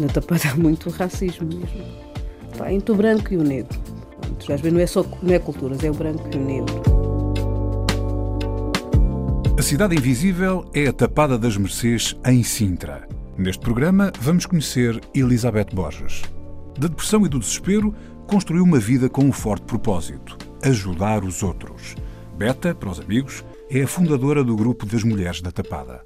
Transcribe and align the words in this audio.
Na 0.00 0.08
tapada 0.08 0.48
há 0.50 0.56
muito 0.56 0.90
racismo 0.90 1.46
mesmo. 1.46 1.84
Pá, 2.58 2.72
entre 2.72 2.92
o 2.92 2.96
branco 2.96 3.32
e 3.32 3.36
o 3.36 3.42
negro. 3.42 3.78
Vezes 4.48 4.72
não 4.72 4.80
é 4.80 4.86
só 4.86 5.04
não 5.22 5.32
é 5.32 5.38
culturas, 5.38 5.82
é 5.84 5.90
o 5.90 5.94
branco 5.94 6.28
e 6.32 6.36
o 6.36 6.44
negro. 6.44 6.82
A 9.56 9.62
Cidade 9.62 9.94
Invisível 9.94 10.68
é 10.74 10.88
a 10.88 10.92
Tapada 10.92 11.38
das 11.38 11.56
Mercês 11.56 12.16
em 12.26 12.42
Sintra. 12.42 13.06
Neste 13.38 13.62
programa 13.62 14.12
vamos 14.20 14.44
conhecer 14.44 15.00
Elizabeth 15.14 15.68
Borges. 15.72 16.22
Da 16.76 16.88
depressão 16.88 17.24
e 17.24 17.28
do 17.28 17.38
desespero, 17.38 17.94
construiu 18.26 18.64
uma 18.64 18.80
vida 18.80 19.08
com 19.08 19.24
um 19.24 19.30
forte 19.30 19.64
propósito: 19.64 20.36
ajudar 20.64 21.22
os 21.22 21.44
outros. 21.44 21.94
Beta, 22.36 22.74
para 22.74 22.90
os 22.90 22.98
amigos, 22.98 23.44
é 23.74 23.84
a 23.84 23.86
fundadora 23.88 24.44
do 24.44 24.54
grupo 24.54 24.84
das 24.84 25.02
Mulheres 25.02 25.40
da 25.40 25.50
Tapada. 25.50 26.02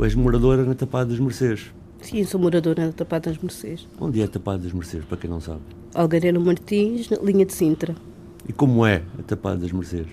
És 0.00 0.16
moradora 0.16 0.64
na 0.64 0.74
Tapada 0.74 1.10
das 1.10 1.20
Mercês. 1.20 1.72
Sim, 2.00 2.24
sou 2.24 2.40
moradora 2.40 2.86
da 2.86 2.92
Tapada 2.92 3.30
das 3.30 3.40
Mercês. 3.40 3.86
Onde 4.00 4.20
é 4.20 4.24
a 4.24 4.28
Tapada 4.28 4.64
das 4.64 4.72
Mercês, 4.72 5.04
para 5.04 5.16
quem 5.16 5.30
não 5.30 5.40
sabe? 5.40 5.60
Algareno 5.94 6.40
Martins, 6.40 7.08
linha 7.22 7.46
de 7.46 7.52
Sintra. 7.52 7.94
E 8.48 8.52
como 8.52 8.84
é 8.84 9.04
a 9.16 9.22
Tapada 9.22 9.58
das 9.58 9.70
Mercês? 9.70 10.08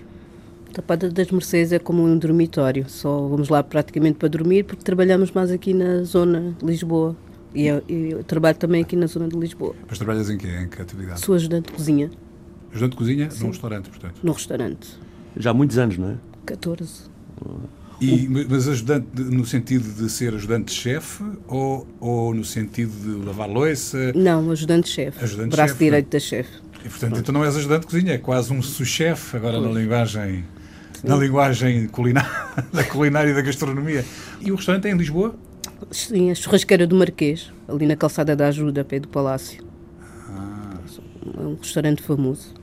A 0.68 0.74
Tapada 0.74 1.10
das 1.10 1.28
Mercês 1.32 1.72
é 1.72 1.80
como 1.80 2.04
um 2.04 2.16
dormitório. 2.16 2.88
Só 2.88 3.26
vamos 3.26 3.48
lá 3.48 3.60
praticamente 3.60 4.16
para 4.16 4.28
dormir 4.28 4.62
porque 4.62 4.84
trabalhamos 4.84 5.32
mais 5.32 5.50
aqui 5.50 5.74
na 5.74 6.04
zona 6.04 6.54
de 6.56 6.64
Lisboa. 6.64 7.16
E 7.52 7.66
eu, 7.66 7.82
eu 7.88 8.22
trabalho 8.22 8.56
também 8.56 8.80
aqui 8.80 8.94
na 8.94 9.08
zona 9.08 9.26
de 9.26 9.36
Lisboa. 9.36 9.74
Mas 9.88 9.98
trabalhas 9.98 10.30
em 10.30 10.38
quê? 10.38 10.46
Em 10.46 10.68
que 10.68 10.80
atividade? 10.80 11.18
Sou 11.18 11.34
ajudante 11.34 11.66
de 11.66 11.72
cozinha. 11.72 12.08
Ajudante 12.70 12.92
de 12.92 12.96
cozinha 12.96 13.28
Sim. 13.28 13.42
num 13.42 13.50
restaurante, 13.50 13.90
portanto? 13.90 14.20
Num 14.22 14.32
restaurante. 14.32 15.09
Já 15.36 15.50
há 15.50 15.54
muitos 15.54 15.78
anos, 15.78 15.98
não 15.98 16.10
é? 16.10 16.14
14. 16.46 17.10
E, 18.00 18.26
mas 18.48 18.66
ajudante 18.66 19.06
no 19.14 19.44
sentido 19.44 19.86
de 19.92 20.10
ser 20.10 20.34
ajudante-chefe 20.34 21.22
ou, 21.46 21.86
ou 22.00 22.34
no 22.34 22.44
sentido 22.44 22.90
de 22.92 23.26
lavar 23.26 23.48
louça? 23.48 24.12
Não, 24.14 24.50
ajudante-chefe. 24.50 25.22
Ajudante 25.22 25.50
braço 25.50 25.74
direito 25.74 26.10
da 26.10 26.18
chefe. 26.18 26.50
E 26.82 26.88
portanto, 26.88 27.18
então 27.18 27.32
não 27.34 27.44
és 27.44 27.54
ajudante 27.56 27.82
de 27.82 27.86
cozinha, 27.88 28.14
é 28.14 28.18
quase 28.18 28.52
um 28.54 28.62
sous-chefe, 28.62 29.36
agora 29.36 29.58
pois. 29.58 29.68
na 29.74 29.80
linguagem, 29.80 30.44
Sim. 30.94 31.08
na 31.08 31.16
linguagem 31.16 31.88
culinária, 31.88 32.30
da 32.72 32.84
culinária 32.84 33.30
e 33.30 33.34
da 33.34 33.42
gastronomia. 33.42 34.02
E 34.40 34.50
o 34.50 34.54
restaurante 34.54 34.88
é 34.88 34.90
em 34.90 34.96
Lisboa? 34.96 35.34
Sim, 35.90 36.30
a 36.30 36.34
churrasqueira 36.34 36.86
do 36.86 36.96
Marquês, 36.96 37.52
ali 37.68 37.86
na 37.86 37.96
calçada 37.96 38.34
da 38.34 38.48
Ajuda, 38.48 38.82
pé 38.82 38.98
do 38.98 39.08
Palácio. 39.08 39.62
Ah. 40.30 40.78
É 41.36 41.40
um 41.40 41.56
restaurante 41.56 42.02
famoso. 42.02 42.54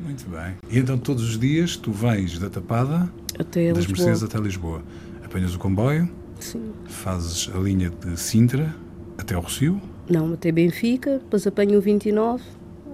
Muito 0.00 0.28
bem. 0.28 0.54
E 0.70 0.78
então 0.78 0.98
todos 0.98 1.22
os 1.22 1.38
dias 1.38 1.76
tu 1.76 1.92
vens 1.92 2.38
da 2.38 2.50
Tapada 2.50 3.08
até 3.38 3.72
das 3.72 3.84
Lisboa. 3.84 4.06
Mercedes 4.06 4.22
até 4.22 4.38
Lisboa. 4.38 4.82
Apanhas 5.24 5.54
o 5.54 5.58
comboio, 5.58 6.08
Sim. 6.40 6.72
fazes 6.86 7.50
a 7.54 7.58
linha 7.58 7.90
de 7.90 8.18
Sintra 8.18 8.74
até 9.18 9.34
ao 9.34 9.42
Rocio? 9.42 9.80
Não, 10.08 10.32
até 10.34 10.52
Benfica, 10.52 11.18
depois 11.18 11.46
apanho 11.46 11.78
o 11.78 11.80
29 11.80 12.42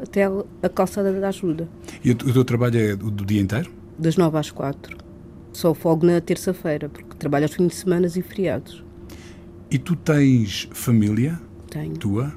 até 0.03 0.25
a 0.63 0.69
calçada 0.69 1.13
da 1.13 1.29
ajuda. 1.29 1.69
E 2.03 2.11
o 2.13 2.15
teu 2.15 2.45
trabalho 2.45 2.79
é 2.79 2.97
do, 2.97 3.11
do 3.11 3.25
dia 3.25 3.41
inteiro? 3.41 3.71
Das 3.99 4.17
9 4.17 4.39
às 4.39 4.51
4. 4.51 4.97
Só 5.53 5.75
folgo 5.75 6.07
na 6.07 6.21
terça-feira, 6.21 6.89
porque 6.89 7.15
trabalho 7.17 7.45
aos 7.45 7.55
fins 7.55 7.69
de 7.69 7.75
semana 7.75 8.07
e 8.07 8.23
feriados. 8.23 8.85
E 9.71 9.79
tu 9.79 9.95
tens 9.97 10.69
família? 10.73 11.39
Tenho. 11.69 11.95
Tua? 11.97 12.33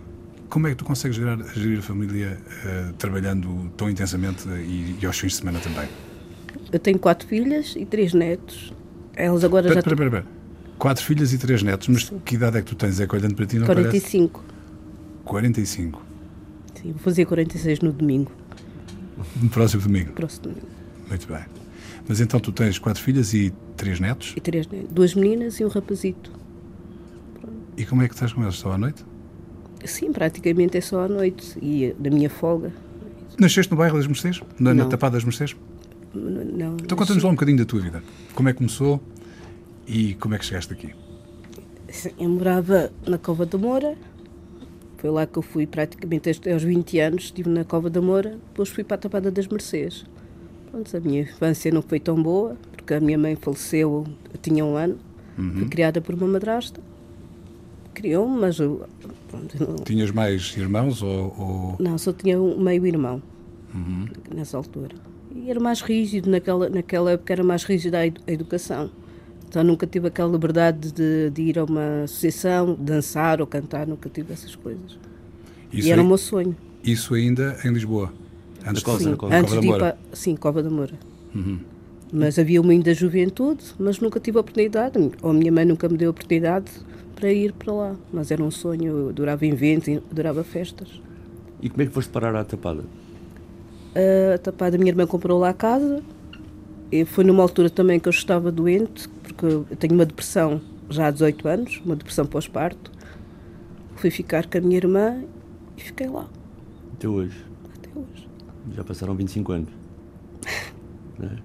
Como 0.53 0.67
é 0.67 0.69
que 0.69 0.75
tu 0.75 0.85
consegues 0.85 1.17
gerir, 1.17 1.43
gerir 1.55 1.79
a 1.79 1.81
família 1.81 2.37
uh, 2.37 2.93
trabalhando 2.93 3.71
tão 3.75 3.89
intensamente 3.89 4.47
e, 4.47 4.99
e, 5.01 5.05
aos 5.07 5.17
fins 5.17 5.31
de 5.31 5.37
semana 5.39 5.59
também? 5.59 5.89
Eu 6.71 6.77
tenho 6.77 6.99
quatro 6.99 7.27
filhas 7.27 7.73
e 7.75 7.83
três 7.87 8.13
netos. 8.13 8.71
Elas 9.15 9.43
agora 9.43 9.63
pera, 9.63 9.73
já. 9.73 9.79
Espera, 9.79 9.95
espera, 9.95 10.19
espera. 10.19 10.35
Quatro 10.77 11.03
filhas 11.03 11.33
e 11.33 11.39
três 11.39 11.63
netos, 11.63 11.87
mas 11.87 12.05
Sim. 12.05 12.21
que 12.23 12.35
idade 12.35 12.59
é 12.59 12.61
que 12.61 12.67
tu 12.67 12.75
tens? 12.75 12.99
É 12.99 13.07
que 13.07 13.15
olhando 13.15 13.33
para 13.33 13.47
ti 13.47 13.57
não 13.57 13.65
45. 13.65 14.41
Parece? 14.41 15.25
45. 15.25 16.05
Sim, 16.75 16.91
vou 16.91 16.99
fazer 16.99 17.25
46 17.25 17.79
no 17.79 17.91
domingo. 17.91 18.31
No 19.41 19.49
próximo 19.49 19.81
domingo? 19.81 20.11
Próximo 20.11 20.49
domingo. 20.49 20.67
Muito 21.09 21.27
bem. 21.27 21.45
Mas 22.07 22.21
então 22.21 22.39
tu 22.39 22.51
tens 22.51 22.77
quatro 22.77 23.01
filhas 23.01 23.33
e 23.33 23.51
três 23.75 23.99
netos? 23.99 24.35
E 24.37 24.39
três 24.39 24.67
netos. 24.67 24.91
Duas 24.91 25.15
meninas 25.15 25.59
e 25.59 25.65
um 25.65 25.67
rapazito. 25.67 26.31
Pronto. 27.41 27.57
E 27.75 27.83
como 27.87 28.03
é 28.03 28.07
que 28.07 28.13
estás 28.13 28.31
com 28.31 28.43
eles? 28.43 28.53
Só 28.53 28.71
à 28.71 28.77
noite? 28.77 29.03
Sim, 29.85 30.11
praticamente 30.11 30.77
é 30.77 30.81
só 30.81 31.01
à 31.01 31.07
noite 31.07 31.57
e 31.61 31.95
na 31.99 32.09
minha 32.09 32.29
folga. 32.29 32.71
Nasceste 33.39 33.71
no 33.71 33.77
bairro 33.77 33.97
das 33.97 34.07
Mercês? 34.07 34.41
Na, 34.59 34.73
na 34.73 34.85
Tapada 34.85 35.15
das 35.15 35.23
Mercês? 35.23 35.55
Não. 36.13 36.77
Então 36.81 36.97
conta-nos 36.97 37.23
lá 37.23 37.29
um 37.29 37.33
bocadinho 37.33 37.57
da 37.57 37.65
tua 37.65 37.81
vida. 37.81 38.03
Como 38.35 38.47
é 38.47 38.53
que 38.53 38.59
começou 38.59 39.01
e 39.87 40.13
como 40.15 40.35
é 40.35 40.37
que 40.37 40.45
chegaste 40.45 40.71
aqui? 40.71 40.93
Eu 42.19 42.29
morava 42.29 42.91
na 43.07 43.17
Cova 43.17 43.45
da 43.45 43.57
Moura. 43.57 43.95
Foi 44.97 45.09
lá 45.09 45.25
que 45.25 45.37
eu 45.37 45.41
fui 45.41 45.67
praticamente 45.67 46.29
aos 46.29 46.63
20 46.63 46.99
anos. 46.99 47.23
Estive 47.25 47.49
na 47.49 47.63
Cova 47.63 47.89
da 47.89 48.01
Moura. 48.01 48.37
Depois 48.49 48.69
fui 48.69 48.83
para 48.83 48.95
a 48.95 48.99
Tapada 48.99 49.31
das 49.31 49.47
Mercês. 49.47 50.05
Pronto, 50.71 50.95
a 50.95 50.99
minha 50.99 51.21
infância 51.21 51.71
não 51.71 51.81
foi 51.81 51.99
tão 51.99 52.21
boa, 52.21 52.57
porque 52.71 52.95
a 52.95 52.99
minha 52.99 53.17
mãe 53.17 53.35
faleceu, 53.35 54.07
eu 54.33 54.39
tinha 54.41 54.65
um 54.65 54.75
ano. 54.75 54.97
Uhum. 55.37 55.53
Fui 55.53 55.65
criada 55.67 56.01
por 56.01 56.15
uma 56.15 56.27
madrasta. 56.27 56.81
Criou-me, 57.93 58.39
mas 58.39 58.57
eu, 58.57 58.87
não... 59.59 59.75
Tinhas 59.83 60.11
mais 60.11 60.55
irmãos 60.57 61.01
ou, 61.01 61.35
ou, 61.37 61.75
Não, 61.79 61.97
só 61.97 62.13
tinha 62.13 62.39
um 62.39 62.59
meio 62.59 62.85
irmão 62.85 63.21
uhum. 63.73 64.05
nessa 64.33 64.57
altura. 64.57 64.95
E 65.35 65.49
era 65.49 65.59
mais 65.59 65.81
rígido, 65.81 66.29
naquela, 66.29 66.69
naquela 66.69 67.11
época 67.11 67.33
era 67.33 67.43
mais 67.43 67.63
rígida 67.63 67.99
a 67.99 68.31
educação. 68.31 68.89
Então 69.47 69.63
nunca 69.63 69.85
tive 69.85 70.07
aquela 70.07 70.31
liberdade 70.31 70.91
de, 70.91 71.29
de, 71.29 71.41
ir 71.41 71.59
a 71.59 71.63
uma 71.63 72.03
associação, 72.03 72.75
dançar 72.79 73.39
ou 73.39 73.47
cantar, 73.47 73.85
nunca 73.85 74.09
tive 74.09 74.33
essas 74.33 74.55
coisas. 74.55 74.97
Isso 75.71 75.87
e 75.87 75.91
era 75.91 76.01
aí, 76.01 76.05
o 76.05 76.07
meu 76.07 76.17
sonho. 76.17 76.55
Isso 76.83 77.13
ainda 77.13 77.57
em 77.63 77.71
Lisboa? 77.71 78.11
Antes, 78.65 78.83
sim, 78.83 79.11
de, 79.11 79.15
Cova, 79.15 79.35
antes 79.35 79.59
de 79.59 79.67
ir 79.67 79.77
para, 79.77 79.97
sim, 80.13 80.35
Cova 80.35 80.63
da 80.63 80.69
Moura. 80.69 80.93
Uhum. 81.35 81.59
Mas 82.11 82.39
havia 82.39 82.61
o 82.61 82.63
mundo 82.63 82.83
da 82.83 82.93
juventude, 82.93 83.63
mas 83.77 83.99
nunca 83.99 84.19
tive 84.19 84.37
a 84.37 84.41
oportunidade, 84.41 84.97
ou 85.21 85.31
a 85.31 85.33
minha 85.33 85.51
mãe 85.51 85.65
nunca 85.65 85.89
me 85.89 85.97
deu 85.97 86.09
a 86.09 86.11
oportunidade 86.11 86.71
para 87.23 87.31
ir 87.31 87.53
para 87.53 87.71
lá. 87.73 87.95
Mas 88.11 88.31
era 88.31 88.43
um 88.43 88.51
sonho, 88.51 88.97
eu 88.97 89.09
adorava 89.09 89.45
eventos, 89.45 89.87
adorava 90.11 90.43
festas. 90.43 91.01
E 91.61 91.69
como 91.69 91.81
é 91.81 91.85
que 91.85 91.93
foste 91.93 92.09
parar 92.09 92.35
à 92.35 92.43
Tapada? 92.43 92.83
A 94.33 94.37
Tapada, 94.39 94.77
minha 94.77 94.91
irmã 94.91 95.07
comprou 95.07 95.39
lá 95.39 95.49
a 95.49 95.53
casa. 95.53 96.03
E 96.91 97.05
foi 97.05 97.23
numa 97.23 97.41
altura 97.41 97.69
também 97.69 97.97
que 97.97 98.09
eu 98.09 98.11
estava 98.11 98.51
doente, 98.51 99.07
porque 99.07 99.45
eu 99.45 99.65
tenho 99.79 99.93
uma 99.93 100.05
depressão 100.05 100.59
já 100.89 101.07
há 101.07 101.11
18 101.11 101.47
anos, 101.47 101.81
uma 101.85 101.95
depressão 101.95 102.25
pós-parto. 102.25 102.91
Fui 103.95 104.11
ficar 104.11 104.45
com 104.45 104.57
a 104.57 104.61
minha 104.61 104.75
irmã 104.75 105.23
e 105.77 105.81
fiquei 105.81 106.09
lá. 106.09 106.27
Até 106.91 107.07
hoje? 107.07 107.37
Até 107.77 107.89
hoje. 107.97 108.27
Já 108.75 108.83
passaram 108.83 109.15
25 109.15 109.51
anos. 109.53 109.69
é? 111.23 111.37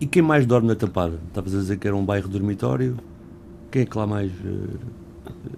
E 0.00 0.06
quem 0.06 0.22
mais 0.22 0.46
dorme 0.46 0.68
na 0.68 0.76
Tapada? 0.76 1.18
Estavas 1.26 1.52
a 1.52 1.58
dizer 1.58 1.78
que 1.78 1.88
era 1.88 1.96
um 1.96 2.04
bairro 2.04 2.28
dormitório. 2.28 2.96
Quem 3.74 3.82
é 3.82 3.86
que 3.86 3.98
lá 3.98 4.06
mais 4.06 4.30
uh, 4.30 4.78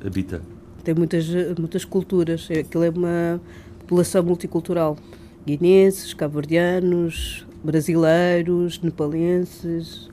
habita? 0.02 0.40
Tem 0.82 0.94
muitas, 0.94 1.26
muitas 1.58 1.84
culturas. 1.84 2.48
Aquilo 2.50 2.82
é 2.82 2.88
uma 2.88 3.38
população 3.80 4.22
multicultural. 4.22 4.96
Guineenses, 5.44 6.14
cabo-verdianos, 6.14 7.46
brasileiros, 7.62 8.80
nepalenses. 8.80 10.08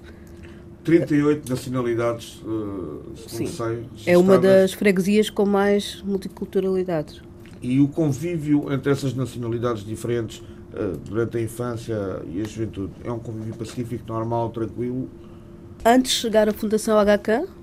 38 0.83 1.50
nacionalidades, 1.50 2.41
uh, 2.41 3.03
Sim. 3.25 3.47
sei. 3.47 3.85
É 4.05 4.17
uma 4.17 4.38
das 4.38 4.73
freguesias 4.73 5.29
com 5.29 5.45
mais 5.45 6.01
multiculturalidade. 6.01 7.21
E 7.61 7.79
o 7.79 7.88
convívio 7.88 8.69
entre 8.73 8.91
essas 8.91 9.13
nacionalidades 9.13 9.85
diferentes 9.85 10.39
uh, 10.39 10.97
durante 11.05 11.38
a 11.38 11.41
infância 11.41 12.21
e 12.29 12.41
a 12.41 12.44
juventude 12.44 12.91
é 13.01 13.09
um 13.09 13.19
convívio 13.19 13.55
pacífico, 13.55 14.03
normal, 14.09 14.50
tranquilo? 14.50 15.09
Antes 15.85 16.11
de 16.11 16.17
chegar 16.17 16.50
à 16.50 16.51
Fundação 16.51 16.97
HK, 16.97 17.62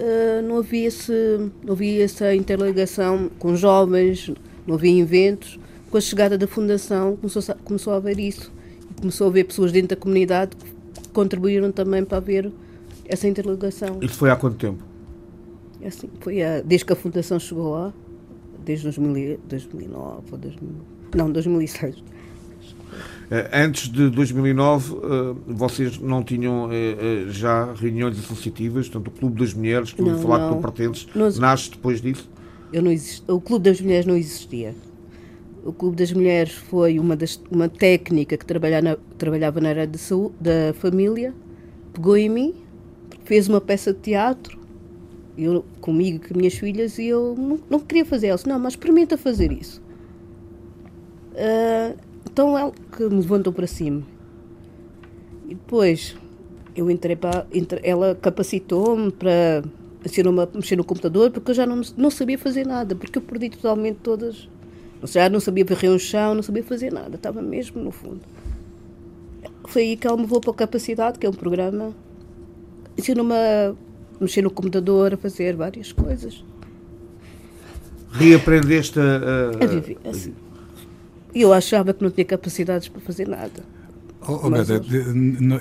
uh, 0.00 0.42
não, 0.46 0.58
havia 0.58 0.88
esse, 0.88 1.12
não 1.64 1.72
havia 1.74 2.04
essa 2.04 2.34
interligação 2.34 3.30
com 3.38 3.54
jovens, 3.54 4.30
não 4.66 4.74
havia 4.74 5.00
eventos. 5.00 5.58
Com 5.90 5.96
a 5.96 6.00
chegada 6.00 6.38
da 6.38 6.46
Fundação 6.46 7.16
começou, 7.16 7.42
começou 7.64 7.92
a 7.92 7.96
haver 7.96 8.18
isso. 8.18 8.52
Começou 8.98 9.26
a 9.26 9.30
haver 9.30 9.44
pessoas 9.44 9.72
dentro 9.72 9.88
da 9.88 9.96
comunidade 9.96 10.56
contribuíram 11.12 11.70
também 11.72 12.04
para 12.04 12.18
haver 12.18 12.50
essa 13.06 13.26
interligação. 13.28 13.98
Isso 14.00 14.14
foi 14.14 14.30
há 14.30 14.36
quanto 14.36 14.56
tempo? 14.56 14.82
É 15.80 15.88
assim, 15.88 16.08
foi 16.20 16.42
a, 16.42 16.60
desde 16.60 16.84
que 16.84 16.92
a 16.92 16.96
Fundação 16.96 17.38
chegou 17.38 17.70
lá, 17.70 17.92
desde 18.64 18.84
2000, 18.84 19.40
2009 19.48 20.22
ou 20.32 20.38
2000, 20.38 20.70
não, 21.14 21.32
2006. 21.32 22.02
Eh, 23.30 23.48
antes 23.64 23.88
de 23.88 24.10
2009, 24.10 24.94
eh, 24.94 25.34
vocês 25.46 25.98
não 25.98 26.22
tinham 26.22 26.68
eh, 26.72 27.26
já 27.28 27.72
reuniões 27.74 28.18
associativas, 28.18 28.88
portanto, 28.88 29.08
o 29.14 29.18
Clube 29.18 29.38
das 29.40 29.54
Mulheres, 29.54 29.92
que 29.92 30.02
Não, 30.02 30.18
falar 30.18 30.38
que 30.40 30.44
não. 30.46 30.56
tu 30.56 30.60
pertences, 30.62 31.06
Nós- 31.14 31.38
nasce 31.38 31.70
depois 31.70 32.00
disso? 32.00 32.28
Eu 32.72 32.82
não 32.82 32.90
exist... 32.90 33.22
O 33.28 33.40
Clube 33.40 33.64
das 33.68 33.80
Mulheres 33.80 34.06
não 34.06 34.16
existia. 34.16 34.74
O 35.64 35.72
Clube 35.72 35.96
das 35.96 36.12
Mulheres 36.12 36.52
foi 36.52 36.98
uma, 36.98 37.14
das... 37.16 37.40
uma 37.50 37.68
técnica 37.68 38.36
que 38.36 38.44
trabalha 38.46 38.80
na- 38.82 38.96
trabalhava 39.18 39.60
na 39.60 39.68
área 39.70 39.86
de 39.86 39.98
saúde, 39.98 40.34
da 40.40 40.72
família, 40.74 41.34
pegou 41.92 42.16
em 42.16 42.28
mim, 42.28 42.54
fez 43.24 43.48
uma 43.48 43.60
peça 43.60 43.92
de 43.92 44.00
teatro, 44.00 44.58
eu, 45.38 45.64
comigo 45.80 46.16
e 46.16 46.18
com 46.20 46.26
as 46.34 46.36
minhas 46.36 46.54
filhas, 46.54 46.98
e 46.98 47.06
eu 47.06 47.34
não, 47.38 47.58
não 47.70 47.78
queria 47.80 48.04
fazer. 48.04 48.28
Ela 48.28 48.36
disse, 48.36 48.48
não, 48.48 48.58
mas 48.58 48.72
experimenta 48.72 49.16
fazer 49.18 49.52
isso. 49.52 49.80
Ah, 51.36 51.94
então 52.32 52.56
ela 52.56 52.72
que 52.96 53.02
me 53.04 53.16
levantou 53.16 53.52
para 53.52 53.66
cima. 53.66 54.02
E 55.46 55.54
depois 55.54 56.16
eu 56.76 56.90
entrei 56.90 57.16
para. 57.16 57.46
entre- 57.52 57.80
ela 57.82 58.14
capacitou-me 58.14 59.10
para 59.10 59.62
ensinou-me 60.04 60.40
a 60.40 60.48
mexer 60.54 60.76
no 60.76 60.84
computador 60.84 61.30
porque 61.30 61.50
eu 61.50 61.54
já 61.54 61.66
não, 61.66 61.82
não 61.96 62.10
sabia 62.10 62.38
fazer 62.38 62.66
nada, 62.66 62.94
porque 62.94 63.18
eu 63.18 63.22
perdi 63.22 63.50
totalmente 63.50 63.96
todas. 64.02 64.48
Ou 65.02 65.06
seja, 65.06 65.24
já 65.24 65.28
não 65.30 65.40
sabia 65.40 65.64
varrer 65.64 65.90
um 65.90 65.98
chão, 65.98 66.34
não 66.34 66.42
sabia 66.42 66.62
fazer 66.62 66.92
nada, 66.92 67.16
estava 67.16 67.40
mesmo 67.42 67.82
no 67.82 67.90
fundo. 67.90 68.20
Foi 69.66 69.82
aí 69.82 69.96
que 69.96 70.06
ela 70.06 70.16
me 70.16 70.22
levou 70.22 70.40
para 70.40 70.50
a 70.50 70.54
Capacidade, 70.54 71.18
que 71.18 71.26
é 71.26 71.28
um 71.28 71.32
programa. 71.34 71.92
Ensinou-me 72.98 73.32
a 73.34 73.74
mexer 74.20 74.42
no 74.42 74.50
computador, 74.50 75.14
a 75.14 75.16
fazer 75.16 75.56
várias 75.56 75.92
coisas. 75.92 76.44
Reaprendeste 78.12 78.98
a, 79.00 79.64
A 79.64 79.66
viver 79.66 79.96
assim. 80.04 80.34
E 81.34 81.42
eu 81.42 81.52
achava 81.52 81.92
que 81.94 82.02
não 82.02 82.10
tinha 82.10 82.24
capacidades 82.24 82.88
para 82.88 83.00
fazer 83.00 83.26
nada. 83.28 83.62
Oh, 84.28 84.38
oh, 84.44 84.50
Beda, 84.50 84.82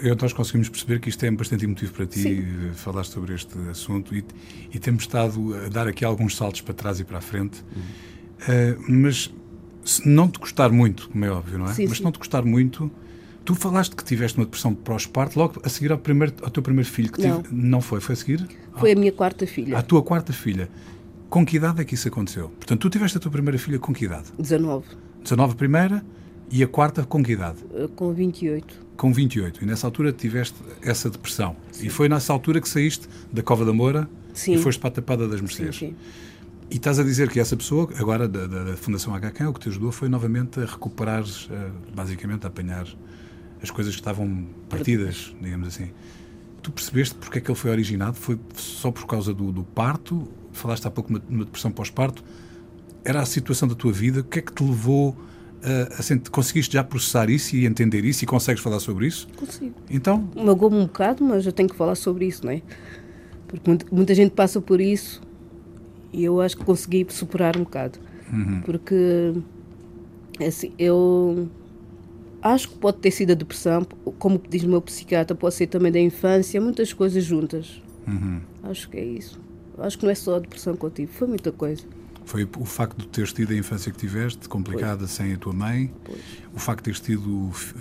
eu- 0.03 0.15
nós 0.21 0.33
conseguimos 0.33 0.67
perceber 0.67 0.99
que 0.99 1.07
isto 1.09 1.23
é 1.23 1.31
bastante 1.31 1.63
emotivo 1.63 1.93
para 1.93 2.05
ti, 2.05 2.19
Sim. 2.19 2.39
eh, 2.39 2.73
falar 2.73 3.05
sobre 3.05 3.33
este 3.33 3.57
assunto 3.71 4.13
e, 4.13 4.23
e 4.73 4.77
temos 4.79 5.03
estado 5.03 5.55
a 5.65 5.69
dar 5.69 5.87
aqui 5.87 6.03
alguns 6.03 6.35
saltos 6.35 6.59
para 6.61 6.73
trás 6.73 6.99
e 6.99 7.05
para 7.05 7.19
a 7.19 7.21
frente. 7.21 7.63
Eh, 8.47 8.75
mas 8.87 9.33
se 9.85 10.07
não 10.07 10.27
te 10.27 10.39
gostar 10.39 10.69
muito, 10.71 11.09
como 11.09 11.23
é 11.23 11.31
óbvio, 11.31 11.57
não 11.57 11.69
é? 11.69 11.73
Sim, 11.73 11.87
mas 11.87 11.97
se 11.97 12.03
não 12.03 12.11
te 12.11 12.19
gostar 12.19 12.43
muito, 12.43 12.91
tu 13.45 13.55
falaste 13.55 13.95
que 13.95 14.03
tiveste 14.03 14.37
uma 14.37 14.43
depressão 14.45 14.73
pós-parto 14.75 15.39
logo 15.39 15.61
a 15.63 15.69
seguir 15.69 15.91
ao, 15.93 15.97
primeiro, 15.97 16.33
ao 16.41 16.49
teu 16.49 16.61
primeiro 16.61 16.89
filho. 16.89 17.11
Que 17.13 17.25
Não. 17.25 17.41
tive- 17.41 17.55
não 17.55 17.79
foi? 17.81 18.01
Foi 18.01 18.13
a 18.13 18.15
seguir? 18.17 18.45
Foi 18.75 18.91
a 18.91 18.95
minha 18.95 19.11
quarta 19.13 19.47
filha, 19.47 19.77
À 19.77 19.81
tua 19.81 20.01
quarta 20.03 20.33
filha. 20.33 20.69
Com 21.29 21.45
que 21.45 21.55
idade 21.57 21.79
é 21.79 21.85
que 21.85 21.93
isso 21.93 22.07
aconteceu? 22.07 22.49
Portanto, 22.49 22.81
tu 22.81 22.89
tiveste 22.89 23.17
a 23.17 23.21
tua 23.21 23.31
primeira 23.31 23.57
filha 23.57 23.79
com 23.79 23.93
que 23.93 24.03
idade? 24.05 24.27
19, 24.37 24.85
19 25.23 25.53
a 25.53 25.55
primeira 25.55 26.05
e 26.51 26.63
a 26.63 26.67
quarta 26.67 27.03
com 27.03 27.23
que 27.23 27.33
idade? 27.33 27.57
eh, 27.73 27.87
com 27.95 28.11
28. 28.13 28.87
Com 28.97 29.13
28. 29.13 29.63
E 29.63 29.65
nessa 29.65 29.87
altura 29.87 30.11
tiveste 30.11 30.55
essa 30.81 31.09
depressão. 31.09 31.55
E 31.81 31.89
foi 31.89 32.09
nessa 32.09 32.33
altura 32.33 32.59
que 32.59 32.67
saíste 32.67 33.07
da 33.31 33.41
Cova 33.41 33.63
da 33.65 33.71
Moura 33.73 34.09
Sim. 34.33 34.53
e 34.55 34.57
foste 34.57 34.79
para 34.79 34.89
a 34.89 34.91
Tapada 34.91 35.27
das 35.27 35.37
Sim, 35.39 35.43
Mercedes. 35.45 35.77
sim. 35.79 35.95
E 36.71 36.75
estás 36.75 36.99
a 36.99 37.03
dizer 37.03 37.29
que 37.29 37.39
essa 37.39 37.55
pessoa, 37.57 37.89
agora 37.97 38.27
da, 38.27 38.45
da- 38.45 38.63
da 38.65 38.77
Fundação 38.77 39.13
HK, 39.15 39.47
o 39.47 39.53
que 39.53 39.59
te 39.61 39.69
ajudou 39.69 39.91
foi 39.91 40.07
novamente 40.09 40.59
a 40.59 40.65
recuperar, 40.65 41.23
eh, 41.49 41.69
basicamente 41.95 42.43
a 42.45 42.47
apanhar 42.47 42.85
as 43.61 43.71
coisas 43.71 43.93
que 43.95 44.01
estavam 44.01 44.45
partidas, 44.69 45.33
digamos 45.41 45.67
assim. 45.67 45.89
Tu 46.61 46.71
percebeste 46.71 47.15
porque 47.15 47.39
é 47.39 47.41
que 47.41 47.49
ele 47.49 47.57
foi 47.57 47.71
originado? 47.71 48.15
Foi 48.17 48.37
só 48.55 48.91
por 48.91 49.05
causa 49.07 49.33
do, 49.33 49.51
do 49.51 49.63
parto? 49.63 50.27
Falaste 50.51 50.85
há 50.87 50.91
pouco 50.91 51.09
de 51.11 51.15
uma, 51.19 51.23
uma 51.29 51.45
depressão 51.45 51.71
pós-parto. 51.71 52.23
Era 53.03 53.21
a 53.21 53.25
situação 53.25 53.67
da 53.67 53.75
tua 53.75 53.91
vida? 53.91 54.21
O 54.21 54.23
que 54.23 54.39
é 54.39 54.41
que 54.41 54.53
te 54.53 54.63
levou 54.63 55.15
a, 55.63 56.01
a 56.01 56.29
Conseguiste 56.29 56.73
já 56.73 56.83
processar 56.83 57.29
isso 57.29 57.55
e 57.55 57.65
entender 57.65 58.05
isso 58.05 58.23
e 58.23 58.27
consegues 58.27 58.61
falar 58.61 58.79
sobre 58.79 59.07
isso? 59.07 59.27
Consigo. 59.35 59.75
Então, 59.89 60.29
Magoou-me 60.35 60.77
um 60.77 60.85
bocado, 60.85 61.23
mas 61.23 61.45
eu 61.45 61.51
tenho 61.51 61.69
que 61.69 61.75
falar 61.75 61.95
sobre 61.95 62.25
isso, 62.25 62.45
não 62.45 62.51
é? 62.51 62.61
Porque 63.47 63.85
muita, 63.91 64.13
gente 64.13 64.31
passa 64.31 64.61
por 64.61 64.79
isso 64.79 65.21
e 66.13 66.23
eu 66.23 66.39
acho 66.39 66.57
que 66.57 66.63
consegui 66.63 67.05
superar 67.09 67.57
um 67.57 67.63
bocado. 67.63 67.99
Porque, 68.63 69.33
assim, 70.39 70.71
eu 70.77 71.49
acho 72.41 72.69
que 72.69 72.77
pode 72.77 72.97
ter 72.99 73.11
sido 73.11 73.31
a 73.31 73.35
depressão, 73.35 73.83
como 74.19 74.39
diz 74.49 74.63
o 74.63 74.69
meu 74.69 74.81
psiquiatra, 74.81 75.35
pode 75.35 75.55
ser 75.55 75.67
também 75.67 75.91
da 75.91 75.99
infância, 75.99 76.61
muitas 76.61 76.93
coisas 76.93 77.23
juntas. 77.23 77.81
Acho 78.63 78.89
que 78.89 78.97
é 78.97 79.03
isso. 79.03 79.39
Acho 79.79 79.97
que 79.97 80.03
não 80.05 80.11
é 80.11 80.15
só 80.15 80.35
a 80.35 80.39
depressão 80.39 80.75
que 80.75 80.83
eu 80.83 80.91
tive, 80.91 81.11
foi 81.11 81.27
muita 81.27 81.51
coisa. 81.51 81.83
Foi 82.29 82.47
o 82.59 82.63
facto 82.65 82.95
de 82.99 83.07
teres 83.07 83.33
tido 83.33 83.53
a 83.53 83.55
infância 83.55 83.91
que 83.91 83.97
tiveste, 83.97 84.47
complicada, 84.47 85.07
sem 85.07 85.33
a 85.33 85.37
tua 85.37 85.51
mãe, 85.51 85.91
o 86.53 86.59
facto 86.59 86.81
de 86.81 86.83
teres 86.83 86.99
tido 86.99 87.49
f- 87.51 87.73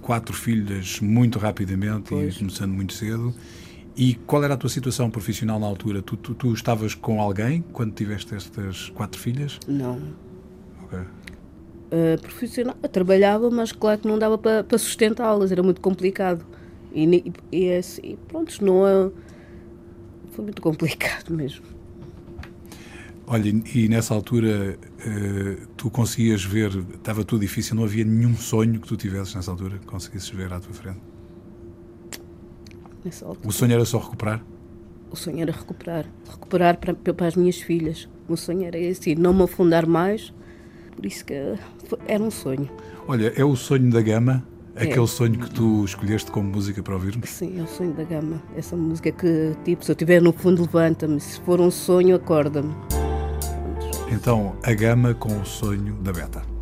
quatro 0.00 0.34
filhas 0.34 0.98
muito 0.98 1.38
rapidamente 1.38 2.08
Pois. 2.08 2.34
e 2.34 2.38
começando 2.40 2.72
muito 2.72 2.92
cedo. 2.94 3.32
E 3.96 4.14
qual 4.26 4.42
era 4.42 4.54
a 4.54 4.56
tua 4.56 4.68
situação 4.68 5.08
profissional 5.08 5.60
na 5.60 5.66
altura? 5.68 6.02
Tu, 6.02 6.16
tu, 6.16 6.34
tu 6.34 6.52
estavas 6.52 6.96
com 6.96 7.20
alguém 7.20 7.62
quando 7.72 7.92
tiveste 7.94 8.34
estas 8.34 8.90
quatro 8.90 9.20
filhas? 9.20 9.60
Não. 9.68 10.00
Ok. 10.82 10.98
Uh, 10.98 12.20
profissional, 12.20 12.76
eu 12.82 12.88
trabalhava, 12.88 13.48
mas 13.52 13.70
claro 13.70 14.00
que 14.00 14.08
não 14.08 14.18
dava 14.18 14.36
para, 14.36 14.64
para 14.64 14.78
sustentá-las, 14.78 15.52
era 15.52 15.62
muito 15.62 15.80
complicado. 15.80 16.44
E, 16.92 17.06
ni- 17.06 17.32
e 17.52 17.66
é 17.66 17.78
assim, 17.78 18.18
pronto, 18.26 18.52
não 18.64 18.84
é. 18.84 19.10
Foi 20.32 20.42
muito 20.44 20.60
complicado 20.60 21.30
mesmo. 21.32 21.75
Olha, 23.28 23.48
e 23.74 23.88
nessa 23.88 24.14
altura 24.14 24.78
eh, 25.04 25.56
tu 25.76 25.90
conseguias 25.90 26.44
ver, 26.44 26.70
estava 26.94 27.24
tudo 27.24 27.40
difícil, 27.40 27.74
não 27.74 27.82
havia 27.84 28.04
nenhum 28.04 28.36
sonho 28.36 28.78
que 28.80 28.86
tu 28.86 28.96
tivesses 28.96 29.34
nessa 29.34 29.50
altura 29.50 29.78
que 29.78 29.86
conseguisses 29.86 30.28
ver 30.30 30.52
à 30.52 30.60
tua 30.60 30.72
frente. 30.72 31.00
Nessa 33.04 33.26
altura. 33.26 33.48
O 33.48 33.52
sonho 33.52 33.72
era 33.72 33.84
só 33.84 33.98
recuperar? 33.98 34.44
O 35.10 35.16
sonho 35.16 35.40
era 35.40 35.50
recuperar. 35.52 36.06
Recuperar 36.30 36.78
para, 36.78 36.94
para 36.94 37.26
as 37.26 37.34
minhas 37.36 37.56
filhas. 37.60 38.08
O 38.28 38.36
sonho 38.36 38.64
era 38.64 38.78
esse, 38.78 39.14
não 39.16 39.34
me 39.34 39.42
afundar 39.42 39.86
mais. 39.86 40.32
Por 40.94 41.04
isso 41.04 41.24
que 41.24 41.34
era 42.06 42.22
um 42.22 42.30
sonho. 42.30 42.68
Olha, 43.08 43.32
é 43.36 43.44
o 43.44 43.54
sonho 43.56 43.90
da 43.90 44.00
gama, 44.02 44.44
É. 44.74 44.84
aquele 44.84 45.06
sonho 45.06 45.38
que 45.38 45.50
tu 45.50 45.84
escolheste 45.84 46.30
como 46.30 46.48
música 46.50 46.82
para 46.82 46.94
ouvirmos? 46.94 47.28
Sim, 47.30 47.58
é 47.58 47.62
o 47.62 47.66
sonho 47.68 47.92
da 47.92 48.04
gama. 48.04 48.40
Essa 48.56 48.76
música 48.76 49.10
que, 49.12 49.52
tipo, 49.64 49.84
se 49.84 49.90
eu 49.90 49.94
estiver 49.94 50.22
no 50.22 50.32
fundo, 50.32 50.62
levanta-me. 50.62 51.20
Se 51.20 51.40
for 51.40 51.60
um 51.60 51.70
sonho, 51.72 52.14
acorda-me. 52.16 52.72
Então, 54.08 54.56
a 54.62 54.72
gama 54.72 55.14
com 55.14 55.40
o 55.40 55.44
sonho 55.44 55.94
da 55.94 56.12
Beta. 56.12 56.55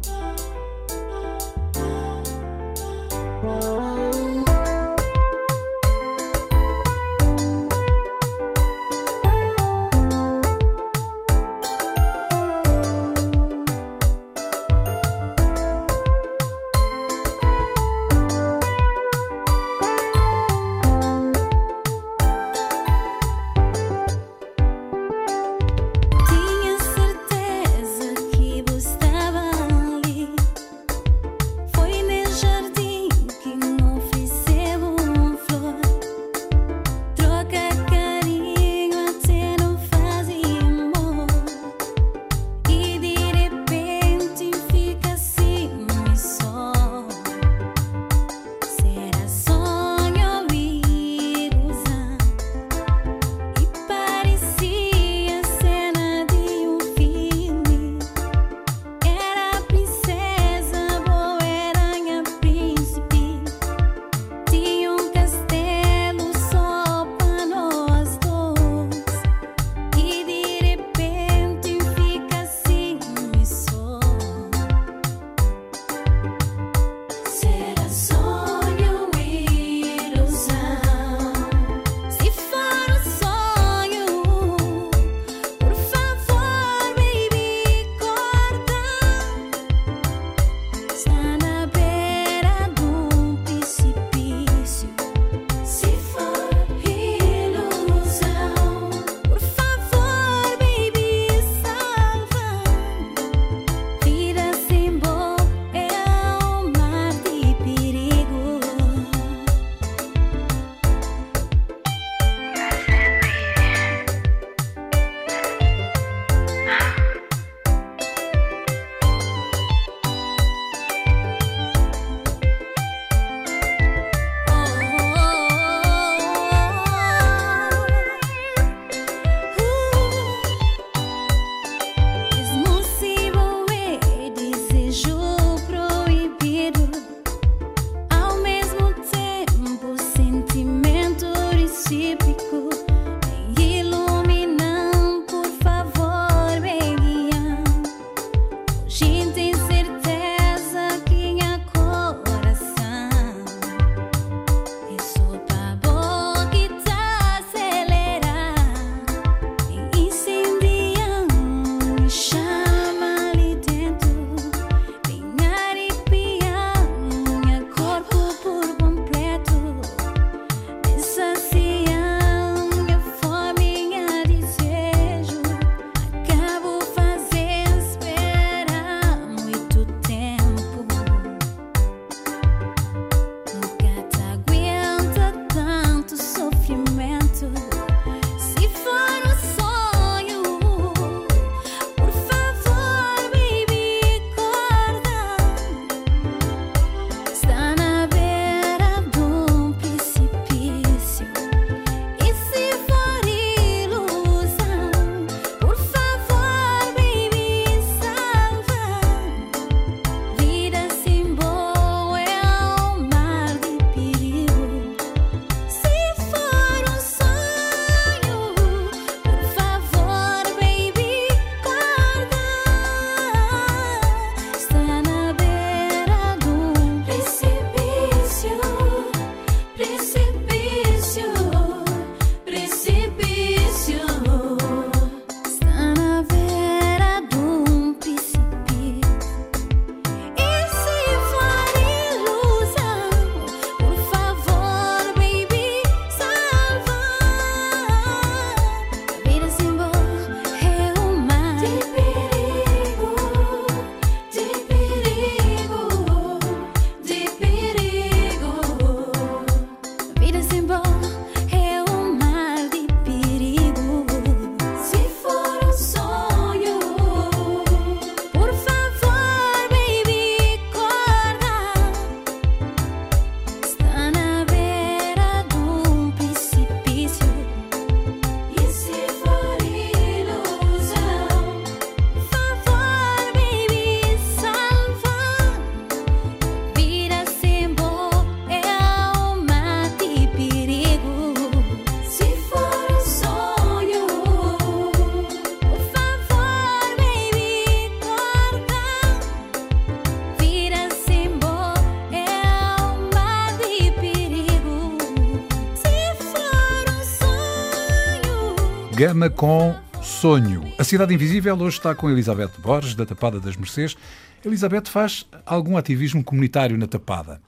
Com 309.14 309.76
Sonho. 310.02 310.73
A 310.76 310.83
Cidade 310.83 311.14
Invisível 311.14 311.56
hoje 311.56 311.76
está 311.76 311.94
com 311.94 312.11
Elizabeth 312.11 312.50
Borges, 312.59 312.97
da 312.97 313.06
Tapada 313.06 313.38
das 313.38 313.56
Mercês. 313.56 313.97
Elizabeth 314.44 314.87
faz 314.87 315.25
algum 315.47 315.76
ativismo 315.76 316.25
comunitário 316.25 316.76
na 316.76 316.88
Tapada. 316.88 317.40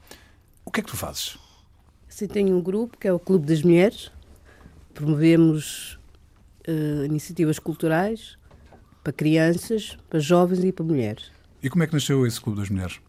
O 0.64 0.70
que 0.70 0.78
é 0.78 0.82
que 0.84 0.88
tu 0.88 0.96
fazes? 0.96 1.36
Sim, 2.08 2.28
tenho 2.28 2.56
um 2.56 2.62
grupo 2.62 2.96
que 2.96 3.08
é 3.08 3.12
o 3.12 3.18
Clube 3.18 3.46
das 3.46 3.62
Mulheres. 3.62 4.12
Promovemos 4.94 5.98
uh, 6.68 7.04
iniciativas 7.04 7.58
culturais 7.58 8.38
para 9.02 9.12
crianças, 9.12 9.98
para 10.08 10.20
jovens 10.20 10.62
e 10.62 10.70
para 10.70 10.84
mulheres. 10.84 11.32
E 11.60 11.68
como 11.68 11.82
é 11.82 11.88
que 11.88 11.94
nasceu 11.94 12.24
esse 12.24 12.40
Clube 12.40 12.60
das 12.60 12.70
Mulheres? 12.70 13.00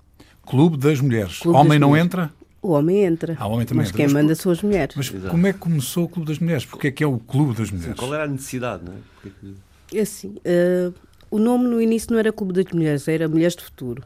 Clube 0.47 0.77
das 0.77 0.99
Mulheres. 0.99 1.37
Clube 1.37 1.57
Homem 1.59 1.73
das 1.73 1.79
não 1.79 1.89
mulheres. 1.89 2.05
entra? 2.07 2.33
O 2.67 2.71
homem 2.71 3.05
entra. 3.05 3.33
Ah, 3.39 3.47
o 3.47 3.51
homem 3.53 3.65
também 3.65 3.77
mas 3.85 3.87
entra. 3.91 4.05
quem 4.05 4.13
manda 4.13 4.35
são 4.35 4.51
as 4.51 4.61
mulheres. 4.61 4.93
Mas 4.93 5.09
Exato. 5.09 5.31
como 5.31 5.47
é 5.47 5.53
que 5.53 5.59
começou 5.59 6.03
o 6.03 6.09
Clube 6.09 6.27
das 6.27 6.37
Mulheres? 6.37 6.65
Porque 6.65 6.89
é 6.89 6.91
que 6.91 7.01
é 7.01 7.07
o 7.07 7.17
Clube 7.17 7.55
das 7.55 7.71
Mulheres? 7.71 7.95
Sim, 7.95 7.97
qual 7.97 8.13
era 8.13 8.25
a 8.25 8.27
necessidade, 8.27 8.83
não 8.83 8.93
é? 8.93 9.97
é 9.97 10.01
assim, 10.01 10.35
uh, 10.35 10.93
o 11.31 11.39
nome 11.39 11.63
no 11.63 11.81
início 11.81 12.11
não 12.11 12.19
era 12.19 12.29
Clube 12.33 12.51
das 12.51 12.65
Mulheres, 12.73 13.07
era 13.07 13.29
Mulheres 13.29 13.55
do 13.55 13.61
Futuro. 13.61 14.03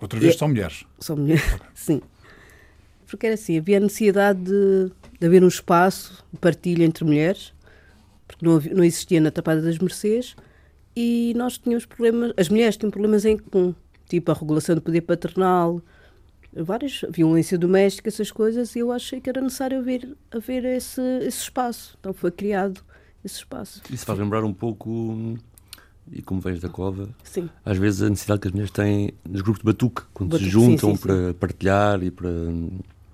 Outra 0.00 0.20
vez 0.20 0.36
e, 0.36 0.38
são 0.38 0.46
mulheres. 0.46 0.84
São 1.00 1.16
mulheres, 1.16 1.42
sim. 1.74 2.00
Porque 3.08 3.26
era 3.26 3.34
assim, 3.34 3.58
havia 3.58 3.80
necessidade 3.80 4.38
de, 4.38 4.92
de 5.18 5.26
haver 5.26 5.42
um 5.42 5.48
espaço 5.48 6.24
de 6.32 6.38
partilha 6.38 6.84
entre 6.84 7.04
mulheres, 7.04 7.52
porque 8.28 8.46
não, 8.46 8.54
havia, 8.54 8.72
não 8.72 8.84
existia 8.84 9.20
na 9.20 9.32
Tapada 9.32 9.60
das 9.60 9.78
Mercês, 9.78 10.36
e 10.94 11.34
nós 11.36 11.58
tínhamos 11.58 11.86
problemas, 11.86 12.32
as 12.36 12.48
mulheres 12.48 12.76
tinham 12.76 12.92
problemas 12.92 13.24
em 13.24 13.36
comum, 13.36 13.74
tipo 14.08 14.30
a 14.30 14.34
regulação 14.34 14.76
do 14.76 14.80
poder 14.80 15.00
paternal, 15.00 15.82
várias, 16.62 17.04
violência 17.10 17.58
doméstica, 17.58 18.08
essas 18.08 18.30
coisas, 18.30 18.74
e 18.74 18.80
eu 18.80 18.92
achei 18.92 19.20
que 19.20 19.28
era 19.28 19.40
necessário 19.40 19.78
haver, 19.78 20.16
haver 20.30 20.64
esse, 20.64 21.00
esse 21.20 21.42
espaço. 21.42 21.96
Então 22.00 22.12
foi 22.12 22.30
criado 22.30 22.80
esse 23.24 23.36
espaço. 23.36 23.82
Isso 23.90 24.04
faz 24.04 24.18
lembrar 24.18 24.44
um 24.44 24.52
pouco, 24.52 25.36
e 26.10 26.22
como 26.22 26.40
vens 26.40 26.60
da 26.60 26.68
cova, 26.68 27.08
sim. 27.24 27.48
às 27.64 27.76
vezes 27.76 28.02
a 28.02 28.08
necessidade 28.08 28.40
que 28.40 28.48
as 28.48 28.52
mulheres 28.52 28.70
têm 28.70 29.12
nos 29.28 29.42
grupos 29.42 29.60
de 29.60 29.66
batuque, 29.66 30.02
quando 30.14 30.30
batuque, 30.30 30.44
se 30.44 30.50
juntam 30.50 30.90
sim, 30.90 30.96
sim, 30.96 31.02
para 31.02 31.34
partilhar 31.34 32.02
e 32.02 32.10
para. 32.10 32.30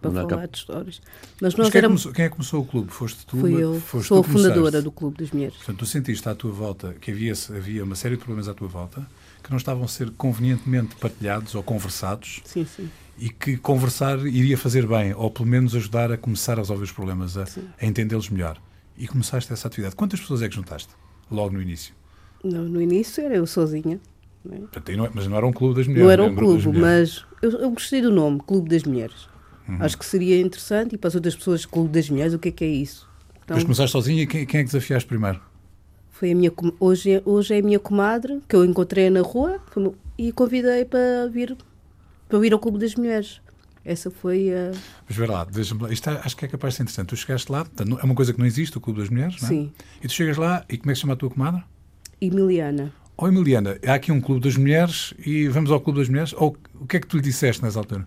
Para 0.01 0.11
falar 0.11 0.49
de 0.49 0.59
histórias. 0.59 1.01
Mas, 1.41 1.55
nós 1.55 1.59
Mas 1.59 1.71
quem, 1.71 1.79
éramos... 1.79 2.01
é 2.01 2.03
começou, 2.03 2.13
quem 2.13 2.25
é 2.25 2.29
que 2.29 2.35
começou 2.35 2.61
o 2.61 2.65
clube? 2.67 2.91
Foste 2.91 3.25
tu? 3.25 3.37
Fui 3.37 3.55
eu. 3.55 3.81
Foste 3.81 4.09
Sou 4.09 4.19
a 4.19 4.25
fundadora 4.25 4.83
do 4.83 4.91
Clube 4.91 5.19
das 5.19 5.31
Mulheres. 5.31 5.55
Portanto, 5.59 5.79
tu 5.79 5.87
sentiste 5.87 6.29
à 6.29 6.35
tua 6.35 6.51
volta 6.51 6.93
que 7.01 7.13
havia, 7.13 7.33
havia 7.57 7.85
uma 7.85 7.95
série 7.95 8.17
de 8.17 8.19
problemas 8.19 8.49
à 8.49 8.55
tua 8.55 8.67
volta 8.67 9.07
que 9.43 9.51
não 9.51 9.57
estavam 9.57 9.85
a 9.85 9.89
ser 9.89 10.11
convenientemente 10.11 10.95
partilhados 10.97 11.55
ou 11.55 11.63
conversados. 11.63 12.41
Sim, 12.45 12.65
sim 12.65 12.89
e 13.19 13.29
que 13.29 13.57
conversar 13.57 14.19
iria 14.27 14.59
fazer 14.59 14.87
bem, 14.87 15.15
ou 15.15 15.31
pelo 15.31 15.49
menos 15.49 15.77
ajudar 15.77 16.11
a 16.11 16.17
começar 16.17 16.55
a 16.55 16.57
resolver 16.57 16.83
os 16.83 16.91
problemas, 16.91 17.37
a, 17.37 17.45
a 17.81 17.87
entendê-los 17.87 18.29
melhor. 18.29 18.61
E 18.97 19.07
começaste 19.07 19.53
essa 19.53 19.69
atividade. 19.69 19.95
Quantas 19.95 20.21
pessoas 20.21 20.43
é 20.43 20.49
que 20.49 20.55
juntaste 20.55 20.91
logo 21.31 21.55
no 21.55 21.63
início? 21.63 21.95
No, 22.43 22.69
no 22.69 22.83
início 22.83 23.25
era 23.25 23.37
eu 23.37 23.47
sozinha. 23.47 24.01
Não 24.45 24.57
é? 24.57 25.11
mas 25.15 25.29
não 25.29 25.37
era 25.37 25.47
um 25.47 25.53
clube 25.53 25.77
das 25.77 25.87
mulheres. 25.87 26.05
Não 26.05 26.11
era 26.11 26.25
um, 26.25 26.33
um 26.33 26.35
clube, 26.35 26.79
mas 26.79 27.25
eu, 27.41 27.51
eu, 27.53 27.71
gostei 27.71 28.03
do 28.03 28.11
nome, 28.11 28.41
Clube 28.41 28.69
das 28.69 28.83
Mulheres. 28.83 29.29
Uhum. 29.69 29.77
Acho 29.79 29.97
que 29.97 30.05
seria 30.05 30.41
interessante 30.41 30.97
e 30.97 30.99
para 30.99 31.07
as 31.07 31.15
outras 31.15 31.37
pessoas, 31.37 31.65
Clube 31.65 31.91
das 31.91 32.11
Mulheres, 32.11 32.35
o 32.35 32.41
que 32.41 32.49
é 32.49 32.53
que 32.53 32.65
é 32.65 32.69
isso? 32.69 33.09
Então, 33.31 33.57
Depois 33.57 33.63
começaste 33.63 33.93
sozinha 33.93 34.25
e 34.25 34.27
quem, 34.27 34.45
quem 34.45 34.61
é 34.61 34.65
que 34.65 34.71
desafiaste 34.73 35.07
primeiro? 35.09 35.41
Foi 36.23 36.31
a 36.31 36.37
minha, 36.37 36.52
hoje, 36.79 37.21
hoje 37.25 37.52
é 37.52 37.59
a 37.59 37.62
minha 37.64 37.81
comadre, 37.81 38.41
que 38.49 38.55
eu 38.55 38.64
encontrei 38.64 39.11
na 39.11 39.23
rua 39.23 39.59
e 40.17 40.31
convidei 40.31 40.85
para 40.85 41.26
vir 41.26 41.57
para 42.29 42.38
eu 42.38 42.45
ir 42.45 42.52
ao 42.52 42.61
Clube 42.61 42.79
das 42.79 42.95
Mulheres. 42.95 43.41
Essa 43.85 44.09
foi 44.09 44.52
a. 44.55 44.71
Mas 45.09 45.17
ver 45.17 45.29
lá, 45.29 45.45
isto 45.91 46.11
é, 46.11 46.21
acho 46.25 46.37
que 46.37 46.45
é 46.45 46.49
capaz 46.49 46.75
de 46.75 46.76
ser 46.76 46.83
interessante. 46.85 47.09
Tu 47.09 47.17
chegaste 47.17 47.50
lá, 47.50 47.67
é 47.76 48.05
uma 48.05 48.14
coisa 48.14 48.33
que 48.33 48.38
não 48.38 48.47
existe, 48.47 48.79
o 48.79 48.81
Clube 48.81 49.00
das 49.00 49.09
Mulheres, 49.09 49.43
não 49.43 49.49
é? 49.49 49.50
Sim. 49.50 49.73
E 50.00 50.07
tu 50.07 50.12
chegas 50.12 50.37
lá 50.37 50.64
e 50.69 50.79
como 50.79 50.93
é 50.93 50.95
que 50.95 50.99
se 50.99 51.00
chama 51.00 51.14
a 51.14 51.17
tua 51.17 51.29
comadre? 51.29 51.64
Emiliana. 52.21 52.93
Oh, 53.17 53.26
Emiliana, 53.26 53.76
há 53.85 53.95
aqui 53.95 54.12
um 54.12 54.21
Clube 54.21 54.43
das 54.43 54.57
Mulheres 54.57 55.12
e 55.26 55.49
vamos 55.49 55.73
ao 55.73 55.81
Clube 55.81 55.99
das 55.99 56.09
Mulheres? 56.09 56.33
Ou 56.35 56.57
o 56.81 56.87
que 56.87 56.99
é 56.99 57.00
que 57.00 57.07
tu 57.09 57.17
lhe 57.17 57.23
disseste 57.25 57.64
nessa 57.64 57.81
altura? 57.81 58.07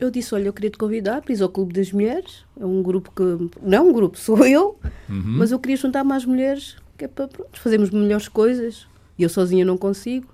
Eu 0.00 0.10
disse: 0.10 0.34
Olha, 0.34 0.46
eu 0.46 0.54
queria 0.54 0.70
te 0.70 0.78
convidar 0.78 1.20
para 1.20 1.34
ir 1.34 1.42
ao 1.42 1.50
Clube 1.50 1.74
das 1.74 1.92
Mulheres. 1.92 2.46
É 2.58 2.64
um 2.64 2.82
grupo 2.82 3.12
que. 3.14 3.50
Não 3.60 3.76
é 3.76 3.80
um 3.82 3.92
grupo, 3.92 4.16
sou 4.18 4.42
eu, 4.46 4.78
uhum. 5.06 5.22
mas 5.22 5.52
eu 5.52 5.58
queria 5.58 5.76
juntar 5.76 6.02
mais 6.02 6.24
mulheres, 6.24 6.76
que 7.02 7.06
é 7.06 7.08
para 7.08 7.26
pronto, 7.26 7.58
fazermos 7.58 7.90
melhores 7.90 8.28
coisas. 8.28 8.86
E 9.18 9.22
eu 9.24 9.28
sozinha 9.28 9.64
não 9.64 9.76
consigo. 9.76 10.26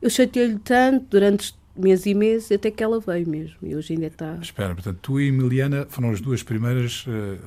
Eu 0.00 0.08
chateei-lhe 0.08 0.58
tanto 0.58 1.06
durante 1.10 1.54
meses 1.76 2.06
e 2.06 2.14
meses 2.14 2.52
até 2.52 2.70
que 2.70 2.82
ela 2.82 3.00
veio 3.00 3.28
mesmo 3.28 3.56
e 3.62 3.74
hoje 3.74 3.94
ainda 3.94 4.06
está. 4.06 4.36
Espera, 4.42 4.74
portanto, 4.74 4.98
tu 5.00 5.20
e 5.20 5.28
Emiliana 5.28 5.86
foram 5.88 6.10
as 6.10 6.20
duas 6.20 6.42
primeiras 6.42 7.06
uh, 7.06 7.38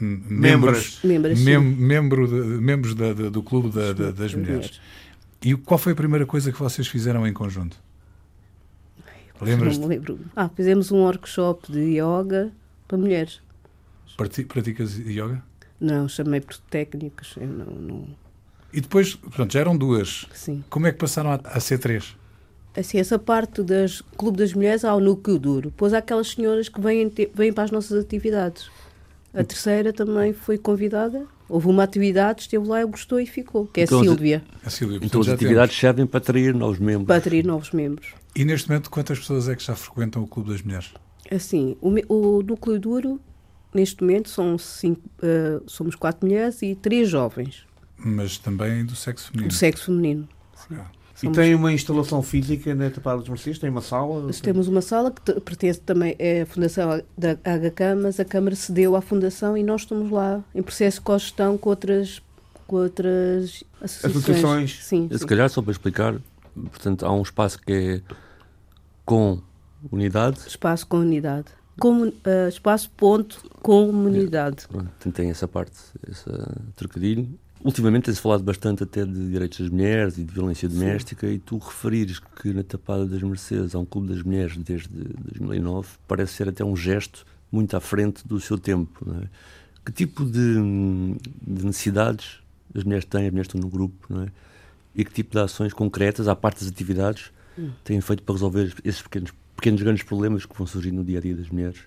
membros, 0.00 1.00
membros, 1.02 1.40
mem 1.40 1.58
membro 1.60 2.28
de, 2.28 2.60
membros 2.60 2.94
da, 2.94 3.12
da, 3.12 3.28
do 3.28 3.42
Clube 3.42 3.70
da, 3.70 3.92
da, 3.92 4.10
das 4.10 4.34
Mulheres. 4.34 4.80
E 5.42 5.54
qual 5.56 5.78
foi 5.78 5.92
a 5.92 5.96
primeira 5.96 6.26
coisa 6.26 6.52
que 6.52 6.58
vocês 6.58 6.86
fizeram 6.86 7.26
em 7.26 7.32
conjunto? 7.32 7.76
Lembras? 9.40 9.78
Não 9.78 9.88
me 9.88 9.96
lembro. 9.96 10.20
Ah, 10.36 10.48
fizemos 10.48 10.92
um 10.92 10.98
workshop 10.98 11.72
de 11.72 11.98
yoga 11.98 12.52
para 12.86 12.96
mulheres. 12.96 13.40
Praticas 14.16 14.96
yoga? 14.98 15.42
Não, 15.82 16.08
chamei 16.08 16.40
por 16.40 16.56
técnicos. 16.70 17.34
Não, 17.36 17.66
não... 17.66 18.06
E 18.72 18.80
depois, 18.80 19.14
portanto, 19.14 19.52
já 19.52 19.60
eram 19.60 19.76
duas. 19.76 20.26
Sim. 20.32 20.64
Como 20.70 20.86
é 20.86 20.92
que 20.92 20.98
passaram 20.98 21.32
a, 21.32 21.40
a 21.44 21.60
ser 21.60 21.78
três? 21.78 22.16
assim, 22.76 22.98
essa 22.98 23.18
parte 23.18 23.62
das 23.62 24.00
Clube 24.16 24.38
das 24.38 24.54
Mulheres 24.54 24.84
há 24.84 24.94
o 24.94 25.00
núcleo 25.00 25.38
duro. 25.38 25.70
Depois 25.70 25.92
há 25.92 25.98
aquelas 25.98 26.30
senhoras 26.30 26.68
que 26.68 26.80
vêm, 26.80 27.08
te, 27.08 27.30
vêm 27.34 27.52
para 27.52 27.64
as 27.64 27.70
nossas 27.70 28.02
atividades. 28.02 28.70
A 29.34 29.44
terceira 29.44 29.92
também 29.92 30.32
foi 30.32 30.58
convidada. 30.58 31.26
Houve 31.48 31.68
uma 31.68 31.82
atividade, 31.82 32.42
esteve 32.42 32.66
lá, 32.66 32.82
gostou 32.84 33.20
e 33.20 33.26
ficou, 33.26 33.66
que 33.66 33.80
é 33.80 33.84
então, 33.84 34.00
a 34.00 34.04
Silvia. 34.04 34.42
A 34.64 34.70
Silvia. 34.70 35.00
Então 35.02 35.20
as 35.20 35.28
atividades 35.28 35.74
temos. 35.74 35.80
servem 35.80 36.06
para 36.06 36.18
atrair 36.18 36.54
novos 36.54 36.78
membros. 36.78 37.06
Para 37.06 37.16
atrair 37.16 37.44
novos 37.44 37.72
membros. 37.72 38.14
E 38.34 38.44
neste 38.44 38.68
momento, 38.68 38.88
quantas 38.90 39.18
pessoas 39.18 39.48
é 39.48 39.56
que 39.56 39.62
já 39.62 39.74
frequentam 39.74 40.22
o 40.22 40.26
Clube 40.26 40.50
das 40.50 40.62
Mulheres? 40.62 40.92
Assim, 41.30 41.76
o, 41.80 41.90
o 42.14 42.42
núcleo 42.42 42.78
duro, 42.78 43.20
neste 43.74 44.02
momento, 44.02 44.28
são 44.28 44.58
cinco, 44.58 45.00
uh, 45.22 45.62
somos 45.66 45.94
quatro 45.94 46.26
mulheres 46.26 46.62
e 46.62 46.74
três 46.74 47.08
jovens. 47.08 47.64
Mas 47.96 48.38
também 48.38 48.84
do 48.84 48.96
sexo 48.96 49.28
feminino? 49.28 49.48
Do 49.48 49.54
sexo 49.54 49.84
feminino, 49.86 50.28
sim. 50.54 50.74
Okay. 50.74 51.02
E 51.22 51.30
tem 51.30 51.54
uma 51.54 51.72
instalação 51.72 52.20
física 52.20 52.74
na 52.74 52.90
Tapada 52.90 53.18
dos 53.18 53.28
Mercedes? 53.28 53.60
Tem 53.60 53.70
uma 53.70 53.80
sala? 53.80 54.32
Temos 54.42 54.66
uma 54.66 54.82
sala 54.82 55.12
que 55.12 55.40
pertence 55.40 55.80
também 55.80 56.16
à 56.42 56.44
Fundação 56.44 57.00
da 57.16 57.34
HK, 57.34 57.94
mas 58.02 58.18
a 58.18 58.24
Câmara 58.24 58.56
cedeu 58.56 58.96
à 58.96 59.00
Fundação 59.00 59.56
e 59.56 59.62
nós 59.62 59.82
estamos 59.82 60.10
lá 60.10 60.42
em 60.52 60.62
processo 60.62 60.98
de 60.98 61.02
cogestão 61.02 61.56
com 61.56 61.70
outras, 61.70 62.20
com 62.66 62.76
outras 62.76 63.62
associações. 63.80 64.16
associações. 64.16 64.84
Sim, 64.84 65.08
Se 65.12 65.24
calhar, 65.24 65.48
só 65.48 65.62
para 65.62 65.70
explicar, 65.70 66.16
portanto, 66.54 67.06
há 67.06 67.12
um 67.12 67.22
espaço 67.22 67.60
que 67.60 67.72
é 67.72 68.14
com 69.04 69.40
unidade. 69.92 70.40
Espaço 70.46 70.86
com 70.88 70.98
unidade. 70.98 71.46
Com, 71.78 72.08
uh, 72.08 72.12
espaço 72.48 72.90
ponto 72.90 73.42
comunidade. 73.62 74.66
É, 75.06 75.10
tem 75.10 75.30
essa 75.30 75.48
parte, 75.48 75.76
esse 76.08 76.24
trocadilho. 76.76 77.28
Ultimamente 77.64 78.06
tem-se 78.06 78.20
falado 78.20 78.42
bastante 78.42 78.82
até 78.82 79.04
de 79.04 79.30
direitos 79.30 79.60
das 79.60 79.68
mulheres 79.68 80.18
e 80.18 80.24
de 80.24 80.34
violência 80.34 80.68
doméstica 80.68 81.28
Sim. 81.28 81.34
e 81.34 81.38
tu 81.38 81.58
referires 81.58 82.18
que 82.18 82.52
na 82.52 82.64
Tapada 82.64 83.06
das 83.06 83.22
Mercedes 83.22 83.74
há 83.74 83.78
um 83.78 83.84
clube 83.84 84.08
das 84.08 84.22
mulheres 84.22 84.56
desde 84.56 84.88
2009 84.88 85.88
parece 86.08 86.32
ser 86.32 86.48
até 86.48 86.64
um 86.64 86.74
gesto 86.74 87.24
muito 87.52 87.76
à 87.76 87.80
frente 87.80 88.26
do 88.26 88.40
seu 88.40 88.58
tempo. 88.58 89.06
É? 89.22 89.28
Que 89.84 89.92
tipo 89.92 90.24
de, 90.24 90.54
de, 91.40 91.64
necessidades 91.64 92.40
as 92.74 92.82
mulheres 92.82 93.04
têm, 93.04 93.26
as 93.26 93.30
mulheres 93.30 93.46
estão 93.46 93.60
no 93.60 93.68
grupo, 93.68 94.08
é? 94.22 94.28
e 94.94 95.04
que 95.04 95.12
tipo 95.12 95.32
de 95.32 95.38
ações 95.38 95.72
concretas, 95.72 96.26
à 96.26 96.34
parte 96.34 96.60
das 96.60 96.68
atividades, 96.68 97.30
hum. 97.56 97.70
têm 97.84 98.00
feito 98.00 98.22
para 98.22 98.34
resolver 98.34 98.74
esses 98.84 99.02
pequenos, 99.02 99.32
pequenos 99.62 99.80
grandes 99.80 100.02
problemas 100.02 100.44
que 100.44 100.58
vão 100.58 100.66
surgir 100.66 100.90
no 100.90 101.04
dia 101.04 101.18
a 101.18 101.20
dia 101.20 101.36
das 101.36 101.48
mulheres? 101.48 101.78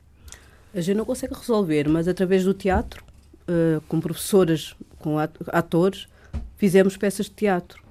A 0.73 0.79
gente 0.79 0.95
não 0.95 1.03
consegue 1.03 1.33
resolver, 1.33 1.89
mas 1.89 2.07
através 2.07 2.45
do 2.45 2.53
teatro, 2.53 3.03
uh, 3.49 3.81
com 3.81 3.99
professoras 3.99 4.73
com 4.97 5.17
atores, 5.19 6.07
fizemos 6.55 6.95
peças 6.95 7.25
de 7.25 7.33
teatro. 7.33 7.83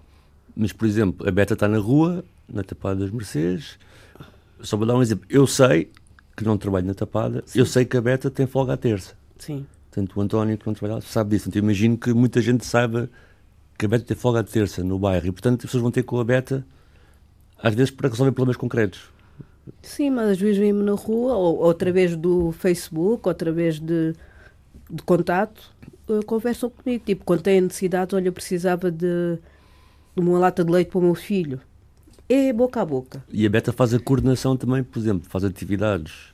Mas, 0.57 0.73
por 0.73 0.87
exemplo, 0.87 1.29
a 1.29 1.31
Beta 1.31 1.53
está 1.53 1.69
na 1.69 1.79
rua, 1.79 2.25
na 2.49 2.63
Tapada 2.63 3.01
das 3.01 3.11
Mercedes. 3.11 3.79
Só 4.61 4.77
vou 4.79 4.87
dar 4.87 4.95
um 4.95 5.03
exemplo. 5.03 5.27
Eu 5.29 5.47
sei 5.47 5.91
que 6.35 6.45
não 6.45 6.57
trabalho 6.57 6.87
na 6.87 6.95
Tapada, 6.95 7.43
Sim. 7.45 7.59
eu 7.59 7.67
sei 7.67 7.85
que 7.85 7.97
a 7.97 8.01
Beta 8.01 8.31
tem 8.31 8.47
folga 8.47 8.73
à 8.73 8.77
terça. 8.79 9.15
Sim. 9.39 9.67
Portanto, 9.91 10.17
o 10.17 10.21
António, 10.23 10.57
que 10.57 10.67
não 10.67 10.73
trabalha 10.73 11.01
sabe 11.03 11.31
disso. 11.31 11.49
Então, 11.49 11.61
imagino 11.61 11.99
que 11.99 12.13
muita 12.15 12.41
gente 12.41 12.65
saiba 12.65 13.11
que 13.79 13.85
a 13.85 13.89
Beta 13.89 14.05
tem 14.07 14.17
folga 14.17 14.41
à 14.41 14.45
terça 14.45 14.83
no 14.83 14.99
bairro 14.99 15.27
e, 15.27 15.33
portanto, 15.33 15.61
as 15.61 15.67
pessoas 15.67 15.83
vão 15.83 15.91
ter 15.91 16.05
com 16.05 16.19
a 16.19 16.25
Beta, 16.25 16.67
às 17.63 17.75
vezes, 17.75 17.91
para 17.91 18.09
resolver 18.09 18.33
problemas 18.33 18.57
concretos. 18.57 19.14
Sim, 19.83 20.11
mas 20.11 20.31
às 20.31 20.39
vezes 20.39 20.59
vêm-me 20.59 20.83
na 20.83 20.93
rua, 20.93 21.35
ou, 21.35 21.59
ou 21.59 21.71
através 21.71 22.17
do 22.17 22.53
Facebook, 22.53 23.23
ou 23.27 23.31
através 23.31 23.79
de, 23.79 24.15
de 24.91 25.03
contato, 25.05 25.71
uh, 26.09 26.25
conversam 26.25 26.71
comigo. 26.71 27.05
Tipo, 27.05 27.25
quando 27.25 27.43
têm 27.43 27.61
necessidade, 27.61 28.15
olha, 28.15 28.29
eu 28.29 28.33
precisava 28.33 28.91
de, 28.91 29.39
de 30.17 30.21
uma 30.21 30.39
lata 30.39 30.65
de 30.65 30.71
leite 30.71 30.91
para 30.91 30.99
o 30.99 31.03
meu 31.03 31.15
filho. 31.15 31.61
É 32.29 32.53
boca 32.53 32.81
a 32.81 32.85
boca. 32.85 33.23
E 33.31 33.45
a 33.45 33.51
Beta 33.51 33.73
faz 33.73 33.93
a 33.93 33.99
coordenação 33.99 34.57
também, 34.57 34.83
por 34.83 34.99
exemplo, 34.99 35.29
faz 35.29 35.45
atividades 35.45 36.33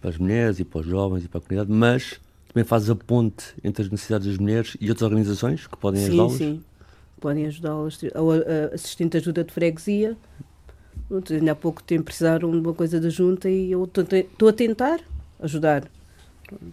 para 0.00 0.10
as 0.10 0.18
mulheres 0.18 0.58
e 0.58 0.64
para 0.64 0.80
os 0.80 0.86
jovens 0.86 1.24
e 1.24 1.28
para 1.28 1.38
a 1.38 1.40
comunidade, 1.40 1.72
mas 1.72 2.20
também 2.52 2.64
faz 2.64 2.90
a 2.90 2.96
ponte 2.96 3.54
entre 3.62 3.84
as 3.84 3.88
necessidades 3.88 4.26
das 4.26 4.38
mulheres 4.38 4.76
e 4.80 4.88
outras 4.88 5.06
organizações 5.06 5.66
que 5.66 5.76
podem 5.76 6.04
ajudá-las? 6.04 6.32
Sim, 6.32 6.38
sim. 6.38 6.64
Podem 7.20 7.46
ajudá-las. 7.46 8.00
A 8.14 8.74
assistente 8.74 9.16
ajuda 9.16 9.44
de 9.44 9.52
freguesia. 9.52 10.16
Ainda 11.30 11.52
há 11.52 11.54
pouco 11.54 11.82
tempo 11.82 12.04
precisaram 12.04 12.50
de 12.50 12.58
uma 12.58 12.74
coisa 12.74 13.00
da 13.00 13.10
junta 13.10 13.48
e 13.48 13.72
eu 13.72 13.84
estou 13.84 14.48
a 14.48 14.52
tentar 14.52 15.00
ajudar. 15.40 15.84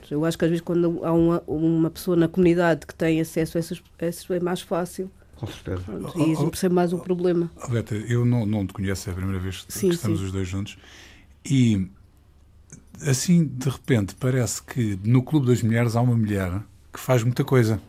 Eu 0.09 0.25
acho 0.25 0.37
que 0.37 0.45
às 0.45 0.49
vezes 0.49 0.63
quando 0.63 1.03
há 1.03 1.13
uma, 1.13 1.43
uma 1.47 1.89
pessoa 1.89 2.15
na 2.15 2.27
comunidade 2.27 2.85
que 2.85 2.93
tem 2.93 3.21
acesso 3.21 3.57
a 3.57 3.59
essas, 3.59 3.81
a 3.99 4.05
essas 4.05 4.29
é 4.29 4.39
mais 4.39 4.61
fácil. 4.61 5.09
Com 5.35 5.47
certeza. 5.47 5.83
e 6.17 6.33
isso 6.33 6.43
oh, 6.43 6.67
oh, 6.67 6.73
mais 6.73 6.91
um 6.91 6.97
oh, 6.97 6.99
problema. 6.99 7.49
Alberta, 7.61 7.95
eu 7.95 8.25
não, 8.25 8.45
não 8.45 8.67
te 8.67 8.73
conheço, 8.73 9.09
é 9.09 9.13
a 9.13 9.15
primeira 9.15 9.39
vez 9.39 9.65
sim, 9.69 9.87
que 9.87 9.95
estamos 9.95 10.19
sim. 10.19 10.25
os 10.25 10.31
dois 10.31 10.47
juntos. 10.47 10.77
E 11.45 11.89
assim, 13.07 13.45
de 13.45 13.69
repente, 13.69 14.15
parece 14.15 14.61
que 14.61 14.99
no 15.03 15.23
Clube 15.23 15.47
das 15.47 15.63
Mulheres 15.63 15.95
há 15.95 16.01
uma 16.01 16.15
mulher 16.15 16.61
que 16.91 16.99
faz 16.99 17.23
muita 17.23 17.43
coisa. 17.45 17.81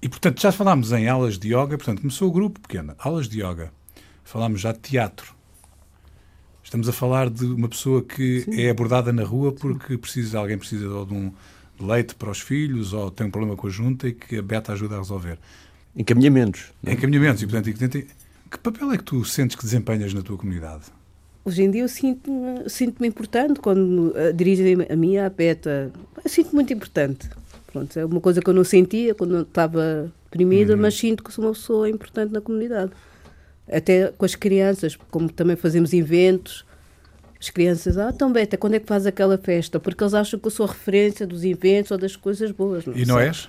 E, 0.00 0.08
portanto, 0.08 0.40
já 0.40 0.52
falámos 0.52 0.92
em 0.92 1.08
aulas 1.08 1.38
de 1.38 1.48
yoga, 1.48 1.78
portanto, 1.78 2.00
começou 2.00 2.28
o 2.28 2.32
grupo 2.32 2.60
pequeno, 2.60 2.94
aulas 2.98 3.28
de 3.28 3.42
yoga. 3.42 3.72
Falámos 4.24 4.60
já 4.60 4.72
de 4.72 4.80
teatro. 4.80 5.34
Estamos 6.62 6.88
a 6.88 6.92
falar 6.92 7.30
de 7.30 7.44
uma 7.44 7.68
pessoa 7.68 8.02
que 8.02 8.40
Sim. 8.40 8.60
é 8.60 8.70
abordada 8.70 9.12
na 9.12 9.22
rua 9.22 9.52
porque 9.52 9.96
precisa, 9.96 10.38
alguém 10.38 10.58
precisa 10.58 10.86
de 11.04 11.14
um 11.14 11.32
leite 11.78 12.14
para 12.14 12.30
os 12.30 12.40
filhos 12.40 12.92
ou 12.92 13.10
tem 13.10 13.26
um 13.26 13.30
problema 13.30 13.56
com 13.56 13.66
a 13.66 13.70
junta 13.70 14.08
e 14.08 14.12
que 14.12 14.38
a 14.38 14.42
Beta 14.42 14.72
ajuda 14.72 14.96
a 14.96 14.98
resolver. 14.98 15.38
Encaminhamentos. 15.94 16.72
É? 16.84 16.92
Encaminhamentos. 16.92 17.42
E, 17.42 17.46
portanto, 17.46 17.72
que 18.50 18.58
papel 18.58 18.92
é 18.92 18.96
que 18.96 19.04
tu 19.04 19.24
sentes 19.24 19.56
que 19.56 19.62
desempenhas 19.62 20.12
na 20.14 20.22
tua 20.22 20.36
comunidade? 20.36 20.84
Hoje 21.44 21.62
em 21.62 21.70
dia 21.70 21.82
eu 21.82 21.88
sinto-me 21.88 22.68
sinto 22.70 23.04
importante 23.04 23.60
quando 23.60 24.14
uh, 24.16 24.32
dirigem 24.34 24.78
a 24.88 24.96
mim 24.96 25.18
à 25.18 25.30
PETA. 25.30 25.92
Sinto-me 26.24 26.54
muito 26.54 26.72
importante. 26.72 27.28
Pronto, 27.70 27.98
é 27.98 28.04
uma 28.04 28.20
coisa 28.20 28.40
que 28.40 28.48
eu 28.48 28.54
não 28.54 28.64
sentia 28.64 29.14
quando 29.14 29.42
estava 29.42 30.10
deprimida, 30.24 30.74
uhum. 30.74 30.80
mas 30.80 30.94
sinto 30.94 31.22
que 31.22 31.32
sou 31.32 31.44
uma 31.44 31.52
pessoa 31.52 31.90
importante 31.90 32.32
na 32.32 32.40
comunidade. 32.40 32.92
Até 33.70 34.08
com 34.08 34.24
as 34.24 34.34
crianças, 34.34 34.96
como 35.10 35.30
também 35.30 35.56
fazemos 35.56 35.92
eventos, 35.92 36.64
as 37.40 37.50
crianças, 37.50 37.98
ah, 37.98 38.10
então 38.14 38.32
Beta, 38.32 38.56
quando 38.56 38.74
é 38.74 38.80
que 38.80 38.86
faz 38.86 39.06
aquela 39.06 39.36
festa? 39.36 39.78
Porque 39.78 40.02
eles 40.02 40.14
acham 40.14 40.38
que 40.38 40.46
eu 40.46 40.50
sou 40.50 40.66
referência 40.66 41.26
dos 41.26 41.44
eventos 41.44 41.90
ou 41.90 41.98
das 41.98 42.16
coisas 42.16 42.50
boas. 42.50 42.86
Não 42.86 42.96
e 42.96 43.04
não 43.04 43.18
és? 43.18 43.48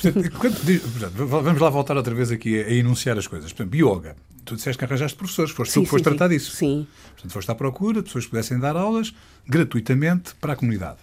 Portanto, 0.00 0.30
portanto, 0.30 1.26
vamos 1.26 1.60
lá 1.60 1.70
voltar 1.70 1.96
outra 1.96 2.14
vez 2.14 2.30
aqui 2.30 2.62
a, 2.62 2.66
a 2.66 2.72
enunciar 2.72 3.18
as 3.18 3.26
coisas. 3.26 3.52
Portanto, 3.52 3.74
yoga. 3.74 4.16
Tu 4.44 4.54
disseste 4.54 4.78
que 4.78 4.84
arranjaste 4.84 5.16
professores, 5.16 5.50
foste 5.50 5.72
sim, 5.72 5.80
tu 5.80 5.84
que 5.84 5.90
foste 5.90 6.04
sim, 6.04 6.10
tratar 6.10 6.28
disso. 6.28 6.54
Sim. 6.54 6.86
Portanto, 7.12 7.32
foste 7.32 7.50
à 7.50 7.54
procura 7.54 8.00
de 8.00 8.04
pessoas 8.04 8.24
que 8.24 8.30
pudessem 8.30 8.58
dar 8.58 8.76
aulas 8.76 9.12
gratuitamente 9.46 10.34
para 10.36 10.52
a 10.52 10.56
comunidade. 10.56 10.98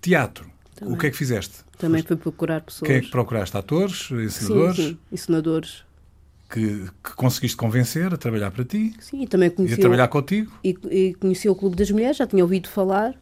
Teatro. 0.00 0.50
Também. 0.74 0.94
O 0.94 0.98
que 0.98 1.06
é 1.06 1.10
que 1.10 1.16
fizeste? 1.16 1.56
Também 1.82 2.02
fui 2.02 2.16
procurar 2.16 2.60
pessoas. 2.60 2.86
Quem 2.86 2.96
é 2.96 3.00
que 3.00 3.10
procuraste? 3.10 3.56
Atores? 3.56 4.08
Ensinadores? 4.12 4.76
Sim, 4.76 4.82
sim. 4.82 4.98
ensinadores. 5.10 5.84
Que, 6.48 6.86
que, 7.02 7.16
conseguiste 7.16 7.56
convencer 7.56 8.14
a 8.14 8.16
trabalhar 8.16 8.50
para 8.50 8.64
ti? 8.64 8.94
Sim, 9.00 9.22
e 9.22 9.26
também 9.26 9.50
conheci. 9.50 9.74
E 9.74 9.78
a 9.78 9.80
trabalhar 9.80 10.08
contigo? 10.08 10.52
E, 10.62 10.78
e 10.90 11.14
conheci 11.14 11.48
o 11.48 11.56
Clube 11.56 11.74
das 11.74 11.90
Mulheres, 11.90 12.18
já 12.18 12.26
tinha 12.26 12.44
ouvido 12.44 12.68
falar 12.68 13.14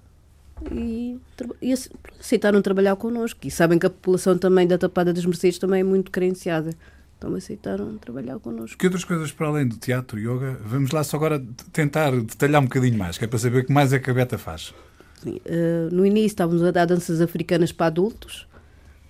e, 0.71 1.19
e 1.63 1.73
aceitaram 2.19 2.61
trabalhar 2.61 2.97
connosco. 2.97 3.41
E 3.45 3.51
sabem 3.51 3.79
que 3.79 3.87
a 3.87 3.91
população 3.91 4.37
também 4.37 4.67
da 4.67 4.77
Tapada 4.77 5.13
das 5.13 5.25
Mercedes 5.25 5.59
também 5.59 5.81
é 5.81 5.85
muito 5.85 6.11
carenciada. 6.11 6.75
Então 7.17 7.35
aceitaram 7.35 7.97
trabalhar 7.99 8.39
connosco. 8.39 8.77
Que 8.77 8.87
outras 8.87 9.05
coisas 9.05 9.33
para 9.33 9.47
além 9.47 9.67
do 9.67 9.77
teatro, 9.77 10.19
yoga? 10.19 10.59
Vamos 10.65 10.91
lá 10.91 11.03
só 11.05 11.17
agora 11.17 11.43
tentar 11.73 12.11
detalhar 12.13 12.61
um 12.61 12.65
bocadinho 12.65 12.99
mais, 12.99 13.17
que 13.17 13.25
é 13.25 13.29
para 13.29 13.39
saber 13.39 13.63
o 13.63 13.65
que 13.65 13.73
mais 13.73 13.93
é 13.93 13.99
que 13.99 14.11
a 14.11 14.15
Beta 14.15 14.37
faz. 14.37 14.75
Sim, 15.23 15.39
uh, 15.47 15.95
no 15.95 16.07
início 16.07 16.29
estávamos 16.29 16.63
a 16.63 16.71
dar 16.71 16.87
danças 16.87 17.21
africanas 17.21 17.73
para 17.73 17.87
adultos, 17.87 18.47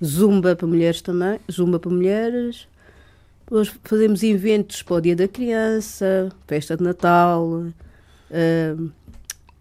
zumba 0.05 0.57
para 0.57 0.67
mulheres 0.67 1.03
também, 1.03 1.39
zumba 1.51 1.79
para 1.79 1.91
mulheres. 1.91 2.69
Depois 3.45 3.73
fazemos 3.85 4.23
eventos 4.23 4.83
para 4.83 4.95
o 4.97 5.01
Dia 5.01 5.17
da 5.17 5.27
Criança, 5.27 6.31
festa 6.47 6.77
de 6.77 6.85
Natal, 6.85 7.45
uh, 7.45 8.91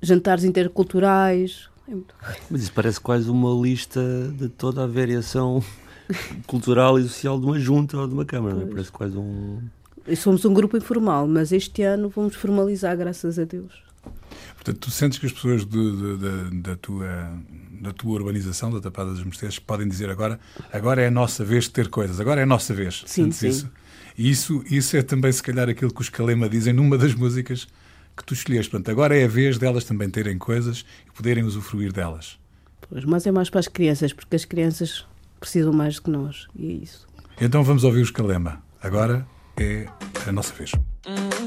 jantares 0.01 0.43
interculturais, 0.43 1.69
mas 2.49 2.63
isso 2.63 2.73
parece 2.73 2.99
quase 2.99 3.29
uma 3.29 3.51
lista 3.61 4.01
de 4.37 4.47
toda 4.49 4.83
a 4.83 4.87
variação 4.87 5.63
cultural 6.45 6.99
e 6.99 7.03
social 7.03 7.39
de 7.39 7.45
uma 7.45 7.59
junta 7.59 7.97
ou 7.97 8.07
de 8.07 8.13
uma 8.13 8.25
Câmara, 8.25 8.55
não 8.55 8.63
é? 8.63 8.65
Parece 8.65 8.91
quase 8.91 9.17
um. 9.17 9.59
Somos 10.15 10.45
um 10.45 10.53
grupo 10.53 10.77
informal, 10.77 11.27
mas 11.27 11.51
este 11.51 11.83
ano 11.83 12.09
vamos 12.09 12.35
formalizar, 12.35 12.95
graças 12.97 13.37
a 13.37 13.43
Deus. 13.43 13.88
Portanto, 14.55 14.77
tu 14.79 14.91
sentes 14.91 15.17
que 15.17 15.25
as 15.25 15.31
pessoas 15.31 15.65
de, 15.65 15.69
de, 15.71 16.17
de, 16.17 16.61
da, 16.61 16.75
tua, 16.75 17.31
da 17.81 17.91
tua 17.93 18.13
urbanização, 18.13 18.71
da 18.71 18.81
Tapada 18.81 19.11
das 19.11 19.23
Mercedes, 19.23 19.57
podem 19.57 19.87
dizer 19.87 20.09
agora, 20.09 20.39
agora 20.71 21.01
é 21.01 21.07
a 21.07 21.11
nossa 21.11 21.45
vez 21.45 21.65
de 21.65 21.71
ter 21.71 21.87
coisas, 21.87 22.19
agora 22.19 22.41
é 22.41 22.43
a 22.43 22.47
nossa 22.47 22.73
vez. 22.73 23.03
Sim, 23.05 23.31
Sentes 23.31 23.37
sim. 23.37 23.47
Isso? 23.47 23.71
E 24.17 24.29
isso, 24.29 24.63
isso 24.69 24.97
é 24.97 25.01
também, 25.01 25.31
se 25.31 25.41
calhar, 25.41 25.69
aquilo 25.69 25.93
que 25.93 26.01
os 26.01 26.09
Calema 26.09 26.49
dizem 26.49 26.73
numa 26.73 26.97
das 26.97 27.15
músicas 27.15 27.67
que 28.17 28.23
tu 28.25 28.33
escolheste. 28.33 28.69
Portanto, 28.69 28.91
agora 28.91 29.17
é 29.17 29.23
a 29.23 29.27
vez 29.27 29.57
delas 29.57 29.85
também 29.85 30.09
terem 30.09 30.37
coisas 30.37 30.85
e 31.07 31.11
poderem 31.11 31.43
usufruir 31.43 31.93
delas. 31.93 32.37
Pois, 32.89 33.05
mas 33.05 33.25
é 33.25 33.31
mais 33.31 33.49
para 33.49 33.61
as 33.61 33.67
crianças, 33.69 34.11
porque 34.11 34.35
as 34.35 34.43
crianças 34.43 35.05
precisam 35.39 35.71
mais 35.71 35.95
do 35.95 36.01
que 36.01 36.09
nós, 36.09 36.47
e 36.53 36.69
é 36.69 36.73
isso. 36.73 37.07
Então 37.39 37.63
vamos 37.63 37.85
ouvir 37.85 38.01
os 38.01 38.11
Calema. 38.11 38.61
Agora 38.81 39.25
é 39.57 39.87
a 40.27 40.31
nossa 40.31 40.53
vez. 40.53 40.71
Hum, 41.07 41.38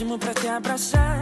próximo 0.00 0.18
para 0.18 0.32
te 0.32 0.48
abraçar 0.48 1.20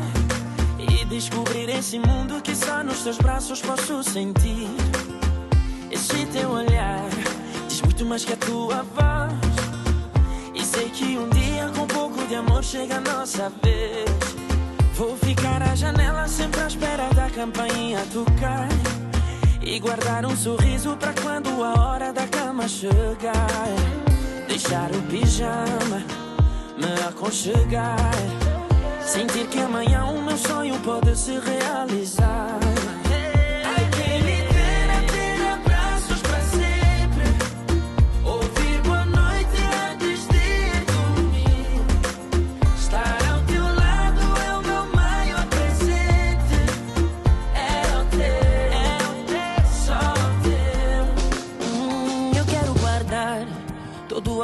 e 0.78 1.04
descobrir 1.06 1.68
esse 1.68 1.98
mundo 1.98 2.40
que 2.40 2.54
só 2.54 2.84
nos 2.84 3.02
teus 3.02 3.18
braços 3.18 3.60
posso 3.60 4.04
sentir. 4.04 4.68
Esse 5.90 6.24
teu 6.26 6.50
olhar 6.50 7.08
diz 7.66 7.82
muito 7.82 8.06
mais 8.06 8.24
que 8.24 8.34
a 8.34 8.36
tua 8.36 8.84
voz. 8.94 9.32
E 10.54 10.64
sei 10.64 10.88
que 10.90 11.18
um 11.18 11.28
dia 11.30 11.68
com 11.74 11.82
um 11.82 11.86
pouco 11.88 12.24
de 12.28 12.36
amor 12.36 12.62
chega 12.62 12.98
a 12.98 13.00
nossa 13.00 13.50
vez. 13.62 14.10
Vou 14.94 15.16
ficar 15.16 15.60
à 15.60 15.74
janela 15.74 16.28
sempre 16.28 16.60
à 16.60 16.66
espera 16.68 17.08
da 17.14 17.28
campainha 17.30 18.06
tocar. 18.12 18.68
E 19.60 19.80
guardar 19.80 20.24
um 20.24 20.36
sorriso 20.36 20.96
para 20.96 21.12
quando 21.14 21.64
a 21.64 21.80
hora 21.80 22.12
da 22.12 22.28
cama 22.28 22.68
chegar. 22.68 23.74
Deixar 24.46 24.88
o 24.92 25.02
pijama, 25.02 26.04
me 26.76 27.08
aconchegar. 27.08 28.47
Sentir 29.08 29.46
que 29.46 29.58
amanhã 29.58 30.04
o 30.04 30.22
meu 30.22 30.36
sonho 30.36 30.78
pode 30.80 31.16
se 31.16 31.38
realizar. 31.38 32.58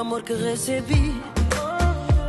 amor 0.05 0.23
que 0.23 0.35
recebi. 0.35 1.15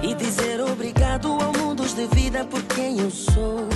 E 0.02 0.14
dizer 0.16 0.62
obrigado 0.62 1.28
ao 1.28 1.54
mundo 1.54 1.65
de 1.94 2.08
vida 2.08 2.44
por 2.46 2.62
quem 2.64 3.00
eu 3.00 3.12
sou. 3.12 3.68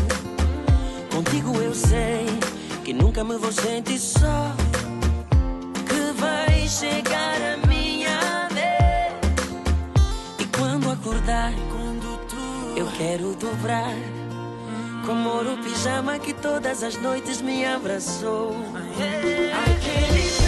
Contigo 1.13 1.55
eu 1.61 1.73
sei 1.75 2.25
que 2.83 2.93
nunca 2.93 3.23
me 3.23 3.37
vou 3.37 3.51
sentir 3.51 3.99
só. 3.99 4.51
Que 5.87 6.19
vai 6.19 6.67
chegar 6.67 7.37
a 7.53 7.67
minha 7.67 8.47
vez. 8.49 10.39
E 10.39 10.45
quando 10.57 10.89
acordar, 10.89 11.53
eu 12.75 12.87
quero 12.97 13.35
dobrar. 13.35 13.95
Com 15.05 15.11
amor 15.11 15.45
o 15.45 15.57
pijama 15.57 16.19
que 16.19 16.33
todas 16.33 16.83
as 16.83 16.95
noites 16.95 17.41
me 17.41 17.65
abraçou. 17.65 18.55
Aquele 19.65 20.38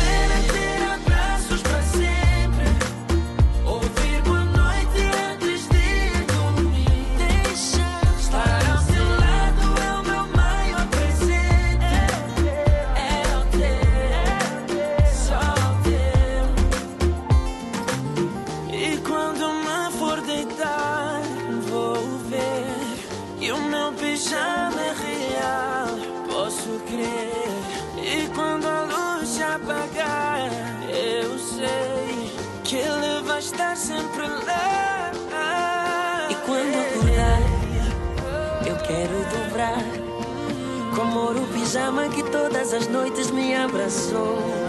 pijama 41.91 42.07
que 42.09 42.23
todas 42.23 42.73
as 42.73 42.87
noites 42.87 43.31
me 43.31 43.53
abraçou. 43.53 44.60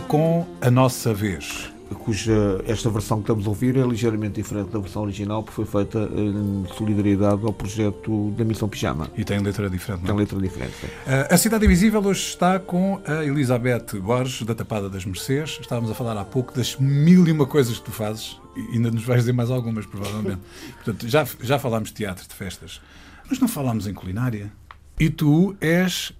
Com 0.00 0.46
A 0.60 0.70
Nossa 0.70 1.14
Vez. 1.14 1.70
cuja 2.04 2.62
esta 2.66 2.90
versão 2.90 3.18
que 3.18 3.22
estamos 3.24 3.46
a 3.46 3.48
ouvir 3.48 3.76
é 3.76 3.82
ligeiramente 3.86 4.34
diferente 4.40 4.70
da 4.70 4.78
versão 4.78 5.02
original, 5.02 5.42
porque 5.42 5.54
foi 5.54 5.64
feita 5.64 6.08
em 6.14 6.64
solidariedade 6.76 7.44
ao 7.44 7.52
projeto 7.52 8.30
da 8.36 8.44
Missão 8.44 8.68
Pijama. 8.68 9.08
E 9.16 9.24
tem 9.24 9.38
letra 9.38 9.70
diferente, 9.70 10.00
Tem 10.02 10.08
não? 10.10 10.16
é? 10.16 10.20
letra 10.20 10.38
diferente. 10.40 10.72
sim. 10.80 10.86
Uh, 10.86 11.34
a 11.34 11.36
Cidade 11.36 11.64
Invisível 11.64 12.00
hoje 12.04 12.20
está 12.20 12.58
com 12.58 13.00
a 13.06 13.24
Elizabeth 13.24 13.98
Borges, 14.00 14.42
da 14.46 14.54
Tapada 14.54 14.88
das 14.90 15.04
Mercês. 15.04 15.58
Estávamos 15.60 15.90
a 15.90 15.94
falar 15.94 16.16
há 16.20 16.24
pouco 16.24 16.52
das 16.54 16.76
mil 16.76 17.26
e 17.26 17.32
uma 17.32 17.46
coisas 17.46 17.78
que 17.78 17.84
tu 17.84 17.92
fazes 17.92 18.38
e 18.56 18.76
ainda 18.76 18.90
nos 18.90 19.04
vais 19.04 19.20
dizer 19.22 19.32
mais 19.32 19.50
algumas, 19.50 19.86
provavelmente. 19.86 20.40
Portanto, 20.84 21.08
já, 21.08 21.26
já 21.40 21.58
falámos 21.58 21.88
de 21.88 21.94
teatro, 21.94 22.26
de 22.28 22.34
festas, 22.34 22.80
mas 23.28 23.38
não 23.38 23.48
falámos 23.48 23.86
em 23.86 23.94
culinária. 23.94 24.52
E 24.98 25.08
tu 25.10 25.56
és 25.60 26.12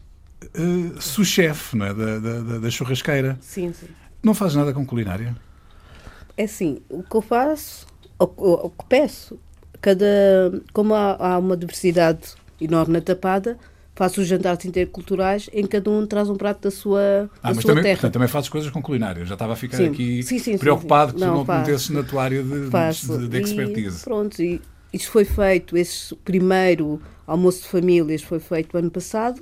uh, 0.45 1.01
sous-chefe 1.01 1.77
não 1.77 1.87
é? 1.87 1.95
da, 1.95 2.19
da, 2.19 2.59
da- 2.59 2.71
churrasqueira. 2.71 3.39
Sim, 3.41 3.73
sim. 3.73 3.87
Não 4.23 4.35
fazes 4.35 4.57
nada 4.57 4.73
com 4.73 4.85
culinária? 4.85 5.37
É 6.37 6.45
assim, 6.45 6.79
o 6.89 7.03
que 7.03 7.15
eu 7.17 7.23
faço, 7.23 7.87
o, 8.19 8.25
o- 8.25 8.67
o 8.67 8.71
que 8.71 8.85
peço, 8.89 9.39
cada, 9.81 10.07
como 10.73 10.95
há, 10.95 11.17
há 11.19 11.39
uma 11.39 11.57
diversidade 11.57 12.35
enorme 12.61 12.95
na 12.95 13.01
tapada, 13.01 13.59
faço 13.95 14.21
os 14.21 14.27
jantares 14.27 14.65
interculturais 14.67 15.49
em 15.53 15.63
que 15.63 15.69
cada 15.69 15.91
um 15.91 16.07
traz 16.07 16.29
um 16.29 16.35
prato 16.37 16.63
da 16.63 16.71
sua, 16.71 17.31
Ah, 17.43 17.49
da 17.49 17.55
mas 17.55 17.63
sua 17.63 17.69
também, 17.71 17.83
terra. 17.85 17.95
portanto, 17.97 18.13
também 18.13 18.29
fazes 18.29 18.49
coisas 18.51 18.71
com 18.71 18.83
culinária. 18.83 19.21
Eu 19.21 19.27
já 19.27 19.35
estava 19.35 19.55
a 19.55 19.57
ficar 19.57 19.79
Sim. 19.79 19.87
aqui 19.87 20.23
Sim, 20.23 20.39
sim, 20.39 20.59
preocupado 20.59 21.15
que 21.15 21.21
tu 21.21 21.25
Não, 21.27 21.35
não 21.37 21.45
te 21.45 21.47
faço. 21.47 21.61
metesses 21.71 21.91
na 21.91 22.03
tua 22.03 22.25
área 22.25 22.43
de, 22.43 22.71
faço. 22.71 23.19
de, 23.19 23.29
de 23.29 23.39
expertise. 23.41 23.97
E, 24.01 24.05
pronto, 24.05 24.43
e 24.43 24.61
isto 24.93 25.11
foi 25.11 25.25
feito, 25.25 25.77
esse 25.77 26.15
primeiro 26.17 27.01
almoço 27.27 27.63
de 27.63 27.69
famílias 27.69 28.23
foi 28.23 28.39
feito 28.39 28.77
ano 28.77 28.91
passado. 28.91 29.41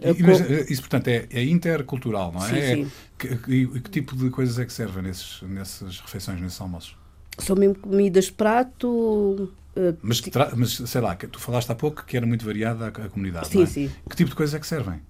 E- 0.00 0.08
Eu 0.08 0.16
mas, 0.20 0.40
eh, 0.42 0.66
isso, 0.68 0.82
portanto, 0.82 1.08
é, 1.08 1.26
é 1.30 1.42
intercultural, 1.44 2.32
não 2.32 2.44
é? 2.44 2.48
Sim, 2.48 2.56
É- 2.58 2.74
sim. 2.76 2.90
Que, 3.18 3.28
e 3.52 3.66
que 3.80 3.90
tipo 3.90 4.14
de 4.14 4.28
coisas 4.30 4.58
é 4.58 4.64
que 4.66 4.72
servem 4.72 5.02
nesses, 5.02 5.40
nessas 5.42 6.00
refeições, 6.00 6.40
nesses 6.40 6.60
almoços? 6.60 6.96
São 7.38 7.56
mesmo 7.56 7.74
comidas 7.76 8.26
de 8.26 8.32
prato. 8.32 9.52
eh, 9.74 9.94
Mas, 10.02 10.20
tra- 10.20 10.52
mas 10.54 10.72
sei 10.74 11.00
lá, 11.00 11.14
que 11.16 11.26
tu 11.26 11.38
falaste 11.40 11.70
há 11.70 11.74
pouco 11.74 12.04
que 12.04 12.16
era 12.16 12.26
muito 12.26 12.44
variada 12.44 12.86
a, 12.86 12.88
a 12.88 13.08
comunidade. 13.08 13.48
Sim, 13.48 13.58
não 13.58 13.64
é? 13.64 13.66
sim. 13.66 13.90
Que 14.08 14.16
tipo 14.16 14.30
de 14.30 14.36
coisas 14.36 14.54
é 14.54 14.58
que 14.58 14.66
servem? 14.66 15.00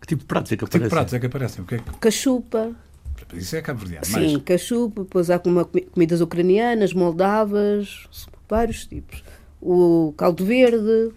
Que 0.00 0.06
tipo 0.06 0.20
de 0.22 0.26
pratos 0.26 0.52
é 0.52 0.56
que 0.56 0.64
Que 0.64 0.70
tipo 0.70 0.78
de 0.78 0.86
aparecem? 0.86 0.90
pratos 0.96 1.14
é 1.14 1.18
que 1.20 1.26
aparecem? 1.26 1.64
O 1.64 1.66
que 1.66 1.74
é 1.74 1.78
que- 1.78 1.98
cachupa, 1.98 2.72
Isso 3.34 3.56
é 3.56 3.62
cabo-verdiano. 3.62 4.04
sim, 4.06 4.12
mais. 4.12 4.36
cachupa, 4.44 5.02
depois 5.02 5.28
há 5.30 5.38
comidas 5.40 6.20
ucranianas, 6.20 6.92
moldavas, 6.92 8.06
vários 8.48 8.86
tipos. 8.86 9.22
O 9.60 10.14
caldo 10.16 10.44
verde, 10.44 11.12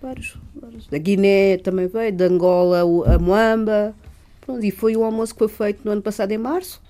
vários, 0.00 0.36
vários. 0.54 0.86
Da 0.86 0.98
Guiné 0.98 1.56
também 1.58 1.86
veio, 1.88 2.12
de 2.12 2.24
Angola 2.24 2.80
a 3.14 3.18
moamba. 3.18 3.94
Pronto, 4.40 4.64
e 4.64 4.70
foi 4.70 4.96
um 4.96 5.04
almoço 5.04 5.34
que 5.34 5.38
foi 5.40 5.48
feito 5.48 5.80
no 5.84 5.90
ano 5.90 6.02
passado, 6.02 6.32
em 6.32 6.38
março, 6.38 6.80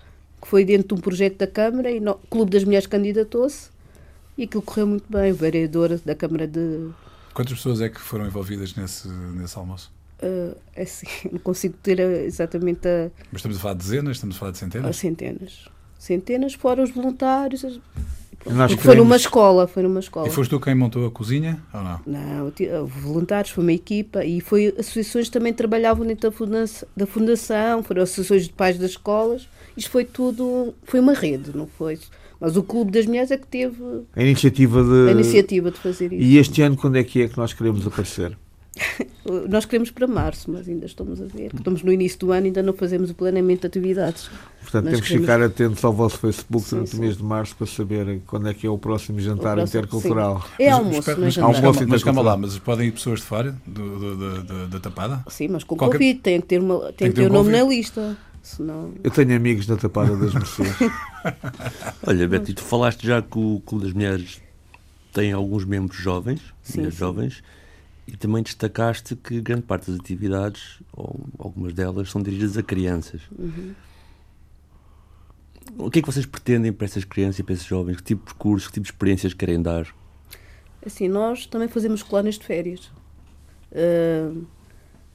que 0.40 0.46
foi 0.48 0.64
dentro 0.64 0.88
de 0.88 0.94
um 0.94 0.98
projeto 1.02 1.38
da 1.38 1.46
Câmara, 1.46 1.90
e 1.90 1.98
no, 2.00 2.12
o 2.12 2.26
Clube 2.30 2.50
das 2.52 2.62
Mulheres 2.64 2.86
candidatou-se, 2.86 3.70
e 4.36 4.44
aquilo 4.44 4.62
correu 4.62 4.86
muito 4.86 5.04
bem. 5.10 5.32
O 5.32 5.34
vereador 5.34 5.98
da 6.04 6.14
Câmara 6.14 6.46
de. 6.46 6.88
Quantas 7.34 7.54
pessoas 7.54 7.80
é 7.80 7.88
que 7.88 8.00
foram 8.00 8.26
envolvidas 8.26 8.74
nesse, 8.74 9.08
nesse 9.08 9.56
almoço? 9.58 9.92
é 10.74 10.82
assim, 10.82 11.06
não 11.30 11.38
consigo 11.38 11.74
ter 11.82 11.98
exatamente 12.00 12.86
a, 12.88 13.10
Mas 13.30 13.38
estamos 13.38 13.56
a 13.56 13.60
falar 13.60 13.74
de 13.74 13.80
dezenas, 13.80 14.16
estamos 14.16 14.36
a 14.36 14.38
falar 14.38 14.50
de 14.52 14.56
a 14.56 14.60
centenas? 14.60 14.96
centenas. 14.96 15.64
Centenas, 15.98 16.54
fora 16.54 16.82
os 16.82 16.90
voluntários. 16.90 17.64
as- 17.64 17.80
Nós 18.46 18.72
foi 18.72 18.96
numa 18.96 19.16
escola, 19.16 19.66
foi 19.66 19.82
numa 19.82 20.00
escola. 20.00 20.28
E 20.28 20.30
foste 20.30 20.50
tu 20.50 20.60
quem 20.60 20.74
montou 20.74 21.06
a 21.06 21.10
cozinha 21.10 21.62
ou 21.72 21.82
não? 21.82 22.00
Não, 22.06 22.44
houve 22.46 23.00
voluntários, 23.00 23.50
foi 23.50 23.62
uma 23.64 23.72
equipa 23.72 24.24
e 24.24 24.40
foi 24.40 24.74
associações 24.78 25.26
que 25.26 25.32
também 25.32 25.52
trabalhavam 25.52 26.06
dentro 26.06 26.30
da 26.30 26.36
fundação, 26.36 26.88
da 26.96 27.06
fundação, 27.06 27.82
foram 27.82 28.02
associações 28.02 28.44
de 28.44 28.52
pais 28.52 28.78
das 28.78 28.90
escolas. 28.90 29.48
Isto 29.76 29.90
foi 29.90 30.04
tudo, 30.04 30.74
foi 30.84 31.00
uma 31.00 31.12
rede, 31.12 31.50
não 31.54 31.66
foi? 31.66 31.98
Mas 32.40 32.56
o 32.56 32.62
Clube 32.62 32.92
das 32.92 33.04
Mulheres 33.06 33.30
é 33.32 33.36
que 33.36 33.46
teve 33.46 33.76
A 34.14 34.22
iniciativa 34.22 34.80
a 34.80 34.84
de. 34.84 35.10
iniciativa 35.10 35.70
de 35.70 35.78
fazer 35.78 36.12
isso. 36.12 36.22
E 36.22 36.38
este 36.38 36.62
ano, 36.62 36.76
quando 36.76 36.96
é 36.96 37.02
que 37.04 37.22
é 37.22 37.28
que 37.28 37.36
nós 37.36 37.52
queremos 37.52 37.86
aparecer? 37.86 38.36
Nós 39.48 39.64
queremos 39.66 39.90
para 39.90 40.06
março, 40.06 40.50
mas 40.50 40.68
ainda 40.68 40.86
estamos 40.86 41.20
a 41.20 41.26
ver. 41.26 41.50
Estamos 41.54 41.82
no 41.82 41.92
início 41.92 42.18
do 42.18 42.32
ano 42.32 42.46
e 42.46 42.48
ainda 42.48 42.62
não 42.62 42.72
fazemos 42.72 43.10
o 43.10 43.14
planeamento 43.14 43.60
de 43.62 43.66
atividades. 43.66 44.30
Portanto, 44.62 44.84
Nós 44.84 44.92
temos 44.94 45.00
que 45.00 45.06
queremos- 45.18 45.26
ficar 45.26 45.42
atentos 45.42 45.84
ao 45.84 45.92
vosso 45.92 46.18
Facebook 46.18 46.64
Sim, 46.64 46.70
durante 46.76 46.88
o 46.92 46.96
sim. 46.96 47.00
mês 47.00 47.16
de 47.16 47.22
março 47.24 47.56
para 47.56 47.66
saber 47.66 48.20
quando 48.26 48.48
é 48.48 48.54
que 48.54 48.66
é 48.66 48.70
o 48.70 48.78
próximo 48.78 49.20
jantar 49.20 49.52
O 49.52 49.56
próximo- 49.62 49.80
intercultural. 49.80 50.40
sim. 50.42 50.62
É 50.62 50.70
Mas- 50.70 50.78
almoço, 50.78 50.96
mas, 50.96 51.08
é 51.08 51.10
mas, 51.10 51.20
mas, 51.20 51.38
Almoço 51.38 51.62
calma, 51.62 51.86
mas 51.88 52.04
calma 52.04 52.22
lá, 52.22 52.36
mas 52.36 52.58
podem 52.58 52.88
ir 52.88 52.92
pessoas 52.92 53.20
de 53.20 53.26
fora 53.26 53.54
da 54.70 54.80
tapada? 54.80 55.24
Sim, 55.28 55.48
mas 55.48 55.64
com 55.64 55.76
Qualquer- 55.76 55.98
convite, 55.98 56.20
tem 56.20 56.40
que 56.40 56.46
ter, 56.46 56.60
uma, 56.60 56.78
tem 56.86 56.92
Tem 56.92 57.08
que 57.10 57.14
ter 57.16 57.22
um 57.22 57.30
o 57.30 57.32
nome 57.32 57.50
na 57.50 57.62
lista. 57.62 58.16
Senão. 58.42 58.92
Eu 59.04 59.10
tenho 59.10 59.36
amigos 59.36 59.66
na 59.66 59.76
Tapada 59.76 60.16
das 60.16 60.32
Mercês. 60.32 60.74
Olha, 62.06 62.26
Betty, 62.26 62.54
tu 62.54 62.62
falaste 62.62 63.06
já 63.06 63.20
que 63.20 63.38
o 63.38 63.60
Clube 63.66 63.84
das 63.84 63.92
Mulheres 63.92 64.40
tem 65.12 65.32
alguns 65.32 65.64
membros 65.66 65.98
jovens, 66.00 66.40
Sim, 66.62 66.78
mulheres 66.78 66.94
sim. 66.94 67.00
jovens, 67.00 67.42
e 68.08 68.16
também 68.16 68.42
destacaste 68.42 69.14
que 69.14 69.38
grande 69.40 69.62
parte 69.62 69.90
das 69.90 70.00
atividades, 70.00 70.80
ou 70.92 71.20
algumas 71.38 71.74
delas, 71.74 72.10
são 72.10 72.22
dirigidas 72.22 72.56
a 72.56 72.62
crianças. 72.62 73.20
Uhum. 73.38 73.74
O 75.76 75.90
que 75.90 75.98
é 75.98 76.02
que 76.02 76.10
vocês 76.10 76.24
pretendem 76.24 76.72
para 76.72 76.86
essas 76.86 77.04
crianças 77.04 77.38
e 77.38 77.42
para 77.42 77.52
esses 77.52 77.66
jovens? 77.66 77.98
Que 77.98 78.02
tipo 78.02 78.24
de 78.24 78.32
percursos, 78.32 78.68
que 78.68 78.74
tipo 78.74 78.84
de 78.84 78.92
experiências 78.92 79.34
querem 79.34 79.60
dar? 79.60 79.86
Assim, 80.84 81.06
nós 81.06 81.44
também 81.44 81.68
fazemos 81.68 82.02
colónias 82.02 82.38
de 82.38 82.46
férias. 82.46 82.90
Ah, 83.74 84.32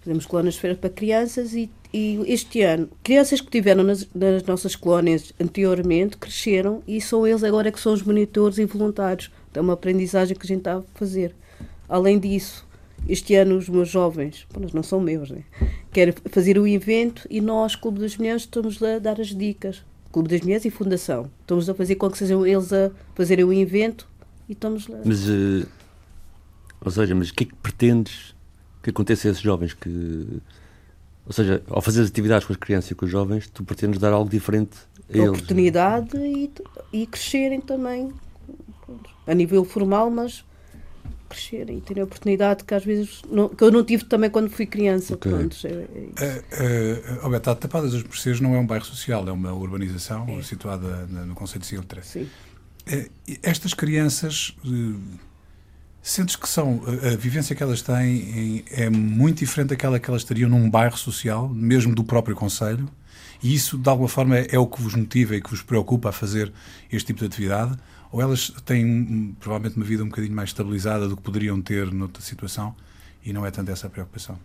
fazemos 0.01 0.27
colónias 0.27 0.53
de 0.53 0.59
férias 0.59 0.79
para 0.79 0.89
crianças 0.91 1.53
e, 1.53 1.71
e 1.91 2.21
este 2.27 2.61
ano, 2.61 2.89
crianças 3.01 3.41
que 3.41 3.49
tiveram 3.49 3.83
nas, 3.83 4.07
nas 4.13 4.43
nossas 4.43 4.75
colónias 4.75 5.33
anteriormente 5.39 6.17
cresceram 6.17 6.83
e 6.87 7.01
são 7.01 7.25
eles 7.25 7.43
agora 7.43 7.71
que 7.71 7.79
são 7.79 7.93
os 7.93 8.03
monitores 8.03 8.59
e 8.59 8.65
voluntários. 8.65 9.31
É 9.53 9.61
uma 9.61 9.73
aprendizagem 9.73 10.37
que 10.37 10.45
a 10.45 10.47
gente 10.47 10.59
está 10.59 10.77
a 10.77 10.83
fazer. 10.93 11.33
Além 11.87 12.19
disso, 12.19 12.67
este 13.07 13.35
ano 13.35 13.57
os 13.57 13.69
meus 13.69 13.89
jovens, 13.89 14.47
bom, 14.53 14.65
não 14.73 14.83
são 14.83 14.99
meus, 14.99 15.29
né? 15.29 15.43
querem 15.91 16.13
fazer 16.29 16.57
o 16.57 16.67
evento 16.67 17.27
e 17.29 17.39
nós, 17.39 17.75
Clube 17.75 17.99
das 17.99 18.17
Mulheres, 18.17 18.43
estamos 18.43 18.81
a 18.81 18.99
dar 18.99 19.19
as 19.19 19.27
dicas. 19.27 19.83
Clube 20.11 20.29
das 20.29 20.41
Mulheres 20.41 20.63
e 20.65 20.69
Fundação. 20.69 21.29
Estamos 21.41 21.67
a 21.69 21.73
fazer 21.73 21.95
com 21.95 22.09
que 22.09 22.17
sejam 22.17 22.45
eles 22.45 22.71
a 22.71 22.91
fazerem 23.15 23.45
o 23.45 23.51
evento 23.51 24.07
e 24.47 24.53
estamos 24.53 24.87
lá. 24.87 24.99
Mas, 25.03 25.27
eh, 25.27 25.65
ou 26.81 26.91
seja, 26.91 27.15
mas 27.15 27.29
o 27.29 27.33
que 27.33 27.45
é 27.45 27.47
que 27.47 27.55
pretendes 27.55 28.35
que 28.83 28.91
aconteça 28.91 29.27
a 29.27 29.31
esses 29.31 29.41
jovens? 29.41 29.73
Que, 29.73 30.27
ou 31.25 31.33
seja, 31.33 31.63
ao 31.67 31.81
fazer 31.81 32.01
as 32.01 32.09
atividades 32.09 32.45
com 32.45 32.53
as 32.53 32.57
crianças 32.57 32.91
e 32.91 32.95
com 32.95 33.05
os 33.05 33.11
jovens, 33.11 33.49
tu 33.49 33.63
pretendes 33.63 33.99
dar 33.99 34.13
algo 34.13 34.29
diferente 34.29 34.77
a 35.09 35.17
eles? 35.17 35.29
oportunidade 35.29 36.15
e, 36.15 36.51
e 36.91 37.07
crescerem 37.07 37.59
também 37.59 38.13
a 39.25 39.33
nível 39.33 39.65
formal, 39.65 40.11
mas 40.11 40.45
crescerem 41.33 41.77
e 41.77 41.81
terem 41.81 42.01
a 42.01 42.05
oportunidade 42.05 42.63
que 42.63 42.73
às 42.73 42.83
vezes 42.85 43.21
não- 43.31 43.49
que 43.49 43.63
eu 43.63 43.71
não 43.71 43.83
tive 43.83 44.05
também 44.05 44.29
quando 44.29 44.49
fui 44.49 44.65
criança. 44.65 45.13
Ok. 45.15 45.31
Pronto, 45.31 45.55
é- 45.65 45.69
é 45.69 45.73
isso. 45.73 47.13
Uh, 47.13 47.19
uh, 47.21 47.25
Alberto, 47.25 47.49
a 47.49 47.55
Tapada 47.55 47.89
das 47.89 48.03
Mercês 48.03 48.39
não 48.39 48.55
é 48.55 48.59
um 48.59 48.65
bairro 48.65 48.85
social, 48.85 49.27
é 49.27 49.31
uma 49.31 49.51
urbanização 49.53 50.41
situada 50.43 51.05
na- 51.09 51.25
no 51.25 51.35
Conselho 51.35 51.61
de 51.61 51.67
Sintra. 51.67 52.01
Sim. 52.03 52.27
Eh, 52.85 53.09
Estas 53.41 53.73
crianças, 53.73 54.55
eh, 54.65 54.95
sentes 56.01 56.35
que 56.35 56.47
são, 56.49 56.81
a 57.03 57.13
a 57.13 57.15
vivência 57.15 57.55
que 57.55 57.63
elas 57.63 57.81
têm 57.81 58.17
em- 58.39 58.63
é 58.71 58.89
muito 58.89 59.39
diferente 59.39 59.69
daquela 59.69 59.99
que 59.99 60.09
elas 60.09 60.23
teriam 60.23 60.49
num 60.49 60.69
bairro 60.69 60.97
social, 60.97 61.47
mesmo 61.49 61.95
do 61.95 62.03
próprio 62.03 62.35
Conselho? 62.35 62.89
E 63.41 63.53
isso, 63.53 63.77
de 63.77 63.89
alguma 63.89 64.07
forma, 64.09 64.37
é, 64.37 64.47
é 64.51 64.59
o 64.59 64.65
que 64.67 64.81
vos 64.81 64.95
motiva 64.95 65.35
e 65.35 65.41
que 65.41 65.49
vos 65.49 65.61
preocupa 65.61 66.09
a 66.09 66.11
fazer 66.11 66.51
este 66.91 67.07
tipo 67.07 67.19
de 67.19 67.25
atividade? 67.25 67.77
Ou 68.13 68.21
elas 68.21 68.51
têm 68.63 69.35
provavelmente 69.39 69.75
uma 69.75 69.83
vida 69.83 70.03
um 70.03 70.07
bocadinho 70.07 70.35
mais 70.35 70.49
estabilizada 70.49 71.09
do 71.09 71.17
que 71.17 71.23
poderiam 71.23 71.59
ter 71.59 71.91
noutra 71.91 72.21
situação 72.21 72.75
e 73.25 73.33
não 73.33 73.43
é 73.43 73.49
tanto 73.49 73.71
essa 73.71 73.87
a 73.87 73.89
preocupação? 73.89 74.37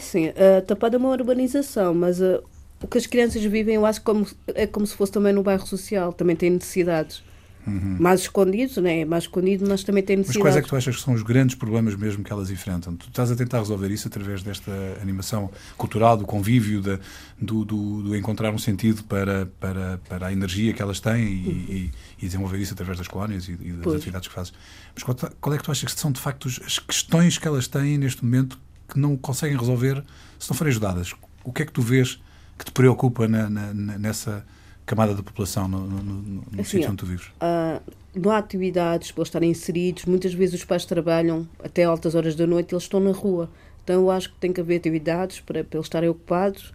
Sim, 0.00 0.30
a 0.30 0.60
Tapada 0.62 0.96
é 0.96 0.98
uma 0.98 1.10
urbanização, 1.10 1.94
mas 1.94 2.20
uh, 2.20 2.42
o 2.82 2.88
que 2.88 2.98
as 2.98 3.06
crianças 3.06 3.40
vivem, 3.44 3.76
eu 3.76 3.86
acho 3.86 4.02
como, 4.02 4.26
é 4.48 4.66
como 4.66 4.84
se 4.84 4.96
fosse 4.96 5.12
também 5.12 5.32
no 5.32 5.40
bairro 5.40 5.64
social, 5.68 6.12
também 6.12 6.34
tem 6.34 6.50
necessidades. 6.50 7.22
Uhum. 7.66 7.96
Mais 8.00 8.20
escondidos, 8.20 8.76
né? 8.78 9.04
mais 9.04 9.24
escondido, 9.24 9.66
mas 9.68 9.84
também 9.84 10.02
tem 10.02 10.16
necessidades. 10.16 10.42
Mas 10.42 10.54
quais 10.54 10.56
é 10.56 10.62
que 10.62 10.68
tu 10.68 10.76
achas 10.76 10.96
que 10.96 11.02
são 11.02 11.12
os 11.12 11.22
grandes 11.22 11.54
problemas 11.54 11.94
mesmo 11.94 12.24
que 12.24 12.32
elas 12.32 12.50
enfrentam? 12.50 12.96
Tu 12.96 13.08
estás 13.08 13.30
a 13.30 13.36
tentar 13.36 13.58
resolver 13.58 13.90
isso 13.90 14.08
através 14.08 14.42
desta 14.42 14.72
animação 15.02 15.50
cultural, 15.76 16.16
do 16.16 16.24
convívio, 16.24 16.80
de, 16.80 16.98
do, 17.38 17.64
do, 17.64 18.02
do, 18.02 18.16
encontrar 18.16 18.52
um 18.52 18.58
sentido 18.58 19.04
para, 19.04 19.46
para, 19.60 20.00
para 20.08 20.26
a 20.28 20.32
energia 20.32 20.72
que 20.72 20.80
elas 20.80 20.98
têm 20.98 21.22
e, 21.22 21.26
uhum. 21.26 21.66
e, 21.68 21.90
e 22.20 22.26
desenvolver 22.26 22.58
isso 22.58 22.72
através 22.74 22.98
das 22.98 23.08
colónias 23.08 23.48
e, 23.48 23.52
e 23.52 23.72
das 23.72 23.84
pois. 23.84 23.96
atividades 23.96 24.28
que 24.28 24.34
fazes. 24.34 24.52
Mas 24.94 25.02
qual, 25.02 25.16
qual, 25.40 25.54
é 25.54 25.58
que 25.58 25.64
tu 25.64 25.70
achas 25.70 25.92
que 25.92 26.00
são 26.00 26.12
de 26.12 26.20
facto 26.20 26.48
as 26.48 26.78
questões 26.78 27.38
que 27.38 27.46
elas 27.46 27.68
têm 27.68 27.98
neste 27.98 28.24
momento 28.24 28.58
que 28.88 28.98
não 28.98 29.16
conseguem 29.16 29.56
resolver 29.56 30.02
se 30.38 30.50
não 30.50 30.56
forem 30.56 30.70
ajudadas? 30.70 31.14
O 31.44 31.52
que 31.52 31.62
é 31.62 31.66
que 31.66 31.72
tu 31.72 31.82
vês 31.82 32.20
que 32.58 32.64
te 32.64 32.72
preocupa 32.72 33.28
na, 33.28 33.48
na, 33.48 33.72
nessa 33.72 34.44
camada 34.84 35.14
da 35.14 35.22
população 35.22 35.68
no, 35.68 35.86
no, 35.86 36.02
no 36.02 36.42
assim, 36.54 36.64
sítio 36.64 36.88
onde 36.88 36.96
tu 36.96 37.06
vives? 37.06 37.26
Uh, 37.36 37.80
não 38.14 38.30
há 38.30 38.38
atividades 38.38 39.12
para 39.12 39.22
estarem 39.22 39.50
inseridos. 39.50 40.06
Muitas 40.06 40.34
vezes 40.34 40.56
os 40.56 40.64
pais 40.64 40.84
trabalham 40.84 41.46
até 41.62 41.84
altas 41.84 42.14
horas 42.14 42.34
da 42.34 42.46
noite 42.46 42.72
e 42.72 42.74
eles 42.74 42.84
estão 42.84 42.98
na 42.98 43.12
rua. 43.12 43.48
Então 43.84 44.02
eu 44.02 44.10
acho 44.10 44.30
que 44.30 44.36
tem 44.36 44.52
que 44.52 44.60
haver 44.60 44.76
atividades 44.76 45.40
para, 45.40 45.62
para 45.62 45.78
eles 45.78 45.86
estarem 45.86 46.08
ocupados. 46.08 46.74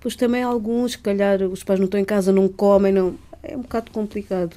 Pois 0.00 0.14
também 0.14 0.42
alguns, 0.42 0.92
se 0.92 0.98
calhar, 0.98 1.42
os 1.42 1.64
pais 1.64 1.80
não 1.80 1.86
estão 1.86 1.98
em 1.98 2.04
casa, 2.04 2.32
não 2.32 2.48
comem, 2.48 2.92
não... 2.92 3.16
é 3.42 3.56
um 3.56 3.62
bocado 3.62 3.90
complicado. 3.90 4.56